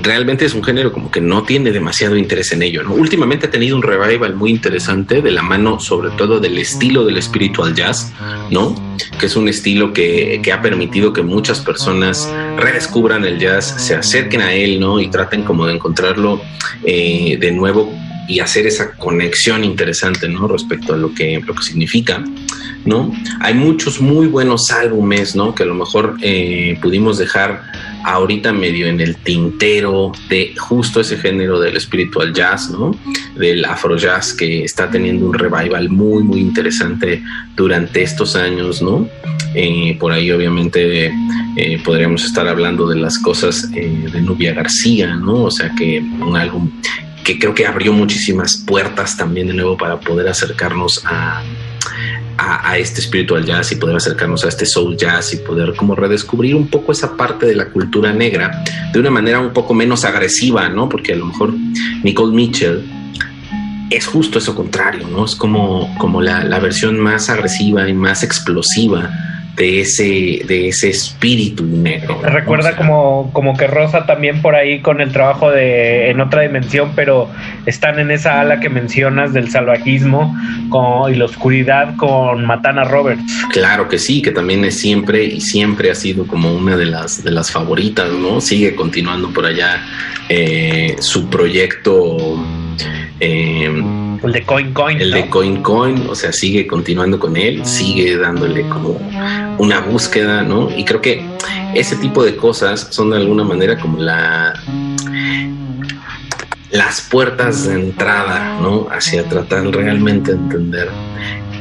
[0.06, 2.84] realmente es un género como que no tiene demasiado interés en ello.
[2.84, 2.94] ¿no?
[2.94, 7.22] Últimamente ha tenido un revival muy interesante de la mano sobre todo del estilo del
[7.22, 8.14] spiritual jazz,
[8.52, 8.76] ¿no?
[9.20, 13.96] que es un estilo que, que ha permitido que muchas personas redescubran el jazz, se
[13.96, 15.00] acerquen a él ¿no?
[15.00, 16.42] y traten como de encontrarlo
[16.84, 17.92] eh, de nuevo
[18.28, 20.48] y hacer esa conexión interesante ¿no?
[20.48, 22.24] respecto a lo que, lo que significa.
[22.86, 23.12] ¿no?
[23.40, 25.56] Hay muchos muy buenos álbumes ¿no?
[25.56, 27.64] que a lo mejor eh, pudimos dejar
[28.06, 32.92] ahorita medio en el tintero de justo ese género del spiritual jazz, ¿no?
[33.36, 37.24] Del afro jazz que está teniendo un revival muy, muy interesante
[37.56, 39.10] durante estos años, ¿no?
[39.56, 41.12] Eh, por ahí obviamente
[41.56, 45.46] eh, podríamos estar hablando de las cosas eh, de Nubia García, ¿no?
[45.46, 46.70] O sea que un álbum
[47.24, 51.42] que creo que abrió muchísimas puertas también de nuevo para poder acercarnos a,
[52.46, 56.56] a, este spiritual jazz y poder acercarnos a este soul jazz y poder como redescubrir
[56.56, 58.64] un poco esa parte de la cultura negra
[58.94, 60.88] de una manera un poco menos agresiva, ¿no?
[60.90, 61.54] Porque a lo mejor
[62.04, 62.84] Nicole Mitchell
[63.90, 65.26] es justo eso contrario, ¿no?
[65.26, 69.12] Es como, como la, la versión más agresiva y más explosiva
[69.56, 72.20] de ese, de ese espíritu negro.
[72.22, 76.92] Recuerda como, como que Rosa también por ahí con el trabajo de en otra dimensión,
[76.96, 77.30] pero
[77.66, 80.36] están en esa ala que mencionas del salvajismo
[81.10, 83.24] y la oscuridad con Matana Roberts.
[83.52, 87.24] Claro que sí, que también es siempre y siempre ha sido como una de las
[87.24, 88.42] de las favoritas, ¿no?
[88.42, 89.82] Sigue continuando por allá
[90.30, 92.18] eh, su proyecto.
[93.22, 95.00] Eh, el de Coin Coin.
[95.00, 99.00] El de Coin Coin, o sea, sigue continuando con él, sigue dándole como
[99.58, 100.70] una búsqueda, ¿no?
[100.76, 101.24] Y creo que
[101.74, 104.54] ese tipo de cosas son de alguna manera como la
[106.72, 108.88] las puertas de entrada, ¿no?
[108.92, 110.90] Hacia tratar realmente de entender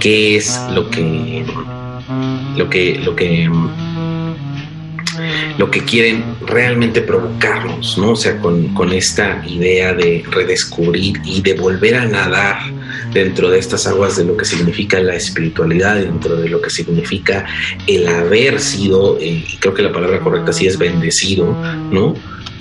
[0.00, 1.44] qué es lo que
[2.56, 3.50] lo que lo que
[5.58, 8.12] lo que quieren realmente provocarnos, ¿no?
[8.12, 12.58] O sea, con, con esta idea de redescubrir y de volver a nadar
[13.12, 17.46] dentro de estas aguas de lo que significa la espiritualidad, dentro de lo que significa
[17.86, 21.56] el haber sido, eh, y creo que la palabra correcta sí es bendecido,
[21.90, 22.14] ¿no?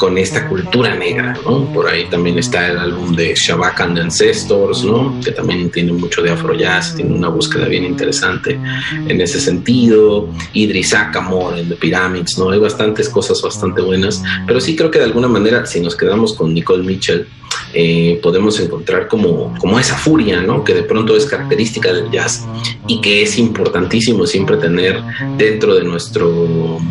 [0.04, 1.64] Con esta cultura negra, ¿no?
[1.74, 5.18] Por ahí también está el álbum de Shabak and Ancestors, ¿no?
[5.24, 8.60] Que también tiene mucho de afro jazz, tiene una búsqueda bien interesante
[9.08, 10.28] en ese sentido.
[10.52, 12.50] Idris Akamor en The Pyramids, ¿no?
[12.50, 16.34] Hay bastantes cosas bastante buenas, pero sí creo que de alguna manera, si nos quedamos
[16.34, 17.26] con Nicole Mitchell,
[17.74, 20.66] eh, podemos encontrar como, como esa furia, ¿no?
[20.66, 22.46] Que de pronto es característica del jazz
[22.88, 25.02] y que es importantísimo siempre tener
[25.38, 26.82] dentro de nuestro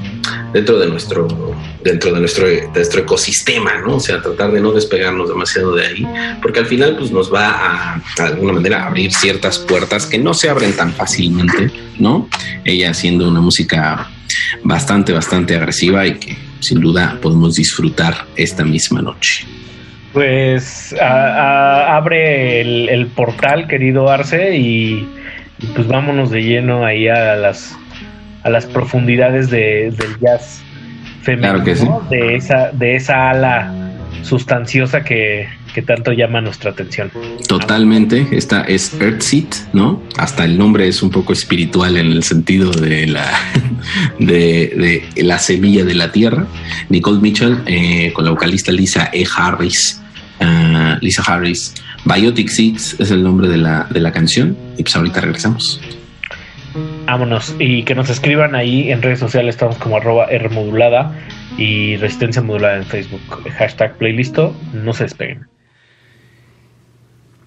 [0.53, 1.29] dentro de nuestro
[1.83, 3.97] dentro de nuestro, de nuestro ecosistema, ¿no?
[3.97, 6.07] O sea, tratar de no despegarnos demasiado de ahí,
[6.41, 10.35] porque al final pues nos va a, de alguna manera abrir ciertas puertas que no
[10.35, 12.29] se abren tan fácilmente, ¿no?
[12.65, 14.09] Ella haciendo una música
[14.63, 19.45] bastante, bastante agresiva y que sin duda podemos disfrutar esta misma noche.
[20.13, 25.09] Pues abre el, portal, querido Arce, y,
[25.75, 27.77] pues vámonos de lleno ahí a las
[28.43, 30.63] a las profundidades de, del jazz
[31.23, 35.49] femenino, de, esa, de esa ala sustanciosa que,
[35.87, 37.11] tanto llama nuestra atención.
[37.49, 40.03] Totalmente, esta es Earthseat, ¿no?
[40.17, 43.27] Hasta el nombre es un poco espiritual en el sentido de la,
[44.19, 46.47] de, la semilla de la tierra.
[46.89, 49.25] Nicole Mitchell eh, con la vocalista Lisa E.
[49.37, 50.01] Harris.
[50.41, 51.75] Ah, Lisa Harris.
[52.05, 54.57] Biotic Seeds es el nombre de la, de la canción.
[54.77, 55.81] Y pues ahorita regresamos.
[57.13, 57.55] Vámonos.
[57.59, 59.57] Y que nos escriban ahí en redes sociales.
[59.57, 61.15] Estamos como arroba Rmodulada
[61.59, 63.21] y Resistencia Modulada en Facebook.
[63.59, 64.57] Hashtag playlisto.
[64.73, 65.47] No se despeguen.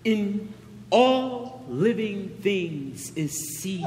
[0.04, 0.50] In
[0.92, 3.82] all living things is seed,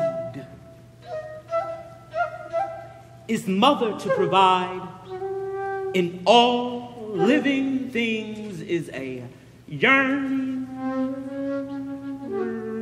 [3.28, 4.82] is mother to provide.
[5.94, 9.22] In all living things is a
[9.68, 10.66] yearning,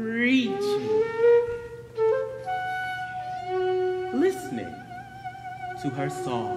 [0.03, 1.06] reaching,
[4.27, 4.75] listening
[5.81, 6.51] to her song.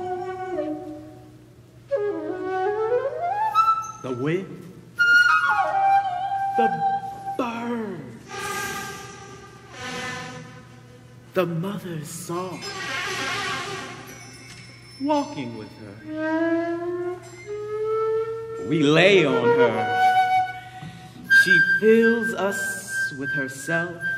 [4.01, 4.73] The wind,
[6.57, 6.67] the
[7.37, 8.31] birds,
[11.35, 12.63] the mother's song,
[14.99, 17.17] walking with her.
[18.67, 19.85] We lay on her.
[21.43, 24.08] She fills us with herself.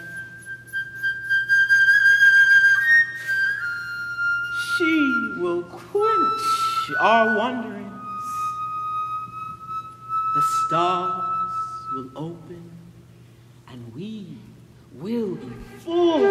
[4.77, 7.91] She will quench our wanderings.
[10.35, 11.25] The stars
[11.93, 12.71] will open
[13.67, 14.37] and we
[14.93, 16.25] will be full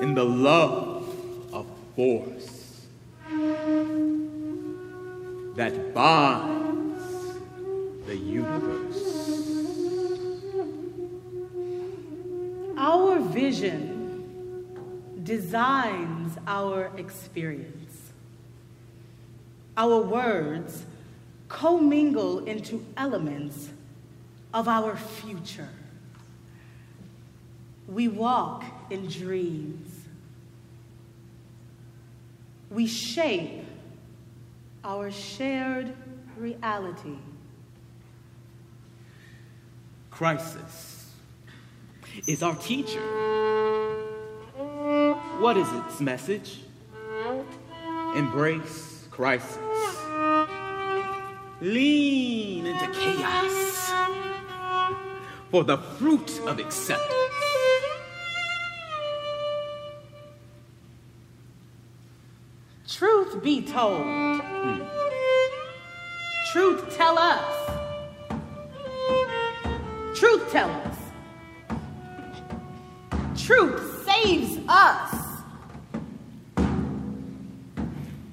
[0.00, 1.04] in the love
[1.52, 2.86] of force
[5.56, 7.02] that binds
[8.06, 9.06] the universe.
[12.76, 13.99] Our vision
[15.22, 18.12] designs our experience.
[19.76, 20.84] Our words
[21.48, 23.70] commingle into elements
[24.52, 25.68] of our future.
[27.88, 29.88] We walk in dreams.
[32.70, 33.64] We shape
[34.84, 35.92] our shared
[36.36, 37.16] reality.
[40.10, 41.10] Crisis
[42.26, 44.09] is our teacher.
[45.40, 46.60] What is its message?
[48.14, 49.58] Embrace crisis.
[51.60, 53.92] Lean into chaos
[55.50, 57.14] for the fruit of acceptance.
[62.88, 64.04] Truth be told,
[66.52, 67.70] truth tell us.
[70.14, 70.96] Truth tell us.
[73.36, 75.14] Truth saves us.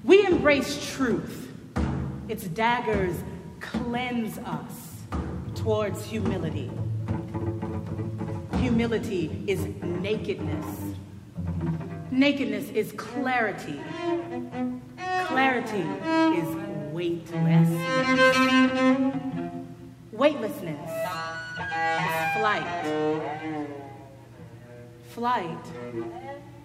[0.04, 1.52] We embrace truth.
[2.28, 3.16] Its daggers
[3.60, 5.04] cleanse us
[5.56, 6.72] towards humility.
[8.58, 10.66] Humility is nakedness.
[12.12, 13.80] Nakedness is clarity.
[15.28, 15.86] Clarity
[16.40, 16.56] is
[16.92, 17.70] weightlessness.
[20.12, 23.57] Weightlessness is flight.
[25.18, 25.58] Flight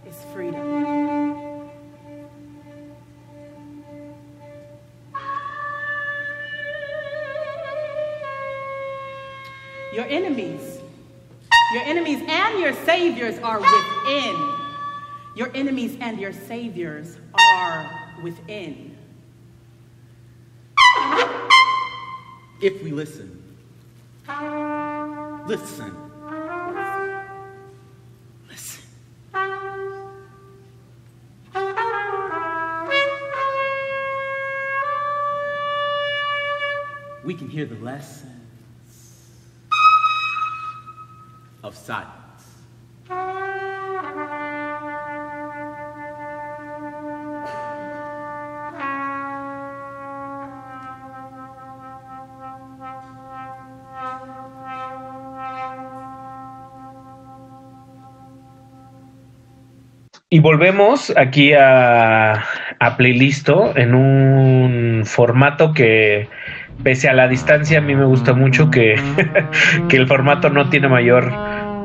[0.06, 1.70] is freedom.
[9.94, 10.80] Your enemies,
[11.72, 14.58] your enemies and your saviors are within.
[15.34, 17.90] Your enemies and your saviors are
[18.22, 18.98] within.
[22.60, 23.42] If we listen,
[25.46, 26.11] listen.
[37.52, 38.30] Hear the lessons
[41.62, 42.08] of silence.
[60.30, 62.32] Y volvemos aquí a,
[62.78, 66.30] a Playlisto en un formato que,
[66.82, 68.96] pese a la distancia, a mí me gusta mucho que,
[69.88, 71.32] que el formato no tiene mayor,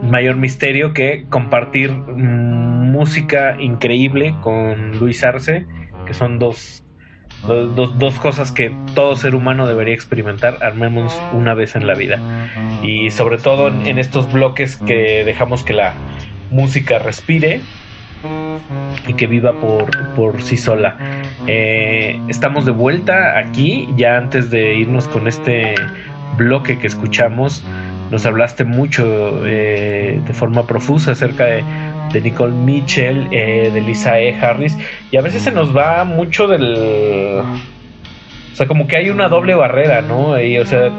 [0.04, 5.66] mayor misterio que compartir mm, música increíble con Luis Arce,
[6.06, 6.84] que son dos,
[7.46, 12.20] dos, cosas que todo ser humano debería experimentar, al menos una vez en la vida.
[12.84, 15.94] Y sobre todo en estos bloques que dejamos que la
[16.50, 17.62] música respire
[19.08, 20.98] y que viva por, por sí sola.
[21.48, 25.76] Eh, estamos de vuelta aquí, ya antes de irnos con este
[26.38, 27.64] bloque que escuchamos,
[28.12, 31.64] nos hablaste mucho eh, de forma profusa acerca de,
[32.14, 34.34] de Nicole Mitchell, eh, de Lisa E.
[34.36, 34.78] Harris,
[35.12, 37.42] y a veces se nos va mucho del...
[38.54, 40.30] O sea, como que hay una doble barrera, ¿no?
[40.32, 40.90] O sea,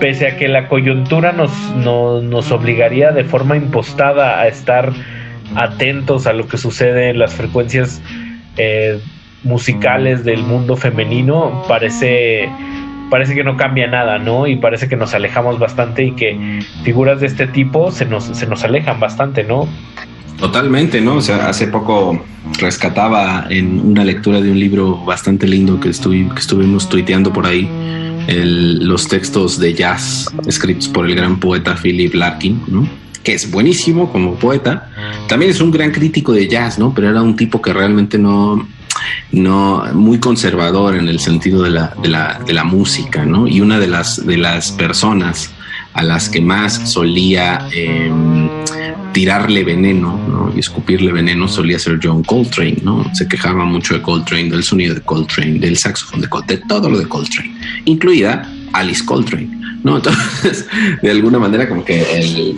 [0.00, 4.92] pese a que la coyuntura nos, no- nos obligaría de forma impostada a estar
[5.54, 8.00] atentos a lo que sucede en las frecuencias
[8.56, 9.00] eh,
[9.44, 12.48] musicales del mundo femenino, parece
[13.10, 14.46] parece que no cambia nada, ¿no?
[14.46, 18.46] Y parece que nos alejamos bastante y que figuras de este tipo se nos, se
[18.46, 19.68] nos alejan bastante, ¿no?
[20.38, 21.16] Totalmente, ¿no?
[21.16, 22.22] O sea, hace poco
[22.60, 27.46] rescataba en una lectura de un libro bastante lindo que, estuve, que estuvimos tuiteando por
[27.46, 27.68] ahí,
[28.28, 32.88] los textos de jazz escritos por el gran poeta Philip Larkin, ¿no?
[33.22, 34.90] Que es buenísimo como poeta.
[35.28, 36.94] También es un gran crítico de jazz, ¿no?
[36.94, 38.66] Pero era un tipo que realmente no,
[39.32, 43.46] no muy conservador en el sentido de la, de la, de la música, ¿no?
[43.46, 45.52] Y una de las, de las personas
[45.94, 48.48] a las que más solía em,
[49.12, 50.52] tirarle veneno ¿no?
[50.54, 53.04] y escupirle veneno solía ser John Coltrane, ¿no?
[53.14, 56.88] Se quejaba mucho de Coltrane, del sonido de Coltrane, del saxofón de Coltrane, de todo
[56.88, 57.52] lo de Coltrane,
[57.84, 59.96] incluida Alice Coltrane, ¿no?
[59.96, 60.66] Entonces,
[61.02, 62.54] de alguna manera como que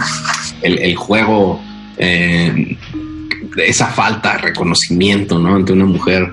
[0.63, 1.61] el, el, juego,
[1.97, 2.77] eh,
[3.57, 5.57] esa falta de reconocimiento, ¿no?
[5.57, 6.31] Ante una mujer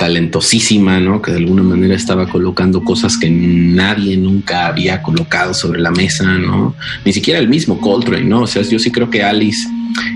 [0.00, 1.20] talentosísima, ¿no?
[1.20, 6.24] Que de alguna manera estaba colocando cosas que nadie nunca había colocado sobre la mesa,
[6.38, 6.74] ¿no?
[7.04, 8.40] Ni siquiera el mismo Coltrane, ¿no?
[8.40, 9.68] O sea, yo sí creo que Alice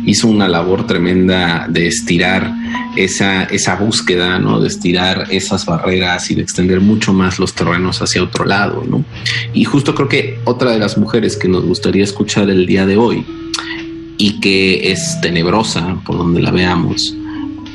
[0.07, 2.51] hizo una labor tremenda de estirar
[2.97, 4.59] esa, esa búsqueda, ¿no?
[4.59, 9.05] De estirar esas barreras y de extender mucho más los terrenos hacia otro lado, ¿no?
[9.53, 12.97] Y justo creo que otra de las mujeres que nos gustaría escuchar el día de
[12.97, 13.27] hoy
[14.17, 17.15] y que es tenebrosa por donde la veamos,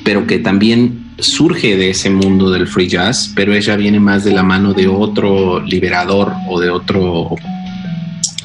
[0.03, 4.31] pero que también surge de ese mundo del free jazz, pero ella viene más de
[4.31, 7.35] la mano de otro liberador o de otro,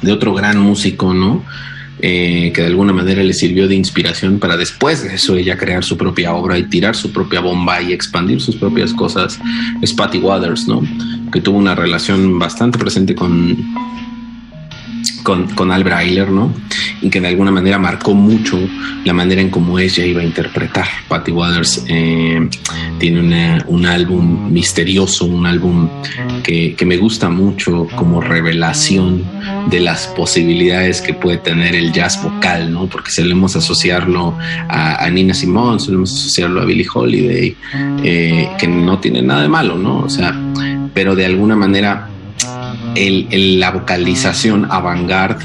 [0.02, 1.44] de otro gran músico, ¿no?
[2.00, 5.82] Eh, que de alguna manera le sirvió de inspiración para después de eso ella crear
[5.84, 9.38] su propia obra y tirar su propia bomba y expandir sus propias cosas.
[9.80, 10.82] Es Patty Waters, ¿no?
[11.32, 13.56] Que tuvo una relación bastante presente con,
[15.22, 16.52] con, con Albert Ayler, ¿no?
[17.04, 18.58] Y que de alguna manera marcó mucho
[19.04, 20.86] la manera en cómo ella iba a interpretar.
[21.06, 22.48] Patty Waters eh,
[22.98, 25.88] tiene un álbum misterioso, un álbum
[26.42, 29.22] que, que, me gusta mucho como revelación
[29.70, 32.86] de las posibilidades que puede tener el jazz vocal, ¿no?
[32.86, 34.36] Porque solemos asociarlo
[34.68, 37.56] a, Nina Simone, solemos asociarlo a Billie Holiday,
[38.02, 39.98] eh, que no tiene nada de malo, ¿no?
[40.00, 40.34] O sea,
[40.94, 42.08] pero de alguna manera
[42.94, 45.44] el, la vocalización avant-garde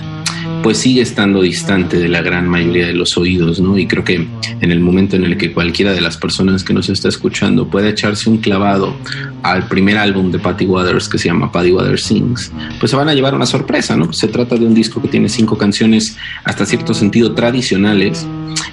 [0.63, 3.77] pues sigue estando distante de la gran mayoría de los oídos, ¿no?
[3.77, 4.27] Y creo que
[4.61, 7.89] en el momento en el que cualquiera de las personas que nos está escuchando puede
[7.89, 8.95] echarse un clavado
[9.43, 13.09] al primer álbum de Patty Waters que se llama Patty Waters Sings, pues se van
[13.09, 14.11] a llevar una sorpresa, ¿no?
[14.13, 18.27] Se trata de un disco que tiene cinco canciones hasta cierto sentido tradicionales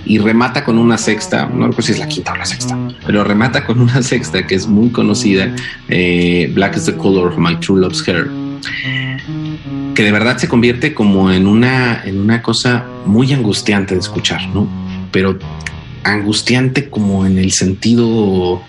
[0.05, 3.25] y remata con una sexta, no recuerdo si es la quinta o la sexta, pero
[3.25, 5.55] remata con una sexta que es muy conocida,
[5.89, 8.31] eh, Black is the Color of My True Love's Hair
[9.97, 14.47] que de verdad se convierte como en una, en una cosa muy angustiante de escuchar,
[14.51, 14.69] ¿no?
[15.11, 15.39] Pero
[16.05, 18.63] angustiante como en el sentido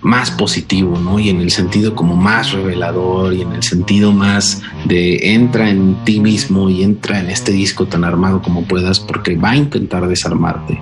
[0.00, 1.18] más positivo, ¿no?
[1.18, 6.02] Y en el sentido como más revelador y en el sentido más de entra en
[6.04, 10.08] ti mismo y entra en este disco tan armado como puedas porque va a intentar
[10.08, 10.80] desarmarte.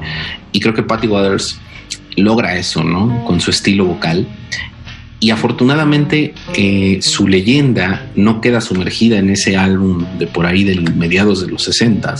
[0.52, 1.58] Y creo que Patty Waters
[2.16, 3.24] logra eso, ¿no?
[3.24, 4.28] Con su estilo vocal
[5.20, 10.94] y afortunadamente eh, su leyenda no queda sumergida en ese álbum de por ahí del
[10.94, 12.14] mediados de los 60,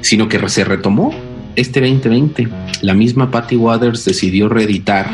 [0.00, 1.14] sino que se retomó
[1.56, 2.48] este 2020.
[2.82, 5.08] La misma Patty Waters decidió reeditar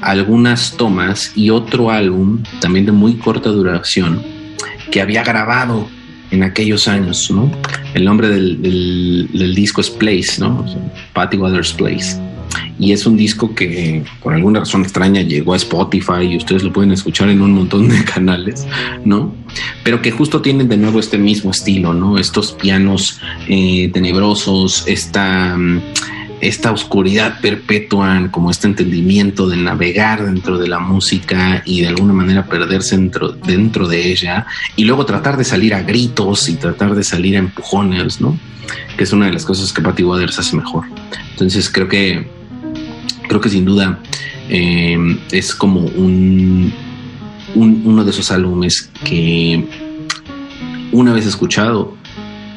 [0.00, 4.22] algunas tomas y otro álbum también de muy corta duración
[4.90, 5.88] que había grabado
[6.30, 7.50] en aquellos años, ¿no?
[7.94, 8.62] El nombre del,
[9.32, 10.64] del disco es Place, ¿no?
[11.12, 12.25] Patty Waters Place
[12.78, 16.72] y es un disco que por alguna razón extraña llegó a Spotify y ustedes lo
[16.72, 18.66] pueden escuchar en un montón de canales,
[19.04, 19.34] ¿no?
[19.82, 22.18] Pero que justo tienen de nuevo este mismo estilo, ¿no?
[22.18, 25.56] Estos pianos eh, tenebrosos, esta,
[26.40, 32.12] esta oscuridad perpetua, como este entendimiento de navegar dentro de la música y de alguna
[32.12, 36.94] manera perderse dentro, dentro de ella y luego tratar de salir a gritos y tratar
[36.94, 38.38] de salir a empujones, ¿no?
[38.98, 40.84] Que es una de las cosas que Patty Waters hace mejor.
[41.30, 42.35] Entonces creo que
[43.28, 44.00] creo que sin duda
[44.48, 46.72] eh, es como un,
[47.54, 49.64] uno de esos álbumes que
[50.92, 51.96] una vez escuchado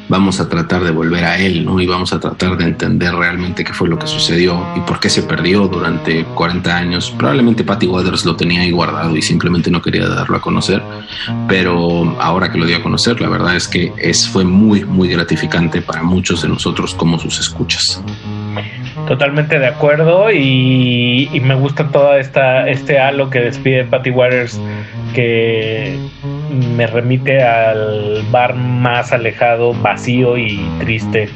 [0.09, 1.79] vamos a tratar de volver a él, ¿no?
[1.79, 5.09] Y vamos a tratar de entender realmente qué fue lo que sucedió y por qué
[5.09, 7.13] se perdió durante 40 años.
[7.15, 10.81] Probablemente Patty Waters lo tenía ahí guardado y simplemente no quería darlo a conocer,
[11.47, 15.09] pero ahora que lo dio a conocer, la verdad es que es, fue muy, muy
[15.09, 18.01] gratificante para muchos de nosotros como sus escuchas.
[19.07, 24.59] Totalmente de acuerdo y, me gusta toda esta este halo que despide Patty Waters
[25.13, 25.97] que
[26.75, 31.29] me remite al bar más alejado, vacío y triste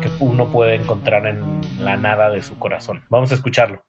[0.00, 3.04] que uno puede encontrar en la nada de su corazón.
[3.08, 3.84] Vamos a escucharlo.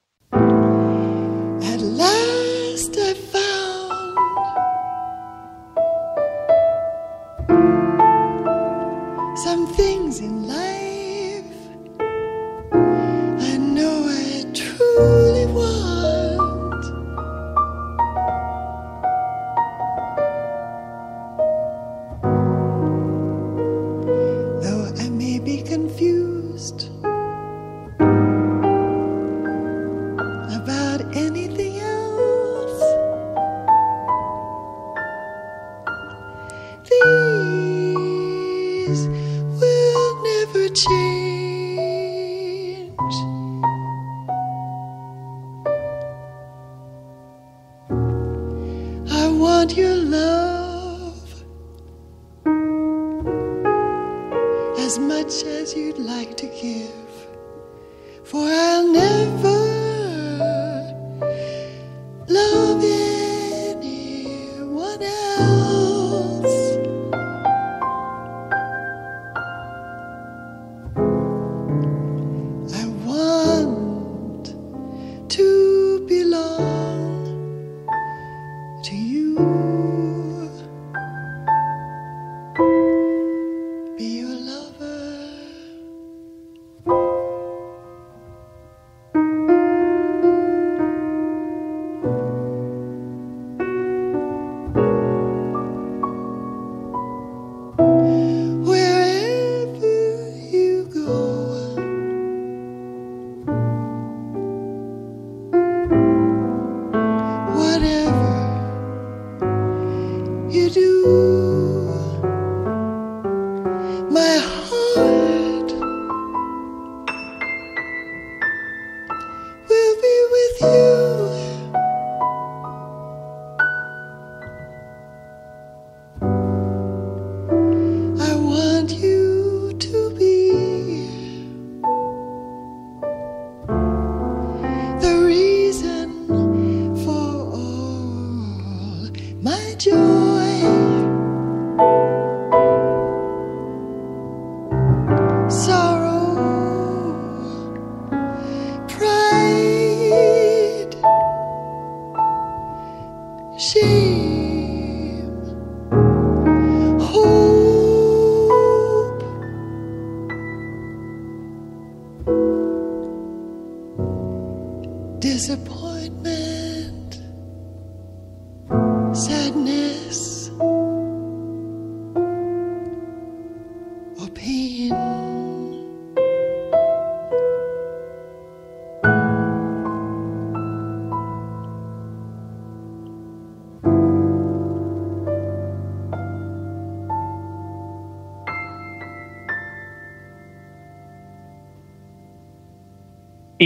[165.24, 166.73] Disappointment,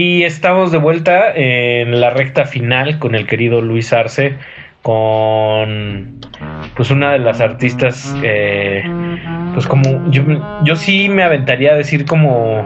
[0.00, 4.36] Y estamos de vuelta en la recta final con el querido Luis Arce,
[4.80, 6.20] con
[6.76, 8.84] pues una de las artistas, eh,
[9.54, 10.22] pues como yo,
[10.62, 12.64] yo sí me aventaría a decir como,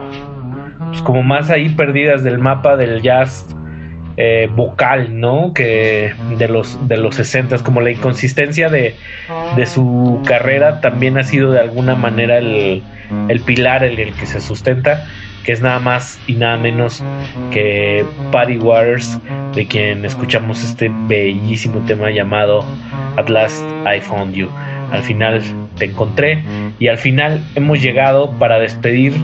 [0.90, 3.46] pues como más ahí perdidas del mapa del jazz
[4.18, 5.54] eh, vocal, ¿no?
[5.54, 8.94] Que de los de los 60 como la inconsistencia de,
[9.56, 12.82] de su carrera también ha sido de alguna manera el,
[13.28, 15.06] el pilar en el que se sustenta
[15.44, 17.02] que es nada más y nada menos
[17.50, 19.18] que Patty Waters,
[19.54, 22.64] de quien escuchamos este bellísimo tema llamado
[23.16, 24.48] At Last I Found You.
[24.92, 25.42] Al final
[25.78, 26.42] te encontré
[26.78, 29.14] y al final hemos llegado para despedir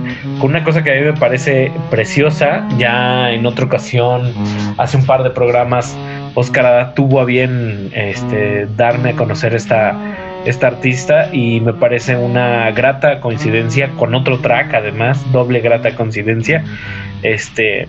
[0.41, 2.67] con una cosa que a mí me parece preciosa.
[2.79, 4.33] Ya en otra ocasión,
[4.79, 5.97] hace un par de programas,
[6.35, 9.95] Oscar tuvo a bien este, darme a conocer esta
[10.45, 16.65] esta artista y me parece una grata coincidencia con otro track además doble grata coincidencia
[17.23, 17.89] este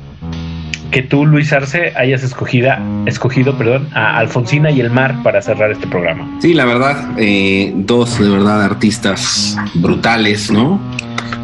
[0.92, 5.72] que tú Luis Arce hayas escogida, escogido perdón a Alfonsina y el mar para cerrar
[5.72, 10.80] este programa Sí, la verdad, eh, dos de verdad artistas brutales, ¿no?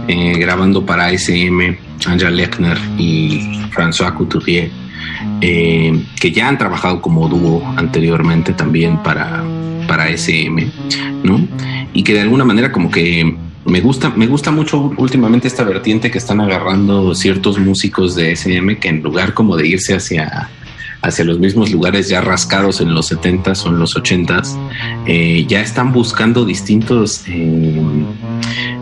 [0.08, 3.40] Eh, grabando para SM, Angela Lechner y
[3.72, 4.70] François Couturier,
[5.42, 9.44] eh, que ya han trabajado como dúo anteriormente también para,
[9.88, 10.72] para SM,
[11.24, 11.48] ¿no?
[11.94, 16.12] Y que de alguna manera como que me gusta, me gusta mucho últimamente esta vertiente
[16.12, 20.50] que están agarrando ciertos músicos de SM que en lugar como de irse hacia
[21.06, 24.58] hacia los mismos lugares ya rascados en los 70s o en los 80s,
[25.06, 27.82] eh, ya están buscando distintos, eh,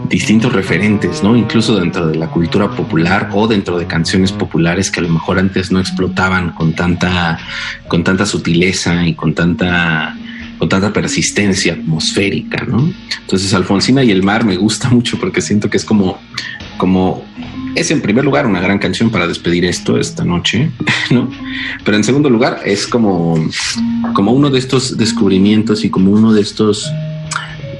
[0.09, 1.35] distintos referentes, ¿no?
[1.35, 5.37] Incluso dentro de la cultura popular o dentro de canciones populares que a lo mejor
[5.37, 7.39] antes no explotaban con tanta,
[7.87, 10.15] con tanta sutileza y con tanta
[10.63, 12.89] con tanta persistencia atmosférica, ¿no?
[13.19, 16.17] Entonces Alfonsina y el mar me gusta mucho porque siento que es como,
[16.77, 17.21] como
[17.75, 20.71] es en primer lugar una gran canción para despedir esto esta noche,
[21.11, 21.29] ¿no?
[21.83, 23.45] Pero en segundo lugar es como,
[24.13, 26.89] como uno de estos descubrimientos y como uno de estos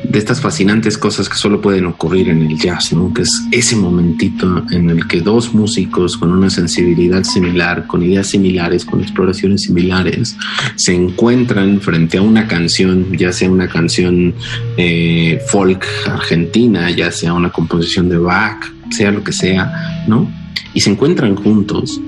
[0.04, 3.14] de estas fascinantes cosas que solo pueden ocurrir en el jazz, ¿no?
[3.14, 8.28] Que es ese momentito en el que dos músicos con una sensibilidad similar, con ideas
[8.28, 10.36] similares, con exploraciones similares,
[10.76, 14.34] se encuentran frente a una canción, ya sea una canción
[14.78, 20.30] eh, folk argentina, ya sea una composición de Bach, sea lo que sea, ¿no?
[20.74, 22.00] Y se encuentran juntos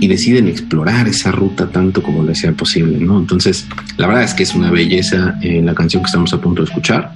[0.00, 3.18] y deciden explorar esa ruta tanto como les sea posible, ¿no?
[3.18, 3.66] Entonces,
[3.98, 6.68] la verdad es que es una belleza en la canción que estamos a punto de
[6.68, 7.12] escuchar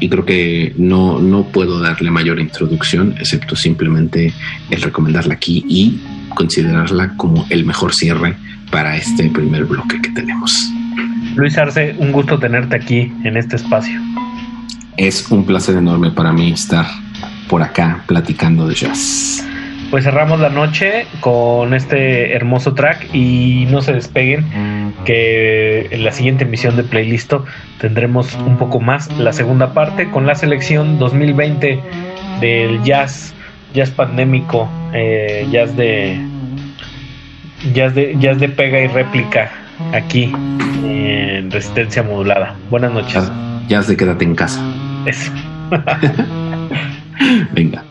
[0.00, 4.32] y creo que no, no puedo darle mayor introducción, excepto simplemente
[4.70, 6.00] el recomendarla aquí y
[6.34, 8.36] considerarla como el mejor cierre
[8.70, 10.52] para este primer bloque que tenemos.
[11.36, 14.00] Luis Arce, un gusto tenerte aquí en este espacio.
[14.96, 16.86] Es un placer enorme para mí estar
[17.48, 19.44] por acá platicando de jazz.
[19.90, 26.12] Pues cerramos la noche con este hermoso track y no se despeguen que en la
[26.12, 27.44] siguiente emisión de Playlisto
[27.80, 31.80] tendremos un poco más la segunda parte con la selección 2020
[32.40, 33.34] del jazz,
[33.74, 36.20] jazz pandémico, eh, jazz de
[37.74, 39.50] jazz de jazz de pega y réplica
[39.92, 40.32] aquí
[40.84, 42.54] en Resistencia Modulada.
[42.70, 43.30] Buenas noches.
[43.68, 44.62] Jazz de quédate en casa.
[45.04, 45.32] Eso.
[47.52, 47.89] Venga.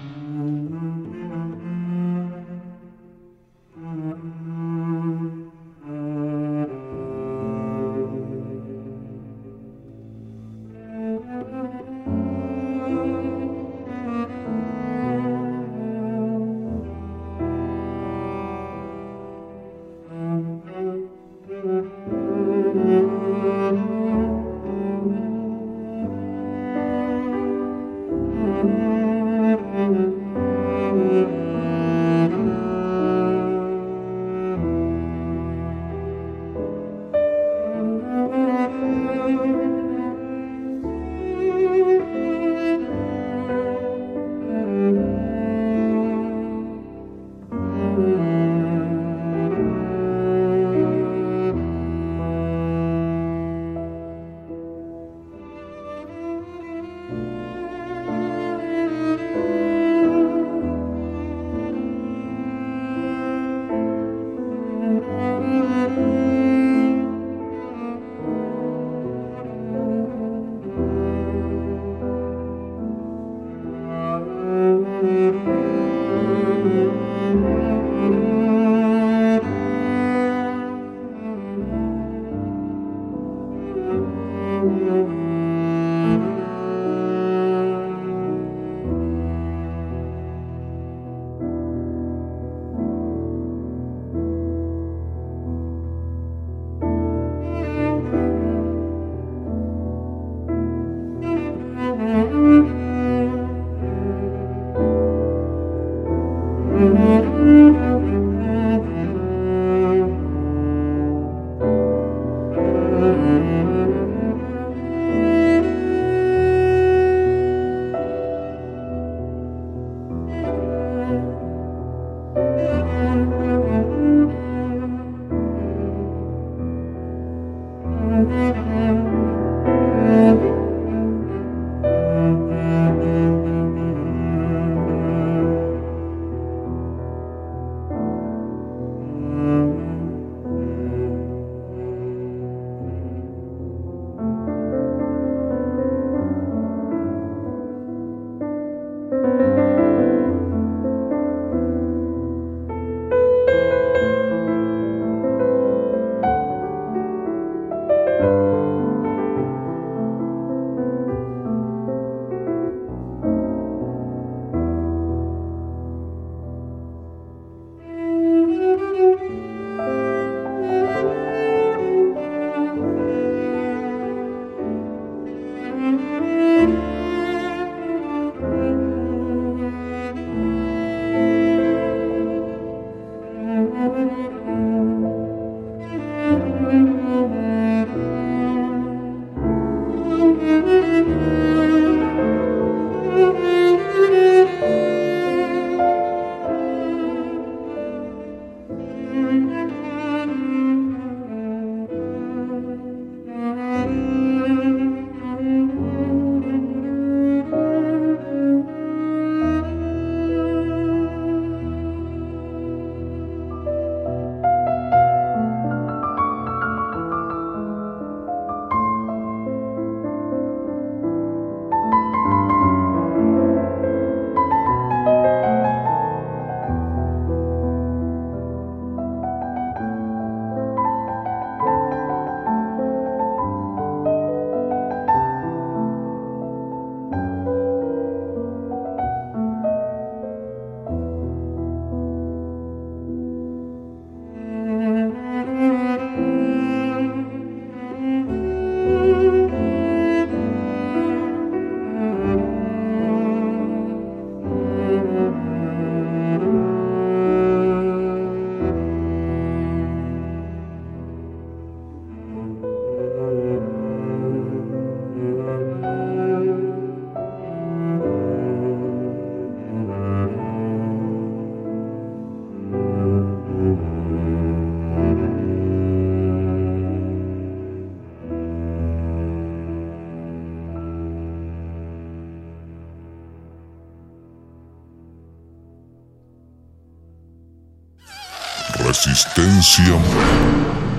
[289.59, 289.99] Resistencia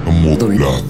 [0.04, 0.89] modulada.